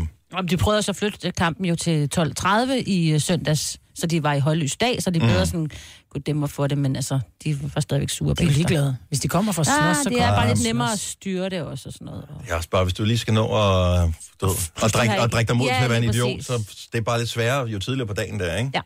[0.50, 4.32] de prøvede så at flytte kampen jo til 12.30 i øh, søndags, så de var
[4.32, 5.46] i højlys dag, så de bedre Mm.
[5.46, 5.70] sådan
[6.10, 8.56] kunne dæmme for det, men altså, de var stadigvæk sure De er bagefter.
[8.56, 8.96] ligeglade.
[9.08, 11.62] Hvis de kommer for slås, Ah, så det er bare lidt nemmere at styre det
[11.62, 12.22] også og sådan noget.
[12.28, 12.42] Og...
[12.48, 14.08] Jeg også bare, hvis du lige skal nå at,
[14.40, 14.46] du,
[14.82, 16.52] og, drikke, og drikke dig mod Ja, til at være en idiot, så
[16.92, 18.70] det er bare lidt sværere jo tidligere på dagen der, ikke?
[18.74, 18.80] Ja.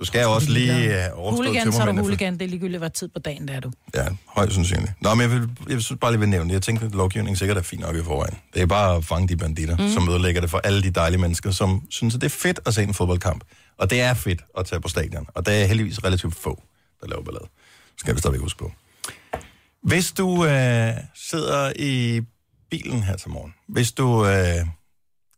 [0.00, 2.32] Du skal jo også lige uh, overstå Hooligan, så er du hooligan.
[2.34, 3.70] Det er ligegyldigt, hvad tid på dagen det er du.
[3.94, 4.92] Ja, højst sandsynligt.
[5.02, 6.54] Nå, men jeg vil, jeg vil synes bare lige vil nævne det.
[6.54, 8.34] Jeg tænkte, at lovgivningen sikkert er fint nok i forvejen.
[8.54, 9.88] Det er bare at fange de banditter, mm.
[9.88, 12.74] som ødelægger det for alle de dejlige mennesker, som synes, at det er fedt at
[12.74, 13.44] se en fodboldkamp.
[13.78, 15.26] Og det er fedt at tage på stadion.
[15.34, 16.62] Og der er heldigvis relativt få,
[17.00, 17.48] der laver ballade.
[17.96, 18.72] Skal vi stadigvæk huske på.
[19.82, 22.22] Hvis du øh, sidder i
[22.70, 24.66] bilen her til morgen, hvis du øh,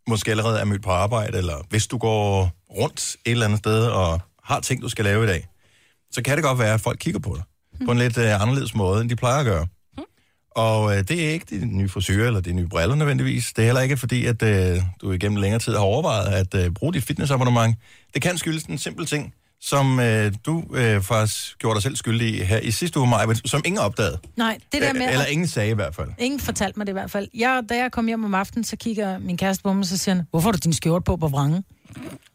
[0.08, 3.86] måske allerede er mødt på arbejde, eller hvis du går rundt et eller andet sted
[3.86, 5.48] og har ting, du skal lave i dag,
[6.10, 7.44] så kan det godt være, at folk kigger på dig
[7.86, 9.66] på en lidt øh, anderledes måde, end de plejer at gøre.
[10.50, 13.52] Og øh, det er ikke de nye frisyrer eller de nye briller nødvendigvis.
[13.56, 16.70] Det er heller ikke fordi, at øh, du igennem længere tid har overvejet at øh,
[16.70, 17.76] bruge dit fitnessabonnement.
[18.14, 22.28] Det kan skyldes en simpel ting, som øh, du øh, faktisk gjorde dig selv skyldig
[22.28, 24.18] i her i sidste uge, Maja, som ingen opdagede.
[24.36, 25.08] Nej, det der med...
[25.10, 26.08] Eller ingen sagde i hvert fald.
[26.18, 27.28] Ingen fortalte mig det i hvert fald.
[27.34, 29.96] Jeg, da jeg kom hjem om aftenen, så kigger min kæreste på mig, og så
[29.96, 31.64] siger han, hvorfor har du din skjort på på vrangen?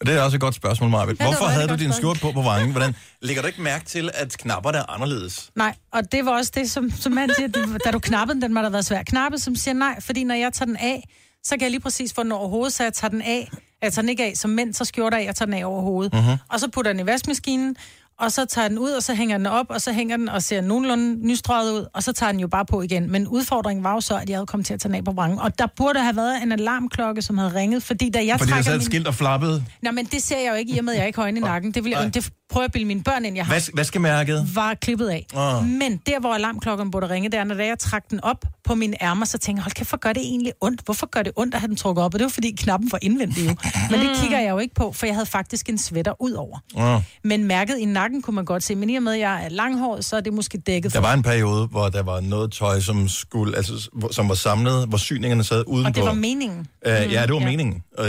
[0.06, 2.16] Det er også et godt spørgsmål, var Hvorfor havde du din spørgsmål.
[2.18, 2.72] skjort på på vangen?
[2.72, 5.52] Hvordan lægger du ikke mærke til, at knapperne er anderledes?
[5.56, 8.42] Nej, og det var også det, som, som man siger, det- da du knappede den,
[8.42, 9.04] den må da været svær.
[9.04, 11.04] Knappe, som siger nej, fordi når jeg tager den af,
[11.44, 13.52] så kan jeg lige præcis få den over hovedet, så jeg tager den af.
[13.82, 15.82] Jeg tager den ikke af, som mænd så skjorter af, jeg tager den af over
[15.82, 16.14] hovedet.
[16.14, 16.38] Mm-hmm.
[16.50, 17.76] Og så putter den i vaskemaskinen,
[18.20, 20.44] og så tager den ud, og så hænger den op, og så hænger den og
[20.44, 23.12] ser nogenlunde nystrøget ud, og så tager den jo bare på igen.
[23.12, 25.12] Men udfordringen var jo så, at jeg havde kommet til at tage den af på
[25.12, 25.40] vrangen.
[25.40, 28.56] Og der burde have været en alarmklokke, som havde ringet, fordi da jeg Fordi der
[28.56, 28.86] trækker sad et min...
[28.86, 29.64] skilt og flappede.
[29.82, 31.40] Nej, men det ser jeg jo ikke, i og med, at jeg ikke har øjne
[31.40, 31.72] i nakken.
[31.72, 34.56] Det, vil jeg, det prøver at bilde mine børn ind, jeg har Vas- vaskemærket.
[34.56, 35.26] var klippet af.
[35.36, 35.66] Oh.
[35.68, 39.04] Men der, hvor alarmklokken burde ringe, det er, når jeg trak den op på mine
[39.04, 40.82] ærmer, så tænkte jeg, hold kæft, hvor gør det egentlig ondt?
[40.86, 42.14] Hvorfor gør det ondt at have den trukket op?
[42.14, 43.56] Og det var, fordi knappen var indvendig jo.
[43.92, 46.60] Men det kigger jeg jo ikke på, for jeg havde faktisk en sweater ud over.
[46.76, 47.02] Oh.
[47.24, 48.76] Men mærket i nakken kunne man godt se.
[48.76, 51.14] Men i og med, at jeg er langhåret, så er det måske dækket Der var
[51.14, 55.44] en periode, hvor der var noget tøj, som, skulle, altså, som var samlet, hvor syningerne
[55.44, 55.88] sad udenpå.
[55.90, 56.60] Og det var meningen.
[56.60, 57.40] Uh, ja, det var ja.
[57.40, 57.46] ja.
[57.46, 57.84] meningen.
[57.98, 58.06] Og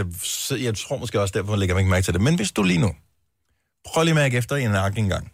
[0.50, 2.20] jeg- tror måske også, derfor lægger man ikke mærke til det.
[2.22, 2.90] Men hvis du lige nu,
[3.86, 5.32] prøv lige at mærke efter i en nakke engang.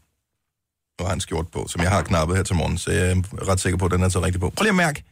[0.98, 3.48] Nu har han skjort på, som jeg har knappet her til morgen, så jeg er
[3.48, 4.50] ret sikker på, at den er så rigtig på.
[4.50, 5.04] Prøv lige at mærke,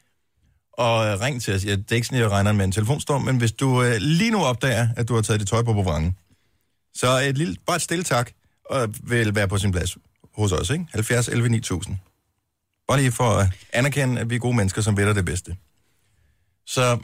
[0.72, 1.64] og ring til os.
[1.64, 4.30] Ja, det er ikke sådan, jeg regner med en telefonstorm, men hvis du øh, lige
[4.30, 6.16] nu opdager, at du har taget dit tøj på på vrangen,
[6.95, 8.30] så et lille, bare et stille tak,
[8.64, 9.97] og vil være på sin plads
[10.34, 10.86] hos os, ikke?
[10.93, 11.97] 70 11 9000.
[12.88, 15.57] Bare lige for at anerkende, at vi er gode mennesker, som ved det bedste.
[16.66, 16.99] Så øh,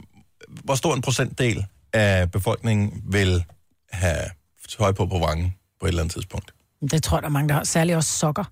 [0.63, 3.43] hvor stor en procentdel af befolkningen vil
[3.91, 4.29] have
[4.69, 6.51] tøj på på vrangen på et eller andet tidspunkt?
[6.91, 7.63] Det tror jeg, der er mange, der har.
[7.63, 8.43] Særligt også sokker.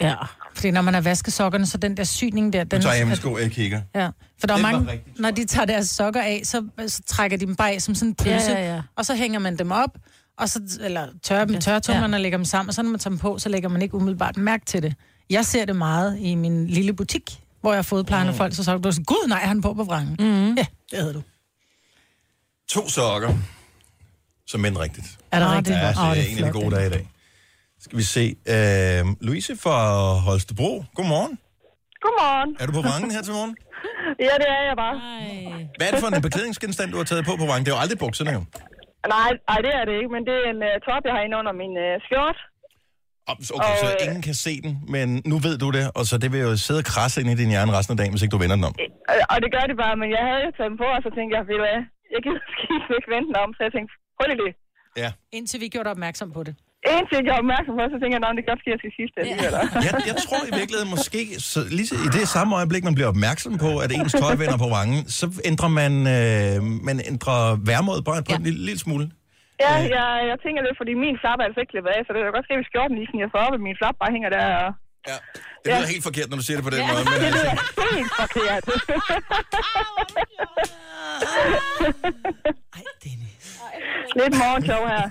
[0.00, 0.14] Ja.
[0.54, 2.64] Fordi når man har vasket sokkerne, så den der syning der...
[2.64, 3.80] Den, tager jeg mine sko, jeg kigger.
[3.94, 4.06] Ja,
[4.40, 5.18] for der er Det var mange, rigtigt.
[5.18, 8.08] når de tager deres sokker af, så, så trækker de dem bare af som sådan
[8.08, 8.82] en pølse, Ja, ja, ja.
[8.96, 9.98] og så hænger man dem op,
[10.38, 13.00] og så, eller tørrer dem, tørrer tungerne og lægger dem sammen, og så når man
[13.00, 14.94] tager dem på, så lægger man ikke umiddelbart mærke til det.
[15.30, 18.64] Jeg ser det meget i min lille butik, hvor jeg har fået plejende folk, så
[18.64, 20.16] sagde du, sådan, gud nej, han på på vrangen.
[20.18, 20.54] Mm.
[20.56, 21.22] Ja, det havde du.
[22.68, 23.34] To sokker.
[24.52, 25.08] Som mænd rigtigt.
[25.34, 25.78] Er det Ah, rigtigt?
[25.84, 27.04] Ja, Åh, så det er en af de gode dage i dag.
[27.84, 28.24] Skal vi se.
[28.54, 29.76] Øh, Louise fra
[30.26, 30.70] Holstebro.
[30.98, 31.34] Godmorgen.
[32.04, 32.50] Godmorgen.
[32.60, 33.54] Er du på vrangen her til morgen?
[34.26, 34.96] Ja, det er jeg bare.
[35.78, 37.64] Hvad er det for en beklædningsgenstand, du har taget på på vrangen?
[37.66, 38.42] Det er jo aldrig bukserne, jo.
[39.16, 41.36] Nej, nej, det er det ikke, men det er en uh, top, jeg har inde
[41.42, 42.38] under min uh, skjort.
[43.56, 46.14] Okay, så Og, øh, ingen kan se den, men nu ved du det, og så
[46.22, 48.34] det vil jo sidde og krasse ind i din hjerne resten af dagen, hvis ikke
[48.36, 48.74] du vender den om.
[49.10, 51.10] Og, og det gør det bare, men jeg havde jo taget dem på, og så
[51.16, 51.78] tænkte jeg, hvad,
[52.14, 53.92] jeg gider skifte ikke vente den om, så jeg tænkte,
[54.22, 54.52] hul i det.
[55.02, 55.10] Ja.
[55.36, 56.54] Indtil vi gjorde dig opmærksom på det.
[56.96, 58.92] Indtil jeg var opmærksom på, så tænkte jeg, "Nå, det godt ske, at jeg skal
[58.96, 59.52] skifte det alligevel.
[59.86, 61.20] Jeg, jeg tror i virkeligheden måske,
[61.50, 64.68] så lige i det samme øjeblik, man bliver opmærksom på, at ens tøj vender på
[64.74, 66.56] vrangen, så ændrer man, øh,
[66.88, 68.38] man ændrer værmåd bare på ja.
[68.38, 69.04] en lille, lille smule.
[69.64, 72.20] Ja, jeg, jeg tænker lidt, fordi min flap er altså ikke klippet af, så det
[72.20, 74.46] kan godt ske, hvis skjorten lige sniger sig op, og min flap bare hænger der.
[74.64, 74.70] Og...
[75.10, 75.16] Ja.
[75.64, 77.04] Det lyder helt forkert, når du siger det på den måde.
[77.04, 78.64] Men, Det altså, lyder helt forkert.
[82.74, 83.58] Ej, Dennis.
[84.16, 85.10] lidt morgenshow her.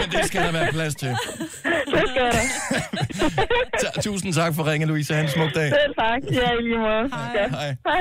[0.00, 1.08] men det skal der være plads til.
[1.08, 2.40] Det skal da.
[3.80, 5.14] Ta- Tusind tak for ringen, Louise.
[5.14, 5.68] Ha' en smuk dag.
[5.68, 6.20] Selv tak.
[6.32, 7.10] Ja, i lige måde.
[7.34, 7.48] Ja.
[7.48, 7.76] Hej.
[7.86, 8.00] Hej,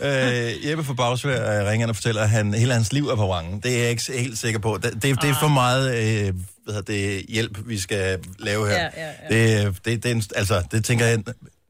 [0.00, 0.48] hej.
[0.50, 3.26] Øh, Jeppe fra Bagsvær øh, ringer og fortæller, at han, hele hans liv er på
[3.26, 3.60] vrangen.
[3.60, 4.78] Det er jeg ikke helt sikker på.
[4.82, 5.88] Det, det, det er for meget
[6.26, 6.34] øh,
[6.64, 8.74] hvad hedder det, hjælp, vi skal lave her.
[8.76, 11.18] Ja, ja, Det, det, det, er en, altså, det tænker jeg,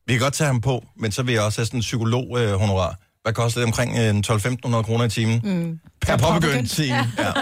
[0.06, 2.88] vi kan godt tage ham på, men så vil jeg også have sådan en psykolog-honorar.
[2.90, 2.94] Øh.
[3.22, 3.66] Hvad koster det?
[3.66, 5.40] Omkring øh, en 12-1500 kroner i timen?
[5.44, 5.80] Mm.
[6.00, 7.12] Per påbegyndt time.
[7.18, 7.32] Ja.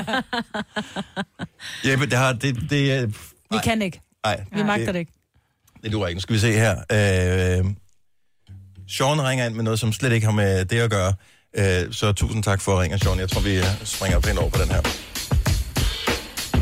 [1.90, 2.32] Jeppe, det har...
[2.32, 3.12] Det, det, er- Vi
[3.50, 4.00] nej, kan ikke.
[4.24, 5.12] Nej, Vi magter det ikke.
[5.82, 6.16] det duer ikke.
[6.16, 6.70] Nu skal vi se her.
[7.60, 7.64] Øh,
[8.88, 11.14] Sean ringer ind med noget, som slet ikke har med det at gøre.
[11.56, 13.18] Øh, så tusind tak for at ringe, Sean.
[13.18, 14.80] Jeg tror, vi øh, springer pænt over på den her.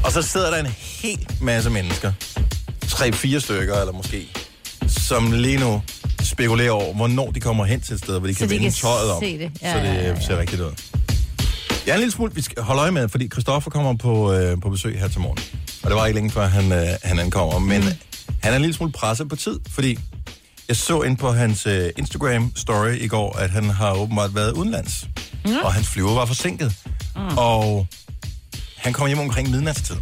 [0.05, 2.12] Og så sidder der en hel masse mennesker.
[2.89, 4.28] Tre-fire stykker, eller måske.
[4.89, 5.82] Som lige nu
[6.22, 8.64] spekulerer over, hvornår de kommer hen til et sted, hvor de Så kan de vende
[8.66, 9.20] kan tøjet om.
[9.20, 9.51] det.
[9.62, 10.20] Ja, så det ja, ja, ja.
[10.20, 10.70] ser rigtigt ud.
[11.86, 14.61] Jeg er en lille smule, vi skal holde øje med, fordi Christoffer kommer på, øh,
[14.61, 15.39] på besøg her til morgen.
[15.82, 17.59] Og det var ikke længe før, han, øh, han ankommer.
[17.59, 17.89] Men mm.
[18.43, 19.99] han er en lille smule presset på tid, fordi
[20.68, 25.07] jeg så ind på hans øh, Instagram-story i går, at han har åbenbart været udenlands.
[25.45, 25.57] Mm.
[25.64, 26.74] Og hans flyver var forsinket.
[27.16, 27.39] Mm.
[27.39, 27.86] Og
[28.76, 29.97] han kom hjem omkring midnatstid.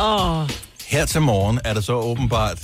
[0.00, 0.48] Åh,
[0.88, 2.58] Her til morgen er der så åbenbart,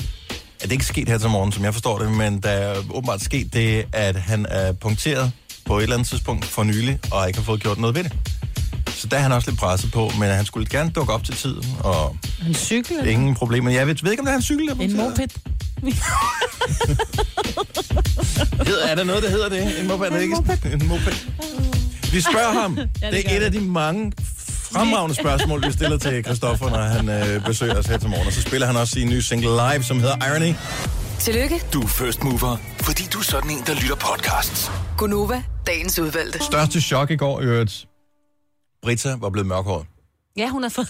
[0.61, 3.23] at det ikke sket her til morgen, som jeg forstår det, men der er åbenbart
[3.23, 5.33] sket det, at han er punkteret
[5.65, 8.13] på et eller andet tidspunkt for nylig, og ikke har fået gjort noget ved det.
[8.89, 11.35] Så der er han også lidt presset på, men han skulle gerne dukke op til
[11.35, 12.17] tiden, og
[12.49, 12.97] en cykel?
[12.99, 13.13] eller?
[13.13, 13.71] ingen problemer.
[13.71, 15.29] Jeg ved, ved ikke, om det er en cykel, der er En moped.
[18.67, 19.81] Hedder, er der noget, der hedder det?
[19.81, 20.07] En moped?
[20.07, 20.37] Er det ikke
[20.73, 21.13] en moped?
[22.13, 22.77] Vi spørger ham.
[22.77, 24.13] det, det er et af de mange
[24.75, 28.27] fremragende spørgsmål, vi stiller til Christoffer, når han øh, besøger os her til morgen.
[28.27, 30.55] Og så spiller han også sin nye single live, som hedder Irony.
[31.19, 34.71] Tillykke, Du er first mover, fordi du er sådan en, der lytter podcasts.
[34.99, 36.45] Gunova, dagens udvalgte.
[36.45, 37.87] Største chok i går, i øvrigt.
[38.83, 39.87] Brita var blevet mørkhåret.
[40.37, 40.89] Ja, hun har fået...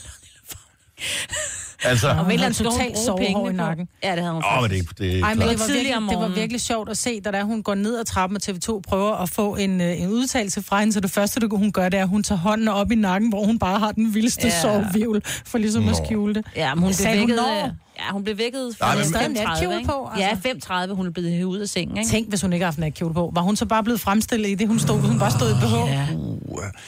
[1.85, 3.57] Altså, Og anden havde totalt sovehår pengene i på.
[3.57, 3.89] nakken.
[4.05, 4.89] Ja, det havde hun åh, men faktisk.
[4.89, 5.51] det, det er Ej, men klart.
[5.51, 8.05] det var, virkelig, det var virkelig sjovt at se, da der, hun går ned ad
[8.05, 10.93] trappen, og TV2 prøver at få en, øh, en udtalelse fra hende.
[10.93, 13.28] Så det første, det, hun gør, det er, at hun tager hånden op i nakken,
[13.28, 14.53] hvor hun bare har den vildeste Ja.
[14.55, 14.61] ja.
[14.62, 16.05] sovevivl, for ligesom at Nå.
[16.05, 16.47] skjule det.
[16.57, 17.37] Ja, men hun blev vækket...
[17.37, 17.64] når?
[17.66, 19.89] øh, Ja, hun blev vækket Nej, fra men- Stadig 35, natkjole ikke?
[19.89, 20.22] på, altså.
[20.28, 22.11] Ja, 35, hun er blevet hævet ud af sengen, ikke?
[22.11, 23.30] Tænk, hvis hun ikke har haft natkjole på.
[23.35, 25.91] Var hun så bare blevet fremstillet i det, hun stod, hun bare stod i BH?
[25.93, 26.07] Ja.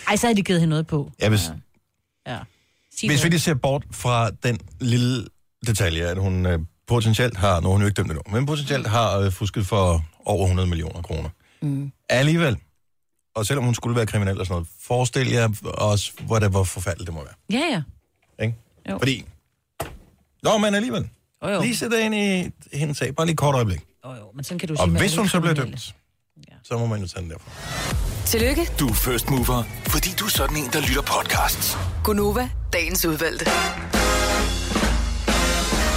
[0.08, 1.10] Ej, så havde de givet hende noget på.
[1.22, 1.50] Ja, hvis,
[2.26, 2.36] Ja.
[3.00, 5.26] Sig hvis vi lige ser bort fra den lille
[5.66, 8.86] detalje, at hun øh, potentielt har, nu er hun jo ikke dømt endnu, men potentielt
[8.86, 11.28] har øh, fusket for over 100 millioner kroner.
[11.62, 11.92] Mm.
[12.08, 12.56] Alligevel,
[13.34, 16.62] og selvom hun skulle være kriminel og sådan noget, forestil jer også, hvor det var
[16.62, 17.60] forfærdeligt det må være.
[17.60, 17.82] Ja, ja.
[18.44, 18.54] Ikke?
[18.90, 18.98] Jo.
[18.98, 19.24] Fordi,
[20.42, 21.08] nå, men alligevel,
[21.42, 21.60] Jo, jo.
[21.62, 23.80] lige sætte ind i hendes sag, bare lige et kort øjeblik.
[24.06, 24.30] Jo, jo.
[24.34, 25.94] Men sådan kan du Og sige, hvis hun så bliver dømt,
[26.62, 28.05] så må man jo tage den derfra.
[28.26, 31.78] Tillykke, Du er first mover, fordi du er sådan en, der lytter podcasts.
[32.04, 33.44] Gunova, dagens udvalgte.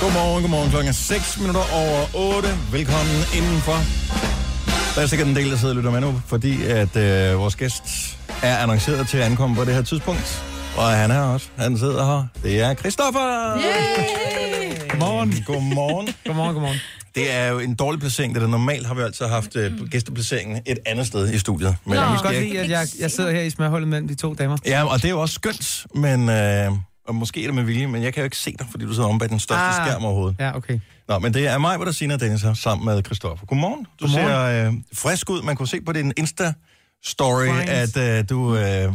[0.01, 0.69] Godmorgen, godmorgen.
[0.69, 2.49] Klokken er 6 minutter over 8.
[2.71, 3.77] Velkommen indenfor.
[4.95, 7.55] Der er sikkert en del, der sidder og lytter med nu, fordi at øh, vores
[7.55, 7.83] gæst
[8.43, 10.43] er annonceret til at ankomme på det her tidspunkt.
[10.77, 11.47] Og han er også.
[11.57, 12.27] Han sidder her.
[12.43, 13.55] Det er Christoffer!
[13.57, 14.89] Yay!
[14.89, 15.43] Godmorgen.
[15.45, 16.07] Godmorgen.
[16.25, 16.79] Godmorgen, godmorgen.
[17.15, 20.61] Det er jo en dårlig placering, det der normalt har vi altid haft øh, gæsteplaceringen
[20.65, 21.75] et andet sted i studiet.
[21.85, 24.15] Men Jeg vi kan godt lide, at jeg, jeg sidder her i smørhullet mellem de
[24.15, 24.57] to damer.
[24.65, 26.29] Ja, og det er jo også skønt, men...
[26.29, 26.71] Øh,
[27.07, 28.93] og måske er det med vilje, men jeg kan jo ikke se dig, fordi du
[28.93, 29.87] sidder om bag den største ah.
[29.87, 30.35] Skærm overhovedet.
[30.39, 30.79] Ja, okay.
[31.07, 33.45] Nå, men det er mig, hvor der siger Dennis her, sammen med Christoffer.
[33.45, 33.85] Godmorgen.
[34.01, 34.27] Du Godmorgen.
[34.63, 35.41] ser øh, frisk ud.
[35.41, 38.93] Man kunne se på din Insta-story, at øh, du øh,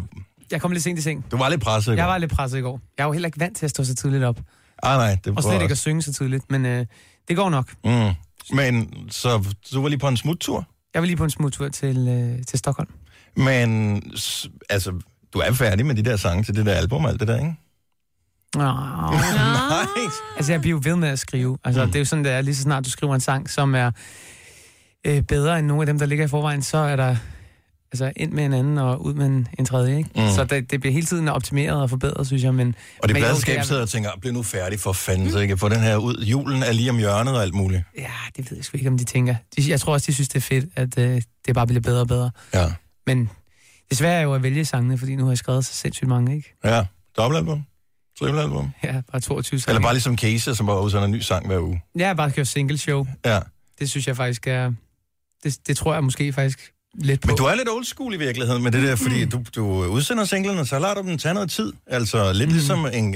[0.51, 1.25] Jeg kom lidt sent i seng.
[1.31, 2.11] Du var lidt presset i Jeg går.
[2.11, 2.81] var lidt presset i går.
[2.99, 4.41] Jeg er jo heller ikke vant til at stå så tidligt op.
[4.83, 6.87] Ah, nej, det Og var slet ikke at synge så tidligt, men øh,
[7.29, 7.75] det går nok.
[7.85, 8.15] Mm.
[8.57, 10.67] Men så du var lige på en smuttur.
[10.95, 12.91] Jeg vil lige på en smuttur til, øh, til Stockholm.
[13.37, 14.03] Men
[14.71, 15.01] altså,
[15.35, 17.37] du er færdig med de der sange til det der album og alt det der,
[17.37, 17.55] ikke?
[18.57, 18.63] Oh.
[18.63, 19.87] Nej.
[20.37, 21.59] Altså, jeg bliver jo ved med at skrive.
[21.65, 21.91] Altså, mm.
[21.91, 22.41] det er jo sådan, det er.
[22.41, 23.91] Lige så snart du skriver en sang, som er
[25.07, 27.17] øh, bedre end nogle af dem, der ligger i forvejen, så er der
[27.95, 30.11] altså ind med en anden og ud med en, en tredje, ikke?
[30.17, 30.23] Mm.
[30.23, 30.29] Mm.
[30.31, 32.55] Så det, det bliver hele tiden optimeret og forbedret, synes jeg.
[32.55, 35.59] Men, Og det er- sidder og tænker, bliv nu færdig for fanden, så jeg kan
[35.59, 36.25] få den her ud.
[36.25, 37.83] Julen er lige om hjørnet og alt muligt.
[37.99, 39.35] Ja, det ved jeg sgu ikke, om de tænker.
[39.57, 42.01] De, jeg tror også, de synes, det er fedt, at øh, det bare bliver bedre
[42.01, 42.31] og bedre.
[42.55, 42.73] Ja.
[43.07, 43.31] Men
[43.91, 46.37] det svære er jo at vælge sangene, fordi nu har jeg skrevet så sindssygt mange,
[46.37, 46.55] ikke?
[46.65, 46.85] Ja.
[47.17, 47.63] Dobbeltalbum?
[48.19, 48.71] Trippelalbum?
[48.85, 49.73] Ja, bare 22 sange.
[49.73, 51.83] Eller bare ligesom Casey, som bare udsender en ny sang hver uge.
[52.01, 53.07] Har bare kørt single show.
[53.25, 53.41] Ja.
[53.79, 54.73] Det synes jeg faktisk er...
[55.45, 57.27] Det, det tror jeg måske faktisk lidt på.
[57.27, 60.25] Men du er lidt old school i virkeligheden med det der, fordi du, du udsender
[60.25, 61.73] singlerne, så lader du dem tage noget tid.
[61.87, 62.55] Altså lidt mm.
[62.55, 63.15] ligesom en,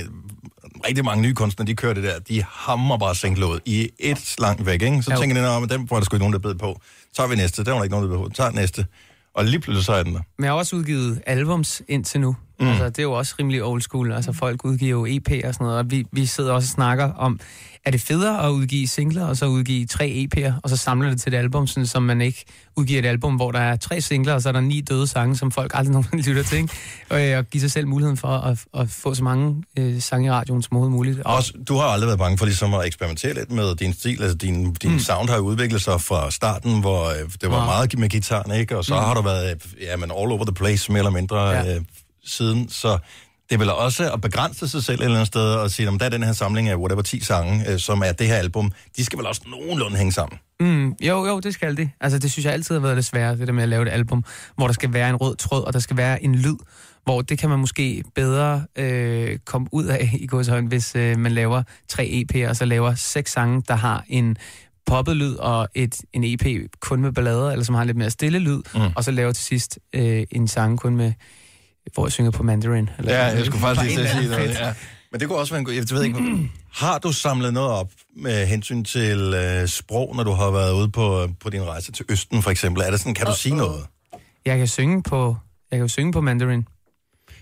[0.86, 4.34] rigtig mange nye kunstnere, de kører det der, de hammer bare single ud i et
[4.38, 5.02] langt væk, ikke?
[5.02, 5.20] Så Jo.
[5.20, 6.80] tænker de, "Nå, men den var der sgu ikke nogen, der bed på.
[6.82, 8.30] Så tager vi næste, der var der ikke nogen, der bed på.
[8.34, 8.86] Tager næste.
[9.34, 10.20] Og lige pludselig så er den der.
[10.38, 12.36] Men jeg har også udgivet albums indtil nu.
[12.60, 12.66] Mm.
[12.68, 14.12] Altså, det er jo også rimelig old school.
[14.12, 17.12] Altså, folk udgiver jo EP og sådan noget, og vi, vi sidder også og snakker
[17.12, 17.40] om,
[17.84, 21.20] er det federe at udgive singler, og så udgive tre EP'er, og så samle det
[21.20, 22.44] til et album, sådan, så man ikke
[22.76, 25.36] udgiver et album, hvor der er tre singler, og så er der ni døde sange,
[25.36, 26.74] som folk aldrig nogensinde lytter til, ikke?
[27.10, 30.26] Og, øh, og give sig selv muligheden for at, at få så mange øh, sange
[30.26, 31.20] i radioen som overhovedet muligt.
[31.20, 34.22] Og, Også, du har aldrig været bange for ligesom at eksperimentere lidt med din stil.
[34.22, 34.98] Altså din, din mm.
[34.98, 37.64] sound har udviklet sig fra starten, hvor øh, det var Ja.
[37.64, 38.76] meget med gitaren, ikke?
[38.78, 39.00] Og så mm.
[39.00, 41.48] har du været øh, ja, men all over the place, mere eller mindre.
[41.48, 41.74] Ja.
[41.76, 41.82] øh,
[42.28, 42.68] siden.
[42.68, 42.98] Så
[43.48, 45.98] det er vel også at begrænse sig selv et eller andet sted og sige, om
[45.98, 48.72] der er den her samling af whatever 10 sange, øh, som er det her album,
[48.96, 50.38] de skal vel også nogenlunde hænge sammen.
[50.60, 51.90] Mm, jo, jo, det skal det.
[52.00, 53.92] Altså, det synes jeg altid har været lidt svært, det der med at lave et
[53.92, 54.24] album,
[54.56, 56.56] hvor der skal være en rød tråd, og der skal være en lyd,
[57.04, 61.32] hvor det kan man måske bedre øh, komme ud af i gåshøjen, hvis øh, man
[61.32, 64.36] laver tre EP'er, og så laver seks sange, der har en
[64.86, 68.38] poppet lyd og et, en EP kun med ballader, eller som har lidt mere stille
[68.38, 68.80] lyd, mm.
[68.96, 71.12] og så laver til sidst øh, en sang kun med,
[71.94, 72.90] hvor jeg synger på mandarin.
[72.98, 74.54] Eller Ja, jeg skulle faktisk lige sige noget.
[74.54, 74.74] Ja.
[75.12, 75.74] Men det kunne også være en god...
[75.74, 76.50] Jeg ved ikke,
[76.82, 80.88] har du samlet noget op med hensyn til øh, sprog, når du har været ude
[80.88, 82.82] på, på din rejse til Østen, for eksempel?
[82.82, 83.84] Er det sådan, kan du sige noget?
[84.46, 85.36] Jeg kan synge på,
[85.70, 86.66] jeg kan jo synge på mandarin.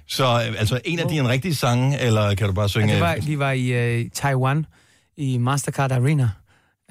[0.08, 2.88] Så øh, altså en af dine rigtige sange, eller kan du bare synge...
[2.88, 4.66] Ja, det var, vi var i øh, Taiwan,
[5.16, 6.30] i Mastercard Arena,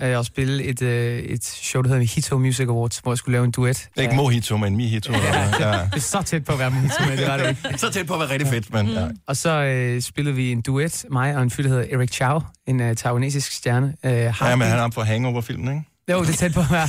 [0.01, 3.33] øh, og spille et, øh, et show, der hedder Hito Music Awards, hvor jeg skulle
[3.33, 3.89] lave en duet.
[3.97, 5.13] Ikke Mojito, men Mihito.
[5.13, 5.19] Ja.
[5.59, 5.83] Ja.
[5.83, 7.77] Det er så tæt på at være Mojito, men det var det ikke.
[7.77, 8.87] Så tæt på at være rigtig fedt, men...
[8.87, 9.07] Ja.
[9.27, 12.39] Og så øh, spillede vi en duet, mig og en fyr, der hedder Eric Chow,
[12.67, 13.95] en øh, taiwanesisk stjerne.
[14.03, 15.89] Øh, ja, men han er på Hangover-filmen, ikke?
[16.11, 16.87] Jo, det er tæt på at være.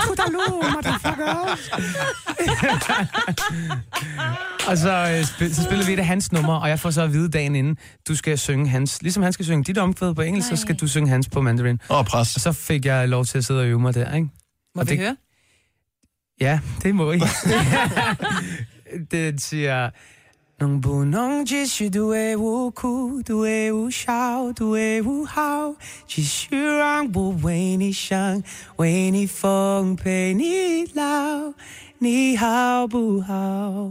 [0.00, 1.56] Tudaloo, motherfucker.
[4.70, 7.02] og så, øh, spil, så spillede vi et af hans numre, og jeg får så
[7.02, 7.76] at vide dagen inden,
[8.08, 10.86] du skal synge hans, ligesom han skal synge dit omkvæd på engelsk, så skal du
[10.88, 11.80] synge hans på mandarin.
[11.90, 12.34] Åh, pres.
[12.34, 14.28] Og så fik jeg lov til at sidde og øve mig der, ikke?
[14.74, 15.16] Må Og vi det- høre?
[16.40, 17.20] Ja, det må I.
[19.10, 19.90] det siger...
[20.60, 25.74] 能不能继续对我哭对我笑对我好
[26.06, 28.42] 继续让我为你想
[28.76, 31.54] 为你疯陪你老
[31.96, 33.90] 你好不好？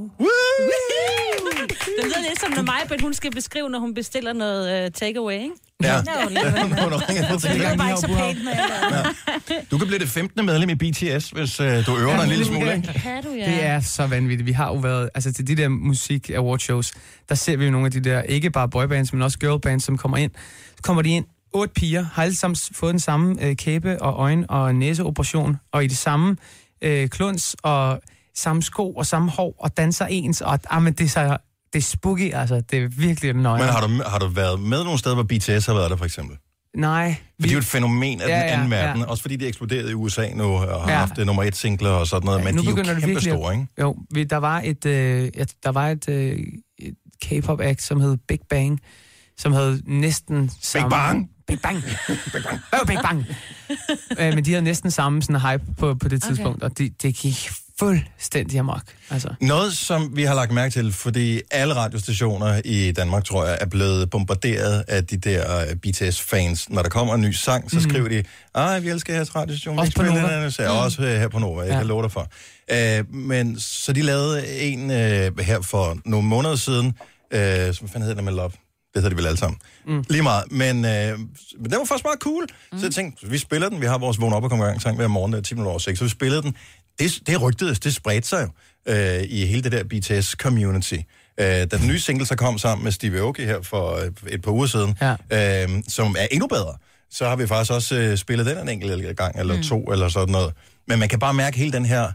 [1.68, 5.34] Det lyder lidt som, når mig, hun skal beskrive, når hun bestiller noget uh, takeaway,
[5.34, 5.52] ikke?
[5.84, 5.98] Ja.
[5.98, 6.06] Til
[7.60, 10.46] det er bare ikke så pænt med alt Du kan blive det 15.
[10.46, 12.94] medlem i BTS, hvis øh, du øver dig en lille smule, ikke?
[12.94, 13.46] Kan du, ja.
[13.46, 14.46] Det er så vanvittigt.
[14.46, 16.94] Vi har jo været, altså til de der musik award shows,
[17.30, 19.98] der ser vi jo nogle af de der, ikke bare boybands, men også girlbands, som
[19.98, 20.32] kommer ind.
[20.76, 24.14] Så kommer de ind, otte piger, har alle sammen fået den samme øh, kæbe og
[24.14, 26.38] øjen og næseoperation, og i det samme
[26.82, 28.02] øh, kluns og
[28.36, 31.38] samme sko og samme hår, og danser ens, og ah, men det er så,
[31.74, 33.60] det er spooky, altså, det er virkelig nøje.
[33.62, 36.06] Men har du, har du været med nogle steder, hvor BTS har været der, for
[36.06, 36.38] eksempel?
[36.78, 37.16] Nej.
[37.20, 38.86] For det er jo et fænomen af Ja, den ja, anden ja.
[38.86, 39.06] verden.
[39.06, 40.98] Også fordi de eksploderede i USA nu, og har Ja.
[40.98, 42.44] haft det nummer et singler og sådan noget.
[42.44, 43.68] Men nu de er jo kæmpe virkelig store, ikke?
[43.82, 46.40] Jo, vi, der var et, øh, et, der var et, øh,
[46.80, 46.96] et
[47.26, 48.80] K-pop act, som hed Big Bang,
[49.38, 50.90] som havde næsten samme...
[50.90, 51.30] Bang?
[51.48, 51.84] Big Bang!
[52.08, 52.60] Big Bang!
[52.74, 53.26] Oh, Big Bang!
[54.20, 57.16] øh, men de havde næsten samme sådan, hype på, på det tidspunkt, og det, det
[57.16, 57.50] gik
[57.80, 58.82] fuldstændig amok.
[59.10, 59.30] Altså.
[59.42, 63.66] Noget, som vi har lagt mærke til, fordi alle radiostationer i Danmark, tror jeg, er
[63.66, 66.70] blevet bombarderet af de der øh, BTS-fans.
[66.70, 68.24] Når der kommer en ny sang, så skriver de,
[68.56, 69.80] ej, vi elsker jeres radiostation.
[69.80, 70.18] Også på Nova.
[70.18, 71.78] den anden serie." Også her på Nova, jeg Ja.
[71.78, 72.28] kan love dig for.
[72.72, 76.94] Øh, men så de lavede en øh, her for nogle måneder siden,
[77.34, 78.52] øh, som fanden hedder det med Love?
[78.94, 79.60] Det hedder de vel alle sammen.
[79.88, 80.04] Mm.
[80.10, 80.52] Lige meget.
[80.52, 82.48] Men, øh, den var faktisk meget cool.
[82.72, 82.80] Mm.
[82.80, 83.82] Så jeg tænkte, vi spiller den.
[83.82, 86.00] Vi har vores vågn op og sang hver morgen, der er 10 minutter over 6,
[86.00, 86.56] så vi spillede den.
[87.00, 90.96] Det, det rygtedes, det spredte sig jo øh, i hele det der BTS-community.
[91.40, 94.42] Øh, da den nye single så kom sammen med Steve Aoki her for øh, et
[94.42, 95.64] par uger siden, Ja.
[95.64, 96.74] øh, som er endnu bedre,
[97.12, 99.64] så har vi faktisk også øh, spillet den en enkelt gang, eller mm.
[99.64, 100.54] to, eller sådan noget.
[100.88, 102.12] Men man kan bare mærke hele den her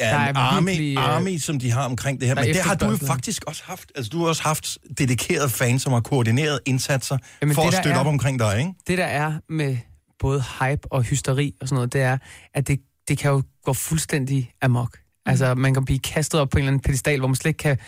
[0.00, 2.34] ja, en army, virkelig, øh, army, som de har omkring det her.
[2.34, 3.92] er Men det har du jo faktisk også haft.
[3.96, 7.74] Altså, du har også haft dedikerede fans, som har koordineret indsatser Jamen, for det, at
[7.74, 8.70] støtte er- op omkring dig, ikke?
[8.86, 9.76] det der er med
[10.18, 12.18] både hype og hysteri og sådan noget, det er,
[12.54, 12.78] at det,
[13.10, 14.98] det kan jo gå fuldstændig amok.
[15.26, 17.58] Altså, man kan blive kastet op på en eller anden pedestal, hvor man slet ikke
[17.58, 17.78] kan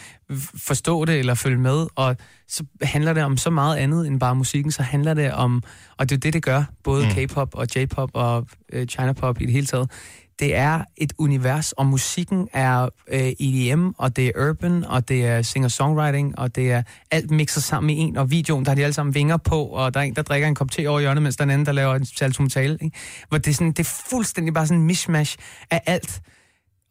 [0.56, 2.16] forstå det eller følge med, og
[2.48, 5.62] så handler det om så meget andet end bare musikken, så handler det om,
[5.96, 7.10] og det er det, det gør, både mm.
[7.10, 9.90] K-pop og J-pop og øh, China-pop i det hele taget,
[10.38, 15.26] det er et univers, og musikken er øh, EDM, og det er urban, og det
[15.26, 18.82] er singer-songwriting, og det er alt mixet sammen i en, og videoen, der har de
[18.82, 21.22] alle sammen vinger på, og der er en, der drikker en kop te over hjørnet,
[21.22, 22.96] mens der er en anden, der laver en salto mortale, ikke?
[23.28, 25.36] Hvor det er, sådan, det er fuldstændig bare sådan en mishmash
[25.70, 26.20] af alt.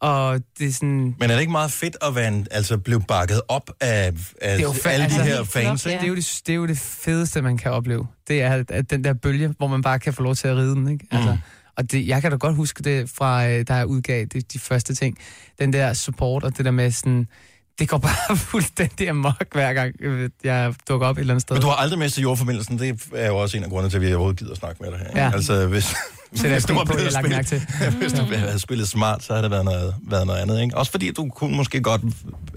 [0.02, 1.16] Og det er sådan...
[1.20, 4.12] Men er det ikke meget fedt at være en, altså blive bakket op af, af
[4.12, 6.54] Det er jo fa- alle de altså, her helt fans, Det er, jo det, det
[6.54, 8.08] er jo det fedeste, man kan opleve.
[8.28, 10.76] Det er at den der bølge, hvor man bare kan få lov til at ride
[10.76, 10.88] den.
[10.88, 11.08] Ikke?
[11.12, 11.38] Altså,
[11.82, 14.60] og det, jeg kan da godt huske det fra, øh, da jeg udgav det, de
[14.60, 15.18] første ting.
[15.60, 17.28] Den der support og det der med sådan...
[17.80, 21.56] Det går bare fuldstændig amok, hver gang øh, jeg dukker op et eller andet sted.
[21.56, 22.80] Men du har aldrig mistet jordforbindelsen.
[22.80, 24.92] Det er jo også en af grundene til, at vi overhovedet gider at snakke med
[24.92, 25.24] dig her.
[25.24, 25.32] Ja.
[25.34, 25.96] Altså, hvis, Så
[26.34, 27.62] det er hvis du var på, blevet spillet, til.
[28.02, 30.62] hvis du havde spillet smart, så havde det været noget, været noget andet.
[30.62, 30.78] Ikke?
[30.78, 32.02] Også fordi du kunne måske godt...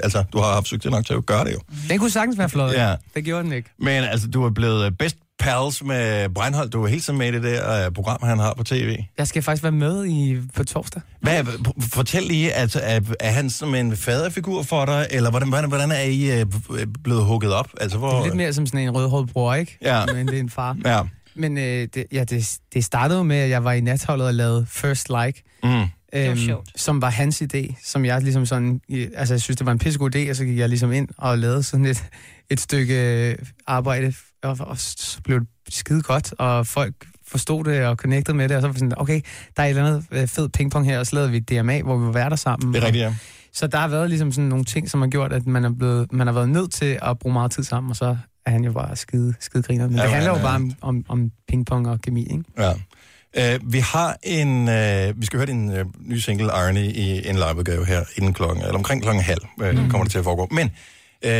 [0.02, 1.60] Altså, du har haft succes nok til at gøre det jo.
[1.88, 2.72] Den kunne sagtens være flot.
[2.72, 2.94] Ja.
[3.14, 3.70] Det gjorde den ikke.
[3.78, 6.72] Men altså, du er blevet øh, best pals med Breinholt.
[6.72, 8.96] Du er helt sammen med i det der uh, program, han har på tv.
[9.18, 11.02] Jeg skal faktisk være med i, på torsdag.
[11.20, 11.44] Hvad,
[11.92, 15.90] fortæl lige, altså, er, er han som en faderfigur for dig, eller hvordan, hvordan, hvordan
[15.90, 16.48] er I uh,
[17.04, 17.68] blevet hugget op?
[17.80, 19.78] Altså, hvor, Det er lidt mere som sådan en rødhåret bror, ikke?
[19.82, 20.06] Ja.
[20.06, 20.76] Men det er en far.
[20.84, 21.00] Ja.
[21.36, 24.66] Men øh, det, ja, det, det startede med, at jeg var i natholdet og lavede
[24.68, 25.42] First Like.
[25.62, 25.82] Mm.
[26.16, 26.68] Øhm, sjovt.
[26.76, 28.80] som var hans idé, som jeg ligesom sådan,
[29.16, 31.38] altså jeg synes, det var en pissegod idé, og så gik jeg ligesom ind og
[31.38, 32.04] lavede sådan et,
[32.50, 34.14] et stykke øh, arbejde,
[34.44, 36.94] og, og så blev det skide godt, og folk
[37.26, 39.20] forstod det og connectede med det, og så var det sådan, okay,
[39.56, 41.96] der er et eller andet øh, fed pingpong her, og så lavede vi DMA, hvor
[41.96, 42.74] vi var værter sammen.
[42.74, 43.14] Det er rigtigt, ja.
[43.52, 46.12] Så der har været ligesom sådan nogle ting, som har gjort, at man, er blevet,
[46.12, 48.16] man har været nødt til at bruge meget tid sammen, og så
[48.46, 49.86] er han jo bare skide, skide griner.
[49.88, 52.44] Men Ja, det han handler jo er- bare om, om, om pingpong og kemi, ikke?
[52.58, 52.72] Ja.
[53.38, 57.34] Uh, vi har en, uh, vi skal høre din uh, nye single Irony i en
[57.34, 59.90] liveudgave her inden klokken, eller omkring klokken halv, uh, mm.
[59.90, 60.48] kommer det til at foregå.
[60.50, 60.70] Men
[61.24, 61.30] uh,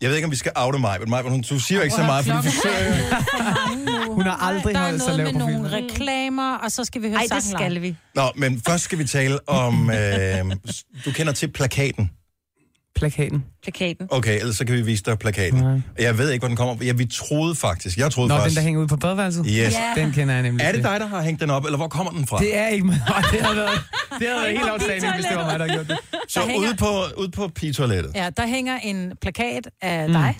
[0.00, 1.96] jeg ved ikke, om vi skal oute mig, men Maj, hun, du siger jo ikke
[1.96, 4.14] så meget, for du forsøger...
[4.14, 5.56] Hun har aldrig der er holdt noget lav med profil.
[5.56, 7.96] nogle reklamer, og så skal vi høre Ej, det skal vi.
[8.14, 9.94] Nå, men først skal vi tale om, uh,
[11.04, 12.10] du kender til plakaten.
[12.96, 13.44] Plakaten.
[13.62, 14.06] Plakaten.
[14.10, 15.58] Okay, ellers så kan vi vise dig plakaten.
[15.60, 15.80] Nej.
[15.98, 16.84] Jeg ved ikke, hvor den kommer.
[16.84, 18.56] Ja, vi troede faktisk, jeg troede Nå, den faktisk...
[18.56, 19.44] der hænger ude på badeværelset?
[19.48, 19.54] Yes.
[19.54, 20.02] Ja.
[20.02, 22.12] Den kender jeg nemlig Er det dig, der har hængt den op, eller hvor kommer
[22.12, 22.38] den fra?
[22.38, 23.00] Det er ikke mig.
[23.32, 23.70] Det havde været,
[24.18, 25.98] det havde været helt outstanding, hvis det var mig, der gjorde det.
[26.28, 28.12] så der hænger- ude på, ude på pigetoilettet.
[28.14, 30.38] Ja, der hænger en plakat af dig,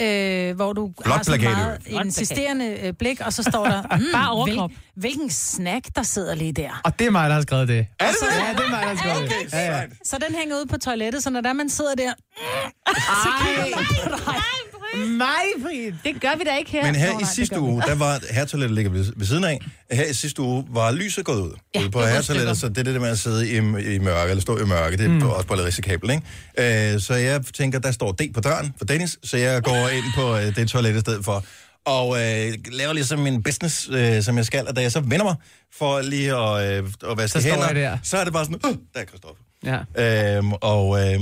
[0.00, 4.30] øh, hvor du har sådan meget insisterende øh, blik, og så står der, mm, Bare
[4.30, 4.70] overkrop.
[4.70, 6.80] Hvil, hvilken snack, der sidder lige der.
[6.84, 7.86] Og det er mig, der har skrevet det.
[8.00, 8.26] Er det det?
[8.48, 9.52] Ja, det er mig, der har skrevet Okay, det.
[9.52, 9.82] Ja, ja.
[10.04, 12.12] Så den hænger ude på toilettet, så når der man sidder der,
[14.94, 15.92] Mig, Frid.
[16.04, 16.82] Det gør vi da ikke her.
[16.82, 19.26] Men Nå, her nej, i det sidste vi uge, der var hertoilettet ligger ved, ved
[19.26, 19.60] siden af.
[19.90, 21.52] Her i sidste uge var lyset gået ud.
[21.74, 23.56] Ja, ude på det var hertoilettet, så det er det der med at sidde i,
[23.94, 25.22] i mørke, eller stå i mørke, det er mm.
[25.22, 26.94] også bare lidt risikabelt, ikke?
[26.94, 30.04] Øh, så jeg tænker, der står D på døren for Dennis, så jeg går ind
[30.14, 31.44] på øh, det toilet i stedet for.
[31.84, 35.24] Og øh, laver ligesom min business, øh, som jeg skal, og da jeg så vender
[35.24, 35.34] mig
[35.78, 37.98] for lige at, øh, at vaske Så står hænder, jeg der.
[38.02, 39.42] så er det bare sådan, uh, der er Christoffer.
[39.64, 40.36] Ja.
[40.36, 41.20] Øhm, og, øh,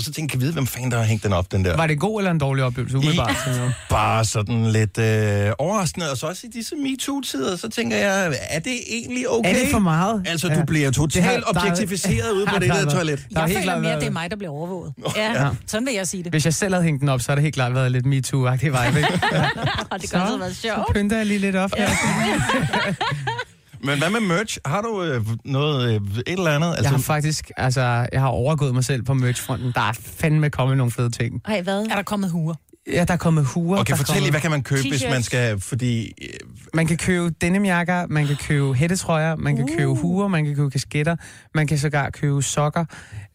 [0.00, 1.76] og så tænkte jeg, vide, hvem fanden der har hængt den op, den der.
[1.76, 2.96] Var det god eller en dårlig oplevelse?
[2.98, 3.36] Umiddelbart.
[3.44, 3.74] sådan noget.
[3.90, 8.58] bare sådan lidt øh, overraskende, og så også i disse MeToo-tider, så tænker jeg, er
[8.58, 9.50] det egentlig okay?
[9.50, 10.22] Er det for meget?
[10.26, 10.64] Altså, du Ja.
[10.64, 13.18] bliver Det totalt er- objektificeret ude på Ja, det der der toilet.
[13.34, 14.92] Der jeg helt føler klart mere, været- det er mig, der bliver overvåget.
[15.16, 16.32] Ja, Sådan vil jeg sige det.
[16.32, 18.64] Hvis jeg selv havde hængt den op, så har det helt klart været lidt MeToo-agtig
[18.64, 19.20] vibe, ikke?
[19.90, 20.94] og det kan også have været så sjovt.
[20.94, 21.88] pynter jeg lige lidt op her.
[23.84, 24.58] Men hvad med merch?
[24.66, 26.74] Har du øh, noget, øh, et eller andet?
[26.82, 29.72] Jeg har faktisk, altså, jeg har overgået mig selv på merchfronten.
[29.74, 31.40] Der er fandme kommet nogle fede ting.
[31.44, 31.86] Ej, hvad?
[31.90, 32.54] Er der kommet huer?
[32.92, 33.80] Ja, der er kommet huer.
[33.80, 36.12] Okay, fortæl lige, kommet- hvad kan man købe, hvis man skal, fordi...
[36.22, 36.28] Øh,
[36.74, 40.70] Man kan købe denimjakker, man kan købe hættetrøjer, man kan købe huer, man kan købe
[40.70, 41.16] kasketter,
[41.54, 42.84] man kan sågar købe sokker,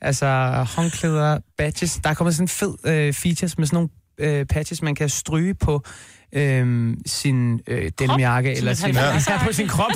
[0.02, 0.26] altså
[0.76, 2.00] håndklæder, badges.
[2.04, 3.76] Der er kommet sådan en fed øh, features med sådan
[4.18, 5.82] nogle øh, patches, man kan stryge på
[6.36, 9.32] øh, sin øh, denimjakke eller sin, halvfemser.
[9.32, 9.92] ja, på sin krop.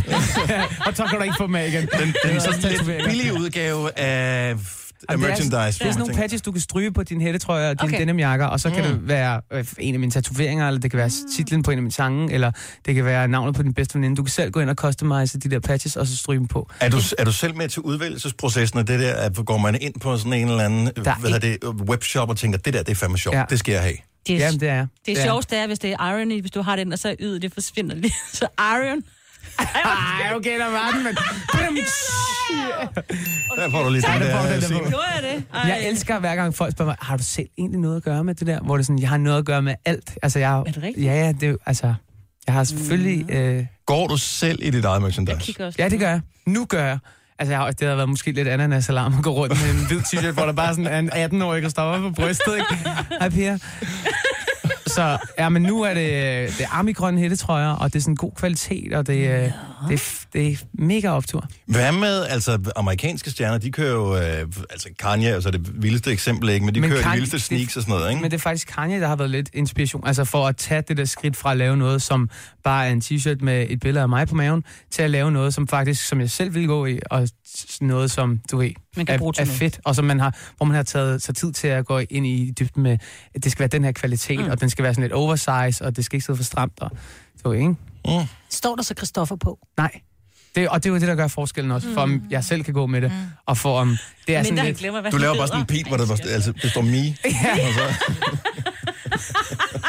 [0.88, 1.82] og så kan du ikke få dem af igen.
[1.82, 3.10] den, den er sådan også lidt tatoveringer.
[3.10, 4.56] billige udgave af
[5.10, 5.56] Er- merchandise.
[5.56, 8.00] Det er sådan nogle patches, du kan stryge på din hættetrøjer og dine Okay.
[8.00, 9.00] denimjakker, og så kan Mm.
[9.00, 11.82] det være øh, en af mine tatoveringer, eller det kan være titlen på en af
[11.82, 12.52] mine sange, eller
[12.86, 14.16] det kan være navnet på din bedste veninde.
[14.16, 16.70] Du kan selv gå ind og customize de der patches, og så stryge dem på.
[16.80, 19.14] Er du, er du selv med til udvælgelsesprocessen af det der?
[19.16, 22.30] At går man ind på sådan en eller anden Der er hvad hedder det, webshop
[22.30, 23.44] og tænker, det der det er fandme sjovt, ja.
[23.50, 23.96] Det skal jeg have.
[24.28, 25.26] Det er, Jamen, det er det er er.
[25.26, 27.54] sjovt, det er, hvis det er irony, hvis du har den, og så yd, det
[27.54, 28.14] forsvinder lige.
[28.34, 29.02] Så iron.
[29.60, 31.16] Ej, okay, der var den, men...
[33.56, 34.60] Der får du lige den der får du der.
[34.60, 34.90] den der.
[34.90, 35.44] Gjorde jeg det?
[35.54, 35.62] Ej.
[35.70, 38.36] Jeg elsker hver gang folk spørger mig, har du selv egentlig noget at gøre med
[38.36, 38.60] det der?
[38.60, 40.18] Hvor det er sådan, jeg har noget at gøre med alt.
[40.24, 41.06] Altså, jeg, Er det rigtigt?
[41.06, 41.94] Ja, ja, det er altså...
[42.48, 43.32] Jeg har selvfølgelig...
[43.32, 45.38] Øh, Går du selv i dit eget merchandise?
[45.40, 46.22] Kigger også ja, det gør jeg.
[46.46, 46.98] Nu gør jeg.
[47.40, 50.00] Altså, jeg har, det har været måske lidt ananas-alarm at gå rundt med en hvid
[50.00, 52.90] t-shirt, hvor der bare sådan er en 18-årig, der står op på brystet, ikke?
[53.20, 53.58] Hej, Pia.
[54.90, 56.04] Så, ja, men nu er det,
[56.58, 59.44] det er armigrønne hættetrøjer, og det er sådan god kvalitet, og det, ja.
[59.44, 61.46] det, er, det er mega optur.
[61.66, 66.12] Hvad med, altså, amerikanske stjerner, de kører jo, øh, altså Kanye er så det vildeste
[66.12, 66.66] eksempel, ikke?
[66.66, 68.22] Men de men kører de Kanye- vildeste sneaks og sådan noget, ikke?
[68.22, 70.98] Men det er faktisk Kanye, der har været lidt inspiration, altså for at tage det
[70.98, 72.30] der skridt fra at lave noget, som
[72.64, 75.54] bare er en t-shirt med et billede af mig på maven, til at lave noget,
[75.54, 77.30] som faktisk, som jeg selv vil gå i, og
[77.82, 78.70] noget, som, du ved,
[79.00, 79.60] Man kan bruge er, til er noget.
[79.60, 82.28] fedt, og som man har, hvor man har taget sig tid til at gå ind
[82.28, 82.98] i dybden med,
[83.36, 84.52] at det skal være den her kvalitet, mm.
[84.52, 86.92] og den skal være sådan lidt oversize, og det skal ikke sidde for stramt, og
[87.46, 87.76] ved, ikke?
[88.50, 89.60] Står der så Christoffer på?
[89.78, 89.92] Nej.
[90.56, 92.74] Det, og det er jo det, der gør forskellen også, for om jeg selv kan
[92.74, 93.12] gå med det,
[93.46, 93.98] og for om
[94.28, 94.78] det er Mindre sådan lidt...
[94.78, 96.98] glemmer, hvad Du laver bare sådan en pil, hvor der, var- altså, det står me.
[96.98, 97.14] Ja.
[97.68, 97.82] Og så...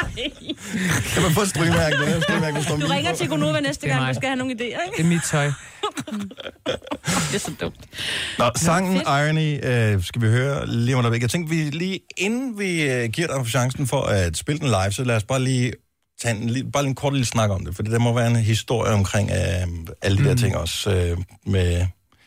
[1.13, 1.97] kan man få strygmærke?
[1.97, 4.53] Det er strygmærke, der me Du ringer til Gonova næste gang, du skal have nogle
[4.53, 4.97] idéer, ikke?
[4.97, 5.45] Det er mit tøj.
[7.31, 7.75] Det er så dumt.
[8.37, 9.07] Nå, sangen fedt.
[9.07, 11.13] Irony øh, skal vi høre lige om.
[11.21, 14.91] Jeg tænkte, vi lige inden vi øh, giver dig chancen for at spille den live,
[14.91, 15.73] så lad os bare lige
[16.21, 18.27] tage en, lige- bare lige en kort lille snak om det, for det må være
[18.27, 19.67] en historie omkring øh,
[20.01, 21.85] alle de der ting også øh, med,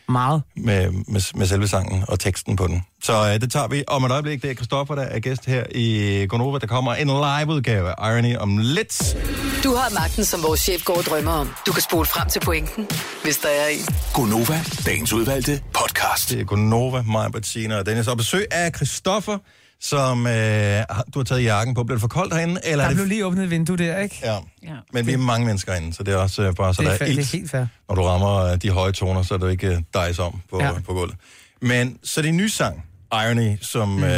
[0.09, 0.43] Meget.
[0.57, 2.83] med, med, med selve sangen og teksten på den.
[3.03, 4.43] Så øh, det tager vi om et øjeblik.
[4.43, 6.59] Det er Christoffer, der er gæst her i Gonova.
[6.59, 9.17] Der kommer en live-udgave af Irony om lidt.
[9.65, 11.51] Du har magten, som vores chef går og drømmer om.
[11.67, 12.89] Du kan spole frem til pointen,
[13.23, 13.87] hvis der er en.
[14.15, 16.31] Gonova, dagens udvalgte podcast.
[16.31, 18.07] Det er Gonova, mig, Bettina og Dennis.
[18.09, 19.39] Og besøg af Christoffer,
[19.85, 20.83] som øh,
[21.15, 21.85] du har taget jakken på.
[21.85, 22.61] Bliver det for koldt herinde?
[22.65, 24.21] Eller er Der det blev lige åbnet et vindue der, ikke?
[24.23, 24.33] Ja.
[24.63, 24.75] Ja.
[24.93, 26.93] Men vi er mange mennesker herinde, så det er også øh, bare så det, der
[26.93, 27.33] er, er fa- det er ilt.
[27.33, 27.67] helt fair.
[27.89, 30.61] Når du rammer øh, de høje toner, så er det ikke øh, dejs om på,
[30.61, 30.67] ja.
[30.67, 30.81] Ja.
[30.81, 31.17] på gulvet.
[31.63, 34.05] Men så det er en ny sang, Irony, som mm.
[34.05, 34.11] øh,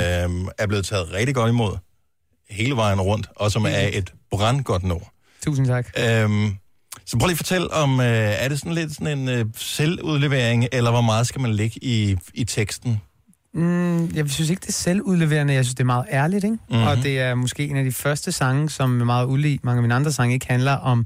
[0.59, 1.77] er blevet taget rigtig godt imod
[2.51, 5.07] hele vejen rundt, og som er et brandgodt nummer.
[5.45, 5.87] Tusind tak.
[5.99, 6.55] Øhm,
[7.07, 10.67] så prøv lige at fortælle om, øh, er det sådan lidt sådan en øh, selvudlevering,
[10.73, 13.01] eller hvor meget skal man lægge i, i teksten?
[13.57, 15.55] Mm, jeg synes ikke, det er selvudleverende.
[15.55, 16.57] Jeg synes, det er meget ærligt, ikke?
[16.57, 16.61] Mhm.
[16.71, 16.87] Mm-hmm.
[16.87, 19.61] Og det er måske en af de første sange, som er meget ulig.
[19.63, 21.05] Mange af mine andre sange ikke handler om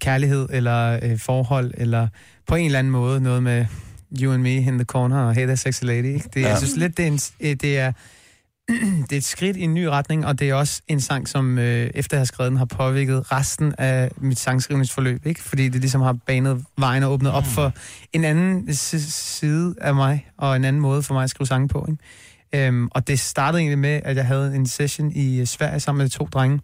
[0.00, 2.08] kærlighed eller øh, forhold, eller
[2.46, 3.66] på en eller anden måde noget med
[4.22, 6.04] you and me in the corner og hey there sexy lady.
[6.04, 6.28] Ikke?
[6.34, 6.40] Det, Ja.
[6.40, 6.48] ja.
[6.48, 7.92] Jeg synes lidt, det er, en, øh, det, er,
[9.10, 11.58] det er et skridt i en ny retning, og det er også en sang, som
[11.58, 15.26] øh, efter jeg har skrevet den, har påvirket resten af mit sangskrivningsforløb.
[15.26, 15.42] Ikke?
[15.42, 17.72] Fordi det ligesom har banet vejen og åbnet op for
[18.12, 21.86] en anden side af mig, og en anden måde for mig at skrive sange på.
[21.88, 22.66] Ikke?
[22.66, 26.02] Øhm, og det startede egentlig med, at jeg havde en session i øh, Sverige sammen
[26.02, 26.60] med to drenge.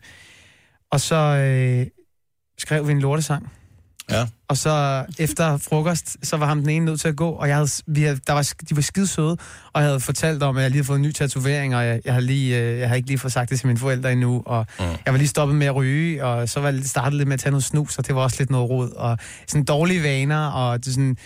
[0.91, 1.87] Og så øh,
[2.59, 3.53] skrev vi en lortesang.
[4.11, 4.27] Ja.
[4.49, 7.57] Og så efter frokost, så var ham den ene nødt til at gå, og jeg
[7.57, 9.37] havde, vi havde, der var, de var skide søde,
[9.73, 12.01] og jeg havde fortalt om, at jeg lige havde fået en ny tatovering, og jeg,
[12.05, 14.43] jeg, havde lige, øh, jeg havde ikke lige fået sagt det til mine forældre endnu,
[14.47, 14.85] og mm.
[14.85, 17.41] jeg var lige stoppet med at ryge, og så var jeg startet lidt med at
[17.41, 20.85] tage noget snus, og det var også lidt noget rod, og sådan dårlige vaner, og
[20.85, 21.17] det sådan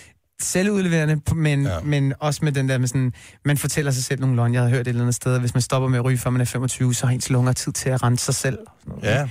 [0.41, 1.81] selvudleverende, men, ja.
[1.85, 3.12] men også med den der med sådan,
[3.45, 4.55] man fortæller sig selv nogle løgn.
[4.55, 6.31] Jeg havde hørt et eller andet sted, at hvis man stopper med at ryge, før
[6.31, 8.59] man er 25, så har ens lunger tid til at rense sig selv.
[8.59, 9.18] og sådan noget.
[9.18, 9.29] Ja.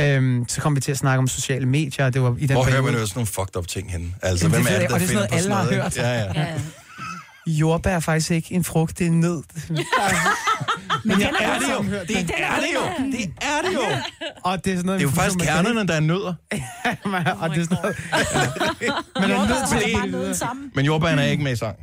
[0.00, 2.52] Øhm, så kom vi til at snakke om sociale medier, og det var i den
[2.56, 4.06] Hvor hører periode- man jo sådan nogle fucked up ting henne?
[4.22, 5.82] Altså, Jamen, hvem det er det, der og det er sådan på noget, alle noget?
[5.82, 6.00] har ikke?
[6.00, 6.48] Ja, ja.
[6.50, 6.60] Ja.
[7.46, 9.42] Jordbær er faktisk ikke en frugt, det er en nød.
[11.04, 11.82] Men jeg er det jo.
[12.08, 13.06] Det er det jo.
[13.12, 13.80] Det er det jo.
[14.44, 16.34] Og det er sådan noget, Det er jo faktisk kernerne, der er nødder.
[17.42, 17.96] og det er sådan noget,
[19.20, 20.74] man er nødt til det.
[20.74, 21.76] Men jordbæren er ikke med i sang.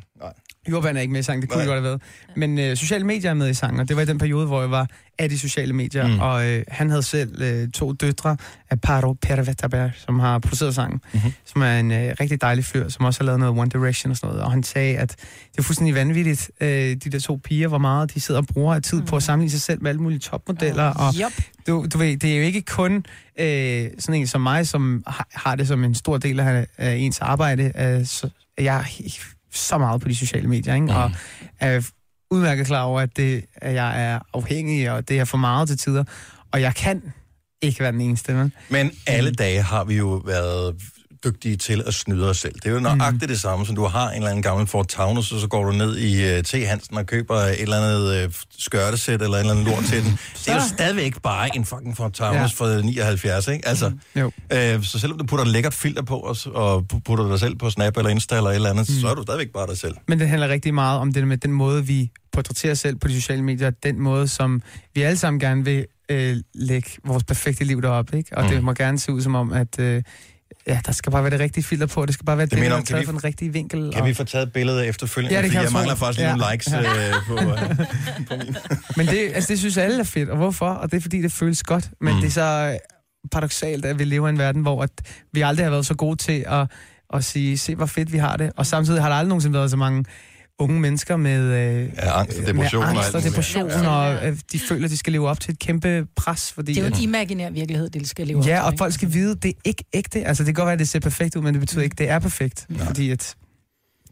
[0.68, 0.72] Nej.
[0.72, 1.76] Jordbær er ikke med i sangen, det kunne Nej.
[1.76, 2.02] det godt have været.
[2.36, 4.62] Men øh, sociale medier er med i sangen, og det var i den periode, hvor
[4.62, 4.88] jeg var
[5.20, 6.08] af de sociale medier.
[6.08, 6.14] Mm.
[6.14, 6.20] Mm.
[6.20, 8.38] Og øh, han havde selv øh, to døtre
[8.70, 11.02] af Paro Pervetaber, som har produceret sangen.
[11.14, 11.20] Mhm.
[11.24, 11.34] Mm-hmm.
[11.46, 14.18] Som er en øh, rigtig dejlig fyr, som også har lavet noget One Direction og
[14.18, 14.44] sådan noget.
[14.44, 15.10] Og han sagde, at
[15.52, 18.76] det er fuldstændig vanvittigt, øh, de der to piger, hvor meget de sidder og bruger
[18.76, 20.84] af tid på at sammenligne sig selv med alle mulige topmodeller.
[20.84, 21.44] Og Yep.
[21.68, 23.06] du, du ved, det er jo ikke kun
[23.40, 26.96] øh, sådan en som mig, som har, har det som en stor del af, af
[26.96, 27.72] ens arbejde.
[27.80, 28.86] Øh, så, jeg
[29.58, 30.94] så meget på de sociale medier, ikke?
[30.94, 31.12] og
[31.60, 31.90] er
[32.32, 35.78] udmærket klar over, at, det, at jeg er afhængig, og det er for meget til
[35.78, 36.04] tider.
[36.52, 37.14] Og jeg kan
[37.62, 38.52] ikke være den eneste, vel?
[38.70, 40.76] Men alle dage har vi jo været
[41.26, 42.54] dygtige til at snyde os selv.
[42.54, 45.32] Det er jo nøjagtigt det samme, som du har en eller anden gammel Ford Taunus,
[45.32, 46.52] og så går du ned i uh, T.
[46.68, 50.12] Hansen og køber et eller andet uh, skørtesæt eller en eller anden lort til den.
[50.46, 52.66] Det er jo stadigvæk bare en fucking Ford Taunus Ja.
[52.66, 53.68] fra 79, ikke?
[53.68, 54.26] Altså, Jo.
[54.26, 57.56] uh, så selvom du putter et lækkert filter på, og, s- og putter dig selv
[57.56, 58.96] på Snap eller Insta eller et eller andet, mm.
[59.02, 59.96] så er du stadigvæk bare dig selv.
[60.08, 63.08] Men det handler rigtig meget om det med den måde, vi portrætterer os selv på
[63.08, 64.62] de sociale medier, den måde, som
[64.96, 68.38] vi alle sammen gerne vil øh, lægge vores perfekte liv derop, ikke?
[68.38, 68.50] Og mm.
[68.50, 70.04] det må gerne se ud som om, at øh,
[70.68, 72.64] ja, der skal bare være det rigtige filter på, det skal bare være det, der
[72.78, 73.92] er taget vi- fra den rigtige vinkel.
[73.94, 74.08] Kan og...
[74.08, 75.36] vi få taget billedet efterfølgende?
[75.36, 76.36] Ja, det kan jeg mangler faktisk Ja.
[76.36, 76.80] nogle likes Ja.
[76.82, 77.78] øh, på, øh,
[78.30, 78.56] på min.
[78.98, 80.70] Men det, altså, det synes alle er fedt, og hvorfor?
[80.70, 81.90] Og det er fordi, det føles godt.
[82.02, 82.20] Men mm.
[82.22, 82.78] det er så øh,
[83.32, 84.90] paradoxalt, at vi lever i en verden, hvor at
[85.34, 86.68] vi aldrig har været så gode til at,
[87.14, 88.52] at sige, se hvor fedt vi har det.
[88.58, 90.06] Og samtidig har der aldrig nogensinde været så mange
[90.60, 94.38] unge mennesker med, øh, Ja, angst og depression med og angst og depression, og øh,
[94.52, 96.52] de føler, at de skal leve op til et kæmpe pres.
[96.52, 98.78] Fordi, Det er jo en imaginær virkelighed, det skal leve op Ja, til, og ikke?
[98.78, 100.26] folk skal vide, at det er ikke ægte.
[100.26, 101.98] Altså, det kan godt være, at det ser perfekt ud, men det betyder ikke, at
[101.98, 102.66] det er perfekt.
[102.78, 102.86] Ja.
[102.86, 103.36] Fordi at,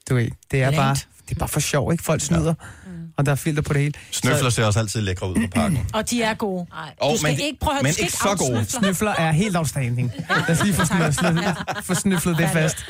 [0.10, 0.96] du ved, det er bare,
[1.30, 2.04] det er bare for sjov, ikke?
[2.04, 2.54] Folk snyder,
[2.86, 2.92] ja.
[3.18, 3.94] og der er filter på det hele.
[4.12, 5.80] Snøfler ser også altid lækre ud på pakken.
[5.94, 6.66] Og de er gode.
[6.98, 8.66] Og, Du skal men, ikke prøve at- men ikke ikke så gode.
[8.70, 10.12] Snøfler er helt outstanding.
[10.30, 12.78] Lad os lige få snøflet, få snøflet det fast.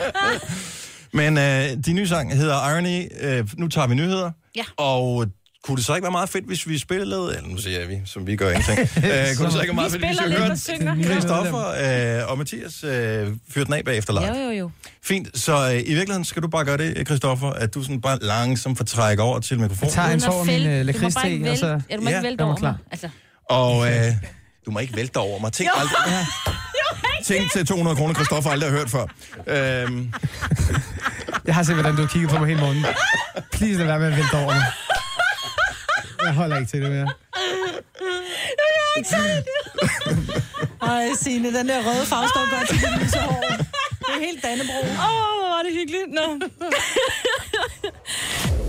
[1.14, 3.08] Men øh, de nye sang hedder Irony.
[3.22, 4.32] Øh, nu tager vi nyheder.
[4.56, 4.64] Ja.
[4.78, 5.26] Og
[5.64, 8.28] kunne det så ikke være meget fedt, hvis vi spillede, eller nu siger vi, som
[8.28, 8.80] vi gør ingenting.
[8.80, 10.96] øh, kunne det så ikke være meget fedt, hvis vi synger.
[10.96, 14.38] hørte Christoffer øh, og Mathias øh, fyre den af bagefter live?
[14.44, 14.72] Jo, jo, jo.
[15.04, 18.18] Fint, så øh, i virkeligheden skal du bare gøre det, Christoffer, at du sådan bare
[18.22, 19.86] langsomt får trække over til mikrofonen.
[19.86, 21.68] Jeg tager en tår min øh, lakridste, ikke og så...
[21.90, 22.76] ja, du må Ja, ikke vælte over mig.
[22.92, 23.10] Altså,
[23.50, 24.14] Og øh,
[24.66, 25.52] du må ikke vælte over mig.
[25.54, 26.26] Tænk, aldrig,
[27.24, 29.06] tænk til 200 kroner, Christoffer aldrig har hørt før.
[29.48, 30.14] Øhm,
[31.46, 32.86] Jeg har set, hvordan du har kigget på mig hele morgenen.
[33.52, 34.64] Please lad være med at vælte over mig.
[36.26, 37.08] Jeg holder ikke til det mere.
[40.82, 43.44] Ej, Signe, den der røde farve står godt til dit lyse hår.
[44.00, 44.80] Det er helt Dannebro.
[44.80, 46.08] Åh, hvor var det hyggeligt.
[46.14, 46.48] Nå.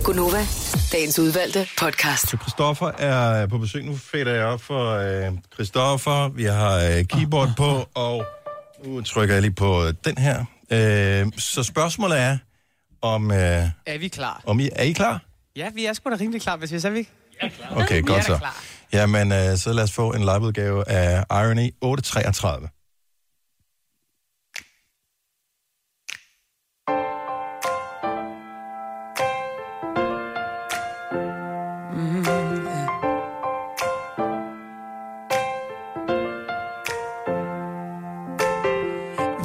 [0.03, 0.45] Gunova,
[0.91, 2.29] dagens udvalgte podcast.
[2.29, 3.83] Så Christoffer er på besøg.
[3.85, 6.29] Nu fader jeg op for øh, Christoffer.
[6.29, 8.25] Vi har øh, keyboard på, og
[8.83, 10.45] nu trykker jeg lige på den her.
[10.71, 12.37] Øh, så spørgsmålet er,
[13.01, 14.41] om, øh, Er vi klar?
[14.45, 15.21] om I, er I klar?
[15.55, 17.07] Ja, vi er sgu da rimelig klar, hvis vi er vi.
[17.71, 18.37] Okay, er godt så.
[18.37, 18.63] klar.
[18.93, 22.69] Jamen, øh, så lad os få en liveudgave af Irony 833.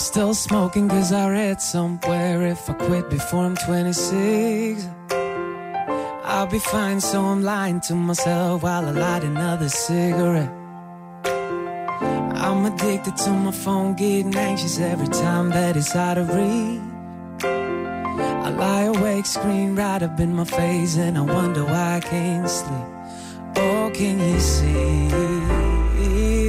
[0.01, 4.89] Still smoking cause I read somewhere if I quit before I'm 26
[6.31, 7.01] I'll be fine.
[7.01, 10.49] So I'm lying to myself while I light another cigarette.
[11.25, 16.81] I'm addicted to my phone getting anxious every time that it's out of reach.
[17.43, 22.49] I lie awake screen right up in my face and I wonder why I can't
[22.49, 22.89] sleep.
[23.57, 25.09] Oh can you see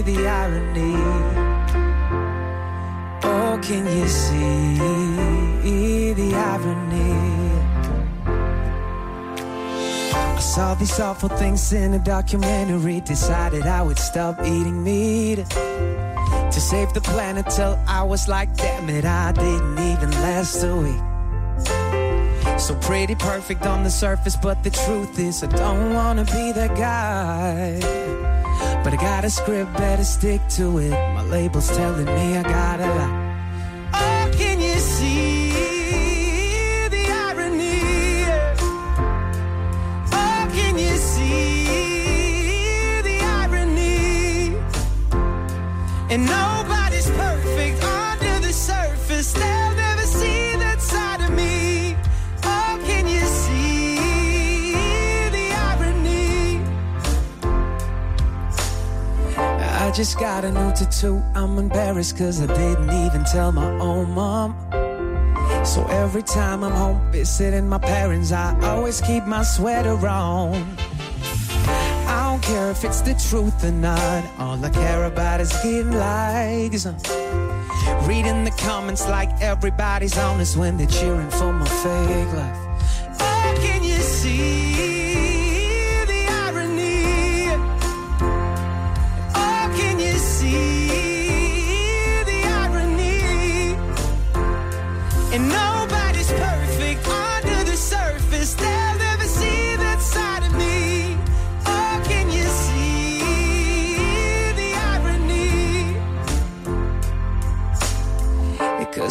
[0.02, 1.51] the irony
[3.62, 4.78] can you see
[6.14, 7.14] the irony?
[10.14, 13.02] I saw these awful things in a documentary.
[13.02, 18.90] Decided I would stop eating meat to save the planet till I was like, damn
[18.90, 21.02] it, I didn't even last a week.
[22.60, 26.76] So pretty perfect on the surface, but the truth is, I don't wanna be that
[26.76, 27.80] guy.
[28.84, 30.92] But I got a script, better stick to it.
[30.92, 33.21] My label's telling me I gotta lie.
[46.12, 49.32] And nobody's perfect under the surface.
[49.32, 51.96] They'll never see that side of me.
[52.44, 54.74] Oh, can you see
[55.30, 56.60] the irony?
[59.38, 61.24] I just got a new tattoo.
[61.34, 64.58] I'm embarrassed cause I didn't even tell my own mom.
[65.64, 70.81] So every time I'm home visiting my parents, I always keep my sweater on.
[72.52, 74.26] Care if it's the truth or not.
[74.38, 76.86] All I care about is getting likes.
[78.06, 82.58] Reading the comments like everybody's honest when they're cheering for my fake life.
[83.22, 84.71] Oh, can you see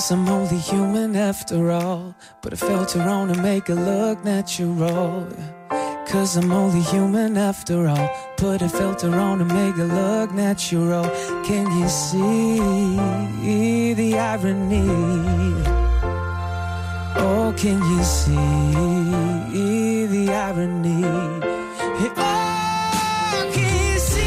[0.01, 2.14] Because I'm only human after all.
[2.40, 5.27] Put a filter on to make it look natural.
[6.09, 8.09] Cause I'm only human after all.
[8.39, 11.05] Put a filter on to make it look natural.
[11.44, 14.89] Can you see the irony?
[17.18, 21.05] Oh, can you see the irony?
[22.16, 24.22] Oh, can you see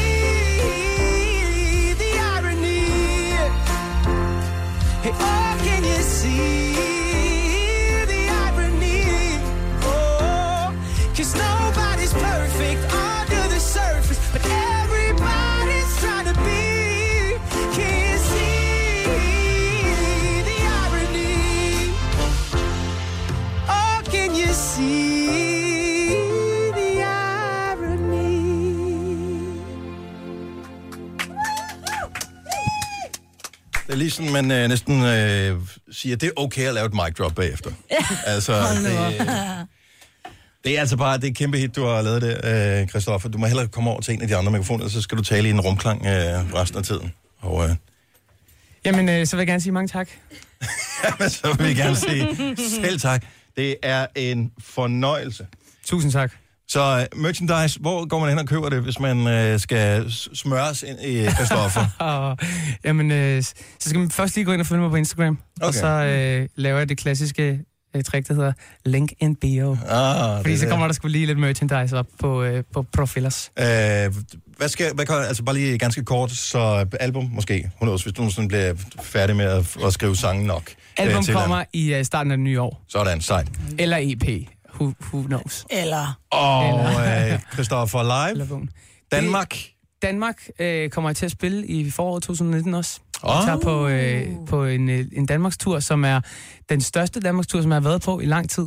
[1.95, 2.86] the irony?
[5.02, 5.43] Hey, oh,
[11.24, 16.64] cause nobody's perfect under the surface, but everybody's trying to be.
[17.78, 19.06] Can you see
[20.50, 21.94] the irony?
[23.70, 26.08] Oh, can you see
[26.80, 28.34] the irony?
[33.88, 35.60] Det er lige sådan, man øh, næsten øh,
[35.91, 37.72] siger, det er okay at lave et mic drop bagefter.
[38.26, 39.68] altså, det,
[40.64, 43.30] det er altså bare det er et kæmpe hit, du har lavet der, øh, Christoffer.
[43.30, 45.48] Du må hellere komme over til en af de andre mikrofoner, så skal du tale
[45.48, 47.14] i en rumklang øh, resten af tiden.
[47.40, 47.76] Og øh,
[48.85, 50.10] Jamen, øh, så vil jeg gerne sige mange tak.
[51.03, 52.27] jamen, så vil jeg gerne sige
[52.81, 53.26] selv tak.
[53.57, 55.48] Det er en fornøjelse.
[55.85, 56.31] Tusind tak.
[56.68, 60.84] Så øh, merchandise, hvor går man hen og køber det, hvis man øh, skal smøres
[60.84, 61.85] ind i Christoffer?
[61.99, 62.38] Og,
[62.85, 63.53] jamen, øh, så
[63.90, 65.38] skal man først lige gå ind og følge mig på Instagram.
[65.61, 65.68] Okay.
[65.68, 67.60] Og så øh, laver jeg det klassiske
[67.95, 68.53] øh, trick, der hedder
[68.86, 69.78] link in bio.
[69.90, 73.52] ah, Fordi det så kommer der sgu lige lidt merchandise op på, øh, på Profilers.
[73.60, 73.65] Øh,
[74.57, 78.14] hvad skal, hvad kan, altså bare lige ganske kort, så album måske, hun knows, hvis
[78.14, 80.72] du nogensinde bliver færdig med at, at skrive sange nok.
[80.98, 82.84] Album øh, kommer i øh, starten af det nye år.
[82.88, 83.48] Sådan, sejt.
[83.80, 84.48] Eller EP.
[84.76, 85.65] Who, who knows?
[85.70, 86.20] Eller...
[86.32, 86.80] Og
[87.32, 88.68] øh, Christoffer Live, Eller.
[89.11, 89.56] Danmark.
[90.02, 92.99] Danmark øh, kommer jeg til at spille i foråret 2019 også.
[93.28, 96.22] Jeg tager på, øh, på en, øh, en Danmarkstur, som er
[96.70, 98.66] den største Danmarkstur, som jeg har været på i lang tid.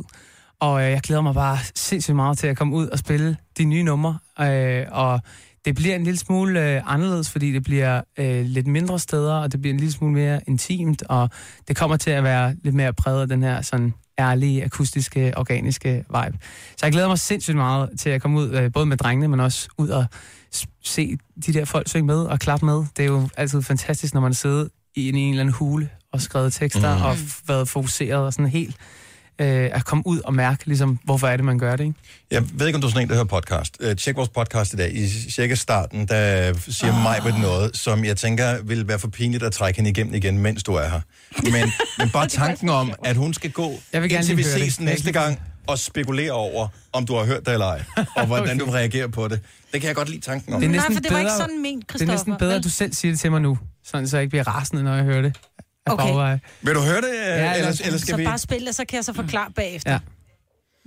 [0.59, 3.65] Og øh, jeg glæder mig bare sindssygt meget til at komme ud og spille de
[3.65, 4.17] nye numre.
[4.41, 5.21] Øh, og
[5.65, 9.51] det bliver en lille smule øh, anderledes, fordi det bliver øh, lidt mindre steder, og
[9.51, 11.29] det bliver en lille smule mere intimt, og
[11.67, 15.89] det kommer til at være lidt mere præget af den her sådan ærlige, akustiske, organiske
[15.89, 16.37] vibe.
[16.77, 19.39] Så jeg glæder mig sindssygt meget til at komme ud, øh, både med drengene, men
[19.39, 20.05] også ud og
[20.83, 22.83] se de der folk synge med og klappe med.
[22.97, 26.21] Det er jo altid fantastisk, når man sidder i en, en eller anden hule og
[26.21, 27.03] skrevet tekster Mm.
[27.03, 27.17] og
[27.47, 28.75] været fokuseret og sådan helt
[29.41, 31.95] øh, at komme ud og mærke, ligesom, hvorfor er det, man gør det, ikke?
[32.31, 33.77] Jeg ved ikke, om du er sådan en, der hører podcast.
[33.85, 34.95] Uh, tjek vores podcast i dag.
[34.95, 37.01] I cirka starten, der siger oh.
[37.01, 40.37] mig på noget, som jeg tænker vil være for pinligt at trække hende igennem igen,
[40.37, 41.01] mens du er her.
[41.43, 44.79] Men, men bare tanken om, at hun skal gå, Jeg vil gerne indtil vi ses
[44.79, 47.83] næste gang, og spekulere over, om du har hørt det eller ej,
[48.15, 48.65] og hvordan Okay.
[48.65, 49.39] du reagerer på det.
[49.73, 50.59] Det kan jeg godt lide tanken om.
[50.61, 52.55] Det er Nej, næsten for det var ikke bedre- sådan ment, Det er næsten bedre,
[52.55, 54.95] at du selv siger det til mig nu, sådan så jeg ikke bliver rasende, når
[54.95, 55.37] jeg hører det.
[55.85, 56.05] Okay.
[56.05, 56.39] bagveje.
[56.61, 58.25] Vil du høre det, ja, eller- eller, eller skal så vi...
[58.25, 59.91] bare spil, og så kan jeg så forklare bagefter.
[59.91, 59.99] Ja.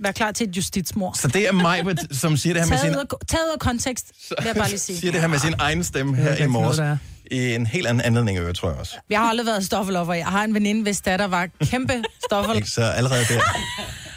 [0.03, 1.13] Vær klar til et justitsmord.
[1.15, 2.89] Så det er mig, som siger det her med sin,
[3.27, 4.97] Taget ud, af, kontekst, vil jeg bare lige sige.
[4.99, 6.99] siger det her med sin egen stemme Jeg her ikke i morges.
[7.31, 8.95] I en helt anden anledning, øh, tror jeg også.
[9.09, 10.13] Jeg har aldrig været stoffeloffer.
[10.13, 11.93] Jeg har en veninde, hvis datter var kæmpe.
[12.55, 12.69] Ikke?
[12.69, 13.39] Så allerede der.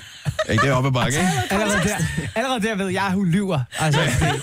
[0.49, 1.31] Ikke det er oppe ad bakke, ikke?
[1.51, 1.97] Allerede der,
[2.35, 3.61] allerede der ved jeg, at hun lyver.
[3.79, 4.43] Altså, det,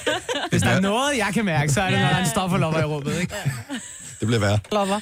[0.49, 2.79] hvis der er noget, jeg kan mærke, så er det, når der er en stofferlopper
[2.79, 3.35] i rummet, ikke?
[4.19, 4.59] Det bliver værre.
[4.71, 4.99] Lopper.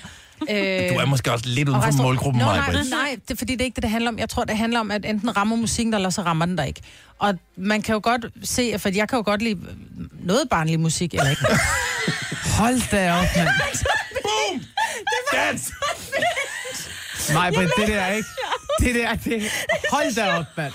[0.50, 3.38] Øh, Du er måske også lidt uden for målgruppen, Nå, mig, nej, nej, det er
[3.38, 4.20] fordi, det er ikke det, det handler om.
[4.20, 6.82] Jeg tror, det handler om, at enten rammer musikken, eller så rammer den der ikke.
[7.20, 9.60] Og man kan jo godt se, for jeg kan jo godt lide
[10.24, 11.42] noget barnlig musik, eller ikke?
[12.60, 13.50] Hold da op, mand.
[15.54, 15.72] Yes!
[17.34, 18.28] Nej, men det der, ikke?
[18.84, 19.44] Det der, det...
[19.92, 20.74] Hold da op, mand.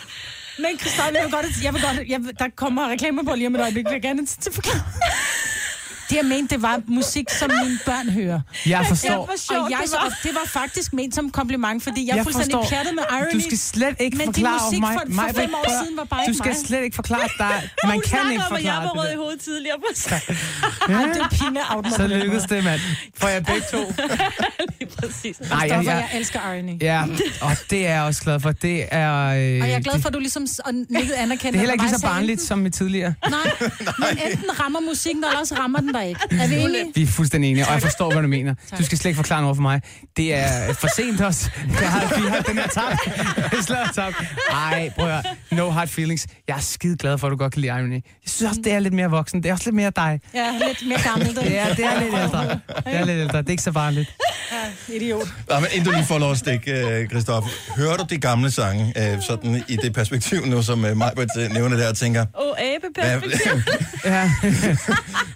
[0.59, 3.47] Men Christoffer, jeg vil godt, jeg vil godt, jeg vil, der kommer reklamer på lige
[3.47, 4.82] om et øjeblik, Jeg vil gerne til forklare.
[6.09, 8.40] Det jeg mente, det var musik, som mine børn hører.
[8.66, 9.09] Jeg forstår.
[9.10, 10.18] Ja, hvor sjovt og jeg, det så, var.
[10.22, 12.68] det var faktisk ment som kompliment, fordi jeg, Jeg er fuldstændig forstår.
[12.76, 13.35] pjattet med irony.
[13.35, 14.93] Du skal slet ikke Men forklare musik mig.
[14.94, 16.66] for- for mig, fem år siden var bare Du skal mig.
[16.66, 17.56] slet ikke forklare dig.
[17.85, 19.18] Man Hun kan snakker ikke om, at jeg forklare var rød i det.
[19.18, 19.76] hovedet tidligere.
[19.89, 20.12] Præcis.
[20.89, 22.81] Ej, det er pinligt Så lykkedes det, mand.
[23.20, 23.81] For jeg begge to.
[24.78, 25.36] Lige præcis.
[25.40, 26.82] Nej, jeg, jeg, jeg elsker irony.
[26.82, 27.02] ja,
[27.40, 28.52] og det er jeg også glad for.
[28.52, 29.12] Det er...
[29.24, 29.32] Øh,
[29.62, 30.47] Og jeg er glad for, at du ligesom
[31.16, 31.36] anerkender.
[31.36, 33.14] det er heller ikke lige så barnligt som med tidligere.
[33.31, 33.40] Nej,
[33.98, 36.21] men enten rammer musikken, eller også rammer den der ikke.
[36.31, 36.93] Er vi enige?
[36.95, 38.55] Vi er fuldstændig enige, og jeg forstår, hvad du mener.
[38.79, 39.81] Du skal slet ikke forklare noget for mig.
[40.16, 41.51] Det er for sent også.
[41.81, 42.99] Jeg har, vi har den her tak.
[43.66, 44.15] Slået tak.
[44.51, 45.23] Ej, prøv at høre.
[45.51, 46.27] No hard feelings.
[46.49, 47.93] Jeg er skide glad for, at du godt kan lide irony.
[47.93, 49.43] Jeg synes også, det er lidt mere voksen.
[49.43, 50.21] Det er også lidt mere dig.
[50.35, 51.35] Ja, lidt mere gammel.
[51.45, 52.45] Det er, det er lidt ældre.
[52.51, 53.39] Det er lidt ældre.
[53.39, 54.15] Det er ikke så barnligt.
[54.89, 55.29] Idiot.
[55.49, 57.51] Nå, men inden du lige får lov at stikke, øh, Christoffer.
[57.77, 61.77] Hører du de gamle sange, øh, sådan i det perspektiv nu, som øh, Majbert nævner
[61.77, 63.53] der, og tænker, Åh, oh, abeperspektiv.
[64.05, 64.31] Ja.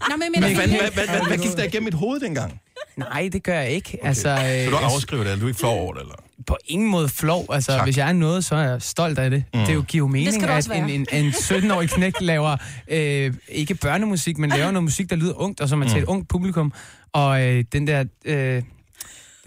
[0.08, 2.60] Nå, men, men, hvad, men, hvad, hvad, hvad, hvad gik der igennem mit hoved dengang?
[2.96, 3.98] Nej, det gør jeg ikke.
[4.00, 4.08] Okay.
[4.08, 6.14] Altså, Så øh, du afskriver det, eller du er ikke flov over det, eller?
[6.46, 7.46] på ingen måde flov.
[7.52, 7.84] Altså, Tak.
[7.84, 9.44] hvis jeg er noget, så er jeg stolt af det.
[9.54, 9.60] Mm.
[9.60, 12.56] Det er jo giver mening, at en, en, en 17-årig knæk laver
[12.88, 16.04] øh, ikke børnemusik, men laver noget musik, der lyder ungt, og som er til et
[16.04, 16.72] ungt publikum.
[17.12, 18.04] Og øh, den der...
[18.24, 18.62] Øh,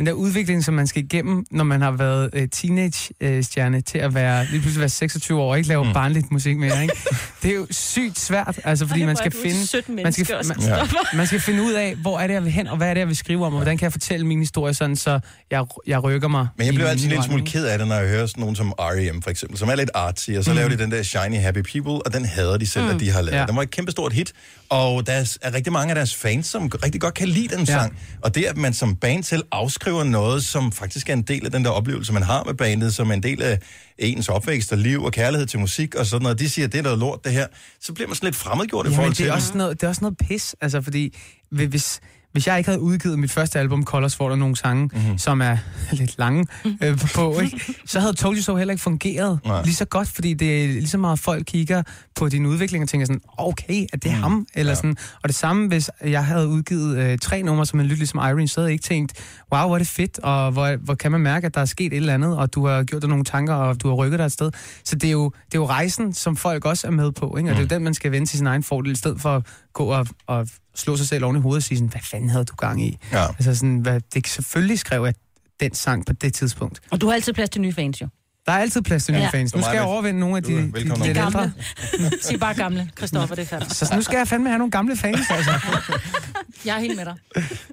[0.01, 4.13] den der udvikling, som man skal igennem, når man har været øh, teenage-stjerne til at
[4.13, 5.93] være, lige pludselig være 26 år og ikke lave mm.
[5.93, 6.95] barnligt musik mere, ikke?
[7.43, 10.01] Det er jo sygt svært, altså fordi Ej, man skal finde...
[10.03, 10.77] man skal, man, Ja.
[11.13, 12.99] man skal finde ud af, hvor er det, jeg vil hen, og hvad er det,
[12.99, 15.19] jeg vil skrive om, og hvordan kan jeg fortælle min historie, sådan, så
[15.51, 16.47] jeg, jeg rykker mig.
[16.57, 18.73] Men jeg bliver altid lille smule ked af det, når jeg hører sådan nogen som
[18.79, 19.21] R.E.M.
[19.21, 20.55] for eksempel, som er lidt artsy, og så mm.
[20.55, 22.91] laver de den der Shiny Happy People, og den hader de selv, mm.
[22.91, 23.37] at de har lavet.
[23.37, 23.45] Ja.
[23.45, 24.33] Den var et kæmpestort hit,
[24.71, 27.65] og der er, rigtig mange af deres fans, som rigtig godt kan lide den Ja.
[27.65, 27.97] sang.
[28.21, 31.51] Og det, at man som band selv afskriver noget, som faktisk er en del af
[31.51, 33.59] den der oplevelse, man har med bandet, som er en del af
[33.97, 36.83] ens opvækst og liv og kærlighed til musik og sådan noget, de siger, det er
[36.83, 37.47] noget lort, det her,
[37.81, 39.85] så bliver man sådan lidt fremmedgjort i Jamen, forhold det til er, også noget, det
[39.85, 41.15] er også noget pis, altså fordi
[41.51, 41.99] hvi- hvis,
[42.31, 45.01] hvis jeg ikke havde udgivet mit første album, Colors, hvor der er nogle sange, Mhm.
[45.01, 45.17] mm-hmm.
[45.17, 45.57] som er
[45.91, 46.45] lidt lange
[46.83, 47.61] øh, på, ikke?
[47.85, 49.63] så havde Told You So heller ikke fungeret Nej.
[49.63, 51.83] lige så godt, fordi det er lige så meget folk kigger
[52.15, 54.17] på din udvikling og tænker sådan, okay, er det mm.
[54.17, 54.47] ham?
[54.55, 54.75] Eller Ja.
[54.75, 54.95] sådan.
[55.23, 58.47] Og det samme, hvis jeg havde udgivet øh, tre numre, som er lyttet ligesom Irene,
[58.47, 59.13] så havde jeg ikke tænkt,
[59.53, 61.93] wow, hvor er det fedt, og hvor, hvor kan man mærke, at der er sket
[61.93, 64.25] et eller andet, og du har gjort dig nogle tanker, og du har rykket dig
[64.25, 64.51] et sted.
[64.83, 67.49] Så det er jo, det er jo rejsen, som folk også er med på, ikke?
[67.49, 69.35] og det er jo den, man skal vende til sin egen fordel, i stedet for
[69.35, 72.29] at gå og, og slå sig selv oven i hovedet og sige sådan, hvad fanden
[72.29, 72.97] havde du gang i?
[73.11, 73.27] Ja.
[73.27, 75.13] Altså sådan, hvad, det selvfølgelig skrev jeg
[75.59, 76.81] den sang på det tidspunkt.
[76.91, 78.07] Og du har altid plads til nye fans, jo.
[78.45, 79.29] Der er altid plads til nye Ja.
[79.29, 79.55] fans.
[79.55, 81.07] Nu skal jeg overvinde nogle af de, de, de lidt Gamle.
[81.09, 81.51] ældre.
[82.21, 83.75] Sig bare gamle, Christoffer, det er færdigt.
[83.75, 85.51] Så nu skal jeg fandme have nogle gamle fans, altså.
[86.65, 87.15] Jeg er helt med dig.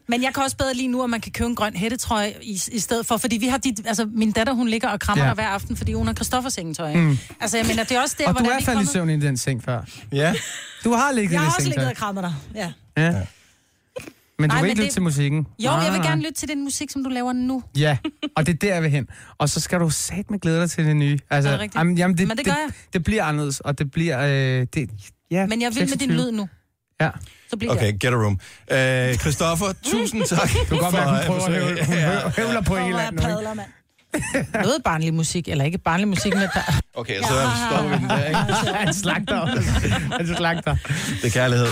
[0.09, 2.61] Men jeg kan også bedre lige nu, at man kan købe en grøn hættetrøje i,
[2.73, 5.29] i stedet for, fordi vi har de, altså min datter, hun ligger og krammer Ja.
[5.31, 6.95] dig hver aften, fordi hun har Christoffers sengetøj.
[6.95, 7.19] Mm.
[7.41, 9.21] Altså jeg mener, det er også der, Og hvor du er faldet i søvn i
[9.21, 9.81] den seng før.
[10.13, 10.33] Ja.
[10.85, 12.35] Du har ligget Jeg i har det også ligget og krammet dig.
[12.55, 12.73] Ja.
[12.97, 13.13] Ja.
[14.41, 15.47] Men du Nej, vil ikke lytte det- til musikken?
[15.59, 17.63] Jo, Nej, jeg vil gerne lytte til den musik, som du laver nu.
[17.79, 17.97] Ja,
[18.37, 19.07] og det er der, jeg vil hen.
[19.39, 21.19] Og så skal du sat med glæde dig til det nye.
[21.31, 21.79] Altså, Er det rigtigt?
[21.79, 22.67] jamen, jamen, det, Men det gør jeg.
[22.69, 24.21] Det, det bliver anderledes, og det bliver...
[24.61, 24.91] Øh, det,
[25.31, 26.13] ja, Men jeg vil med din 26.
[26.17, 26.49] lyd nu.
[27.01, 27.11] Ja.
[27.51, 27.99] Så bliver Okay, jeg.
[27.99, 28.41] get a room.
[29.13, 30.49] Øh, Christoffer, tusind tak.
[30.71, 33.61] Du kan godt mærke, hun prøver at høvle, på en eller anden.
[34.65, 36.81] Noget barnlig musik, eller ikke barnlig musik, men der...
[36.95, 38.39] Okay, så stopper vi den der, ikke?
[38.85, 39.47] Han slagter.
[40.17, 40.77] Han slagter.
[41.23, 41.67] Det er kærlighed.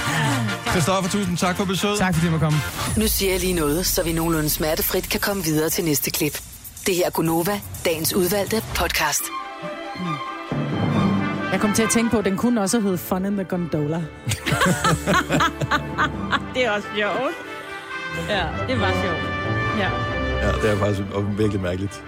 [0.70, 1.98] Christoffer, tusind tak for besøget.
[1.98, 2.54] Tak fordi du kom.
[2.96, 6.42] Nu siger jeg lige noget, så vi nogenlunde smertefrit kan komme videre til næste klip.
[6.86, 9.22] Det her er Gunova, dagens udvalgte podcast.
[11.52, 13.96] Jeg kom til at tænke på, at den kunne også hedde Fun in the Gondola.
[16.54, 17.34] Det er også sjovt.
[18.28, 19.22] Ja, det var sjovt.
[19.78, 20.25] Ja.
[20.42, 21.02] Ja, det er faktisk
[21.38, 22.02] virkelig mærkeligt.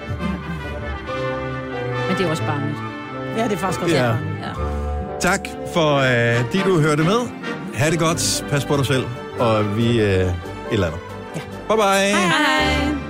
[2.09, 2.79] Men det er også barnligt.
[3.37, 4.05] Ja, det er faktisk også Ja.
[4.05, 4.11] ja.
[4.11, 4.53] Ja.
[5.21, 5.41] Tak
[5.75, 7.21] for, øh, de du hørte med.
[7.75, 8.45] Ha' det godt.
[8.51, 9.05] Pas på dig selv.
[9.39, 10.35] Og vi øh, et
[10.73, 11.01] eller andet.
[11.37, 11.41] Ja.
[11.69, 12.17] Bye bye.
[12.17, 13.08] Hej.